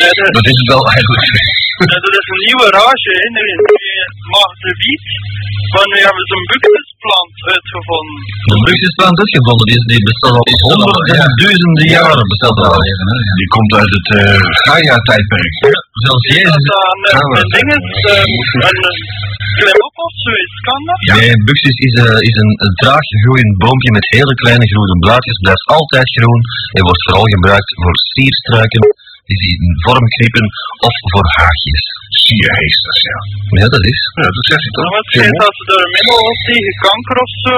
Nee, 0.00 0.12
dat, 0.18 0.30
dat 0.38 0.46
is 0.52 0.56
het 0.60 0.68
wel 0.74 0.82
eigenlijk. 0.94 1.24
Dat 1.92 2.14
is 2.20 2.26
een 2.32 2.42
nieuwe 2.48 2.68
rage, 2.78 3.12
mag 4.36 4.50
de 4.64 4.72
wiet. 4.80 5.06
Maar 5.74 5.86
nu 5.92 5.96
hebben 6.06 6.24
ze 6.28 6.32
een 6.38 6.48
buckusplant 6.52 7.34
uitgevonden. 7.52 8.18
De 8.50 8.56
luxusplant 8.68 9.18
is 9.24 9.32
gevonden. 9.38 9.66
Die, 9.70 9.80
die 9.92 10.02
bestaat 10.10 10.36
al 10.40 10.58
honderden 10.66 11.16
en 11.24 11.32
duizenden 11.42 11.88
jaren. 11.96 12.26
Bestaat 12.32 12.58
al. 12.66 12.80
Die 13.40 13.48
komt 13.54 13.72
uit 13.80 13.92
het 13.96 14.08
uh, 14.18 14.22
Gaia-tijdperk. 14.66 15.52
Zelfs 16.04 16.24
Dat 16.26 16.34
Jezus. 16.36 16.66
aan 16.84 16.98
Ja, 17.12 17.18
een 17.20 17.30
maar- 17.32 17.50
ding 17.54 17.68
is, 17.76 17.84
een 18.18 18.82
klim 19.60 19.78
op 19.88 19.94
of 20.06 20.12
zoiets, 20.26 20.56
kan 20.68 20.80
dat? 20.88 20.98
Nee, 21.16 21.32
buxus 21.48 21.78
is, 21.88 21.94
eh, 22.04 22.28
is 22.30 22.36
een, 22.42 22.52
een 22.64 22.74
traag 22.82 23.06
groeiend 23.22 23.54
boompje 23.62 23.90
met 23.98 24.06
hele 24.16 24.34
kleine 24.42 24.66
groene 24.72 24.96
blaadjes. 25.04 25.38
Blijft 25.46 25.66
altijd 25.78 26.08
groen 26.18 26.40
en 26.76 26.82
wordt 26.88 27.02
vooral 27.06 27.26
gebruikt 27.34 27.70
voor 27.82 27.94
sierstruiken 28.12 28.84
die 29.28 29.36
zich 29.42 29.52
in 29.66 29.74
vorm 29.86 30.06
knippen 30.16 30.46
of 30.88 30.94
voor 31.12 31.26
haagjes. 31.38 31.84
Sierheesters, 32.22 33.00
ja. 33.10 33.18
Ja, 33.60 33.66
dat 33.74 33.84
is. 33.92 34.00
Ja, 34.22 34.28
dat 34.36 34.44
zegt 34.50 34.62
hij 34.66 34.74
toch? 34.78 34.90
wordt 34.94 35.10
gezegd 35.14 35.36
dat 35.44 35.54
ze 35.58 35.62
er 35.74 35.80
een 35.84 35.92
middel 35.96 36.20
tegen 36.48 36.74
kanker 36.86 37.16
of 37.24 37.30
zo 37.44 37.54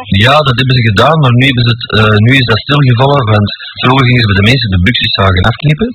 of 0.00 0.08
Ja, 0.26 0.34
dat 0.46 0.54
hebben 0.58 0.76
ze 0.78 0.82
gedaan, 0.90 1.16
maar 1.22 1.34
nu, 1.38 1.44
hebben 1.50 1.66
ze 1.68 1.72
het, 1.76 1.84
eh, 2.00 2.16
nu 2.26 2.30
is 2.40 2.46
dat 2.52 2.60
stilgevallen, 2.66 3.22
want 3.34 3.48
vroeger 3.82 4.04
gingen 4.08 4.22
ze 4.24 4.28
bij 4.30 4.38
de 4.40 4.48
mensen 4.50 4.68
de 4.74 4.80
buxuszagen 4.86 5.42
afknippen 5.50 5.90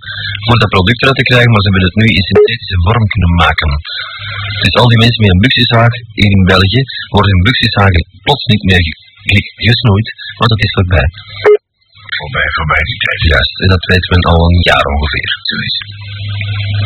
voor 0.46 0.58
dat 0.64 0.72
product 0.76 1.00
eruit 1.02 1.20
te 1.22 1.28
krijgen, 1.32 1.50
maar 1.52 1.64
ze 1.64 1.68
hebben 1.70 1.86
het 1.90 1.98
nu 2.02 2.08
in 2.18 2.26
synthetische 2.30 2.78
vorm 2.86 3.06
kunnen 3.14 3.34
maken. 3.44 3.70
Dus 4.64 4.74
al 4.82 4.88
die 4.92 5.02
mensen 5.04 5.22
met 5.24 5.32
een 5.34 5.44
buxuszaag 5.46 5.92
hier 6.20 6.32
in 6.38 6.44
België 6.54 6.82
worden 7.14 7.32
hun 7.34 7.46
buxuszagen 7.50 8.02
plots 8.26 8.46
niet 8.54 8.64
meer 8.70 8.82
ge- 8.86 9.00
ge- 9.34 9.54
gesnoeid, 9.70 10.08
want 10.40 10.50
het 10.54 10.62
is 10.66 10.74
voorbij. 10.78 11.08
Voorbij, 12.20 12.48
voorbij 12.58 12.84
die 12.90 13.00
tijd. 13.06 13.22
Juist, 13.34 13.56
en 13.64 13.70
dat 13.76 13.84
weet 13.92 14.06
men 14.14 14.24
al 14.32 14.40
een 14.48 14.62
jaar 14.72 14.86
ongeveer. 14.94 15.30
Zoiets. 15.50 15.78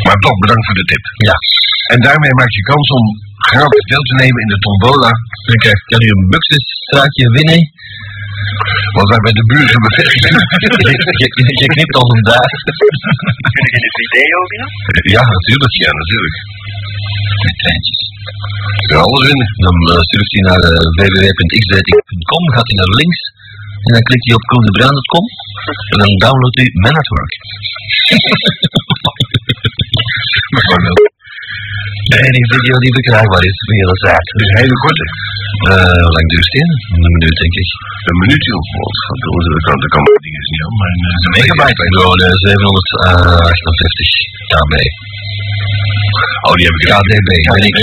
Maar 0.06 0.20
toch, 0.26 0.38
bedankt 0.44 0.66
voor 0.68 0.80
de 0.82 0.88
tip. 0.92 1.04
Ja. 1.30 1.36
En 1.94 2.00
daarmee 2.08 2.34
maak 2.40 2.52
je 2.58 2.64
kans 2.72 2.88
om 3.00 3.06
gratis 3.50 3.86
deel 3.92 4.06
te 4.10 4.16
nemen 4.24 4.40
in 4.46 4.52
de 4.54 4.60
tombola. 4.66 5.12
Dan 5.48 5.58
krijg, 5.64 5.80
kan 5.92 6.02
u 6.06 6.08
een 6.16 6.26
buxuszaakje 6.34 7.26
winnen. 7.38 7.62
Want 8.98 9.08
wij 9.12 9.22
bij 9.28 9.36
de 9.40 9.46
buren 9.52 9.80
bevestigd. 9.88 10.24
je, 10.64 10.70
je, 11.22 11.28
je- 11.62 11.74
knipt 11.76 11.96
al 12.02 12.08
een 12.14 12.26
daad. 12.32 12.52
Kun 13.56 13.66
je 13.74 13.80
een 13.88 13.96
video 14.02 14.38
winnen? 14.52 14.70
Ja, 15.16 15.24
natuurlijk. 15.36 15.74
Ja, 15.84 15.92
natuurlijk. 16.02 16.36
Met 17.46 17.56
treintjes. 17.62 18.02
Je 18.82 18.88
kan 18.92 19.02
alles 19.08 19.24
winnen. 19.30 19.50
Dan 19.66 19.76
uh, 19.92 19.96
surft 20.10 20.32
hij 20.36 20.44
naar 20.50 20.64
uh, 20.72 20.78
www.xdating.com, 21.00 22.44
gaat 22.56 22.68
hij 22.72 22.78
naar 22.82 22.94
links 23.02 23.22
en 23.86 23.92
dan 23.96 24.04
klikt 24.08 24.26
hij 24.28 24.36
op 24.40 24.46
koendebraan.com 24.52 25.26
en 25.92 25.98
dan 26.04 26.12
downloadt 26.26 26.58
hij 26.60 26.68
Man 26.84 26.96
at 27.02 27.10
Work. 27.14 27.34
Bijvoorbeeld. 30.56 31.02
De 32.12 32.18
enige 32.28 32.48
video 32.56 32.76
die 32.84 32.94
verkrijgbaar 32.98 33.44
is 33.50 33.58
de 33.70 33.76
zaak. 34.06 34.26
Het 34.34 34.42
is 34.44 34.50
een 34.52 34.62
hele 34.64 34.78
korte. 34.86 35.06
Uh, 35.72 35.98
hoe 36.06 36.14
lang 36.16 36.28
duurt 36.32 36.50
die? 36.56 36.66
Een 36.94 37.14
minuut 37.18 37.36
denk 37.44 37.56
ik. 37.64 37.70
Een 38.10 38.20
minuutje 38.24 38.52
of 38.60 38.68
door 39.24 39.42
de 39.56 39.62
kant. 39.68 39.82
Dat 39.84 39.92
kan 39.96 40.04
is 40.42 40.48
niet. 40.54 40.64
Maar 40.80 40.94
eh, 40.94 41.24
een 41.26 41.34
Megabyte. 41.36 41.84
Ja, 41.98 42.08
de 42.22 42.30
758 42.46 44.12
KB. 44.52 44.74
Oh, 46.46 46.54
die 46.58 46.66
heb 46.70 46.76
ik 46.80 46.86
KDB. 46.92 47.30
Ja, 47.48 47.54
ik, 47.70 47.76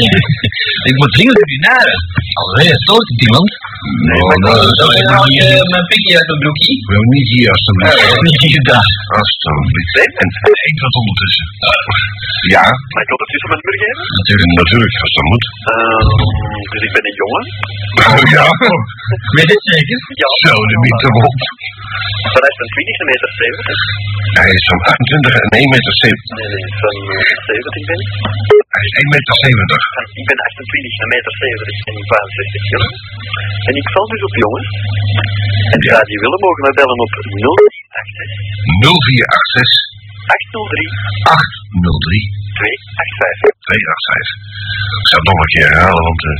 ik 0.91 0.95
moet 1.01 1.13
dringend. 1.17 1.41
Alweer, 2.41 2.77
stoort 2.87 3.07
het 3.13 3.21
iemand? 3.27 3.51
Nee, 4.09 4.23
maar 4.29 4.41
dat 4.45 4.57
is 4.67 4.73
Dan 4.81 4.91
dat 4.99 5.11
haal 5.15 5.27
is 5.29 5.35
je 5.39 5.47
mijn 5.75 5.87
pikje 5.91 6.15
uit 6.19 6.29
mijn 6.31 6.41
broekje. 6.45 6.73
We 6.87 6.93
hebben 6.97 7.13
niet 7.19 7.29
hier 7.35 7.49
alstublieft. 7.55 8.23
Niet 8.29 8.43
hier 8.49 8.63
daar. 8.71 8.89
Alstublieft. 9.19 10.17
En 10.23 10.29
één 10.67 10.77
wat 10.85 10.95
ondertussen. 11.03 11.47
Ja, 12.55 12.65
Mag 12.95 13.03
ik 13.07 13.11
ondertussen 13.17 13.49
mijn 13.53 13.63
burger 13.67 13.87
hebben? 13.91 14.07
natuurlijk, 14.19 14.53
natuurlijk, 14.63 14.95
als 15.05 15.13
dat 15.17 15.27
moet. 15.33 15.45
Ehm, 15.71 16.21
dus 16.73 16.83
ik 16.87 16.93
ben 16.97 17.05
een 17.09 17.19
jongen. 17.23 17.45
Oh 18.11 18.23
ja, 18.37 18.47
Weet 19.37 19.51
het 19.55 19.65
zeker? 19.75 19.99
Ja. 20.23 20.29
zo 20.45 20.55
de 20.71 20.77
biet 20.85 21.01
erop. 21.09 21.35
Van 21.91 22.69
20 22.77 23.11
meter 23.11 23.31
70. 23.45 23.79
Hij 24.41 24.51
is 24.59 24.65
van 24.71 24.81
28 24.95 25.35
en 25.45 25.51
1 25.61 25.75
meter 25.75 25.95
70. 26.05 26.39
Nee, 26.39 26.49
nee, 26.55 26.67
van 26.83 26.97
eh, 27.17 27.35
70 27.51 27.83
ben 27.91 27.99
ik. 28.05 28.11
Hij 28.75 28.85
is 28.89 28.95
1 29.03 29.09
meter 29.15 29.35
70. 29.45 29.81
Van- 29.95 30.11
Ik 30.21 30.27
ben 30.31 30.39
28, 30.49 30.95
een 31.05 31.13
meter 31.17 31.33
70 31.45 31.77
en 31.89 31.95
ik 32.01 32.07
65 32.15 32.63
kilo. 32.71 32.87
En 33.69 33.75
ik 33.81 33.87
val 33.95 34.07
dus 34.15 34.23
op 34.29 34.35
jongens. 34.45 34.69
En 35.75 35.79
ja, 35.91 35.99
die 36.11 36.19
willen 36.25 36.41
mogen 36.47 36.63
mij 36.67 36.75
bellen 36.81 36.99
op 37.05 37.13
0486 37.15 38.29
0486 38.85 40.00
803 40.31 41.35
803 41.35 42.23
285. 42.59 43.51
285. 43.71 44.29
Ik 45.03 45.09
zal 45.11 45.21
het 45.21 45.29
nog 45.31 45.39
een 45.43 45.53
keer 45.55 45.69
herhalen, 45.75 46.05
want 46.09 46.23
uh, 46.31 46.35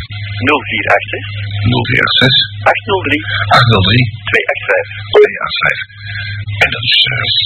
0486 0.51 1.23
0486 1.71 2.71
803 2.71 3.21
803 3.61 4.05
285. 4.31 5.15
285. 5.15 5.99
En 6.65 6.69
dat 6.75 6.85
is. 6.91 6.99
eh 7.11 7.41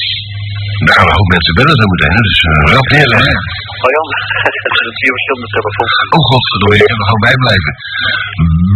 daar 0.86 0.96
gaan 0.96 1.08
een 1.08 1.18
hoop 1.18 1.30
mensen 1.36 1.54
bellen 1.58 1.76
zo 1.80 1.86
meteen, 1.92 2.14
hè, 2.16 2.22
dus 2.28 2.40
uh, 2.50 2.80
meer 2.92 3.08
hè. 3.20 3.32
Oh 3.84 3.90
ja, 3.96 4.02
dat 4.64 4.74
zijn 4.78 4.96
vier 5.00 5.12
verschillende 5.16 5.50
telefoons. 5.56 5.94
Oh 6.14 6.22
godverdomme, 6.30 6.76
je 6.80 6.84
kan 6.88 7.00
er 7.02 7.08
gewoon 7.10 7.26
bij 7.28 7.36
blijven. 7.44 7.72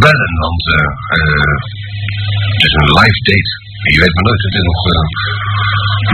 Bellen, 0.03 0.33
want 0.45 0.63
eh 0.75 0.87
eh, 1.15 1.53
het 2.53 2.61
is 2.67 2.73
een 2.79 2.89
live 2.99 3.19
date. 3.29 3.51
Je 3.93 3.99
weet 4.03 4.13
maar 4.15 4.25
nooit, 4.27 4.43
het 4.47 4.55
is 4.59 4.65
nog, 4.71 4.79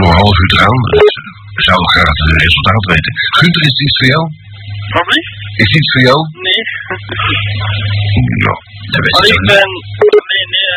nog 0.00 0.08
een 0.10 0.20
half 0.22 0.36
uur 0.42 0.50
te 0.52 0.58
gaan. 0.62 0.78
Dus, 0.96 1.14
we 1.56 1.62
zouden 1.70 1.88
graag 1.94 2.16
het 2.24 2.42
resultaat 2.44 2.84
weten. 2.92 3.12
Gunther, 3.38 3.62
is 3.68 3.74
het 3.74 3.82
iets 3.86 3.96
voor 3.98 4.10
jou? 4.14 4.24
Wat 4.94 5.06
wie? 5.10 5.24
Is 5.62 5.70
iets 5.78 5.90
voor 5.92 6.04
jou? 6.08 6.18
Nee. 6.46 6.60
Nou, 8.44 8.56
dat 8.92 9.00
weet 9.04 9.14
Maar 9.16 9.26
ik 9.26 9.34
ik 9.34 9.40
niet. 9.40 9.50
ben... 9.52 9.68
Nee, 10.32 10.44
nee. 10.54 10.68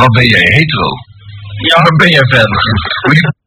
Wat 0.00 0.10
ben 0.16 0.26
jij, 0.34 0.46
hetero? 0.56 0.88
Ja. 1.68 1.76
Waar 1.84 1.96
ben 2.02 2.10
jij 2.16 2.26
verder? 2.34 2.60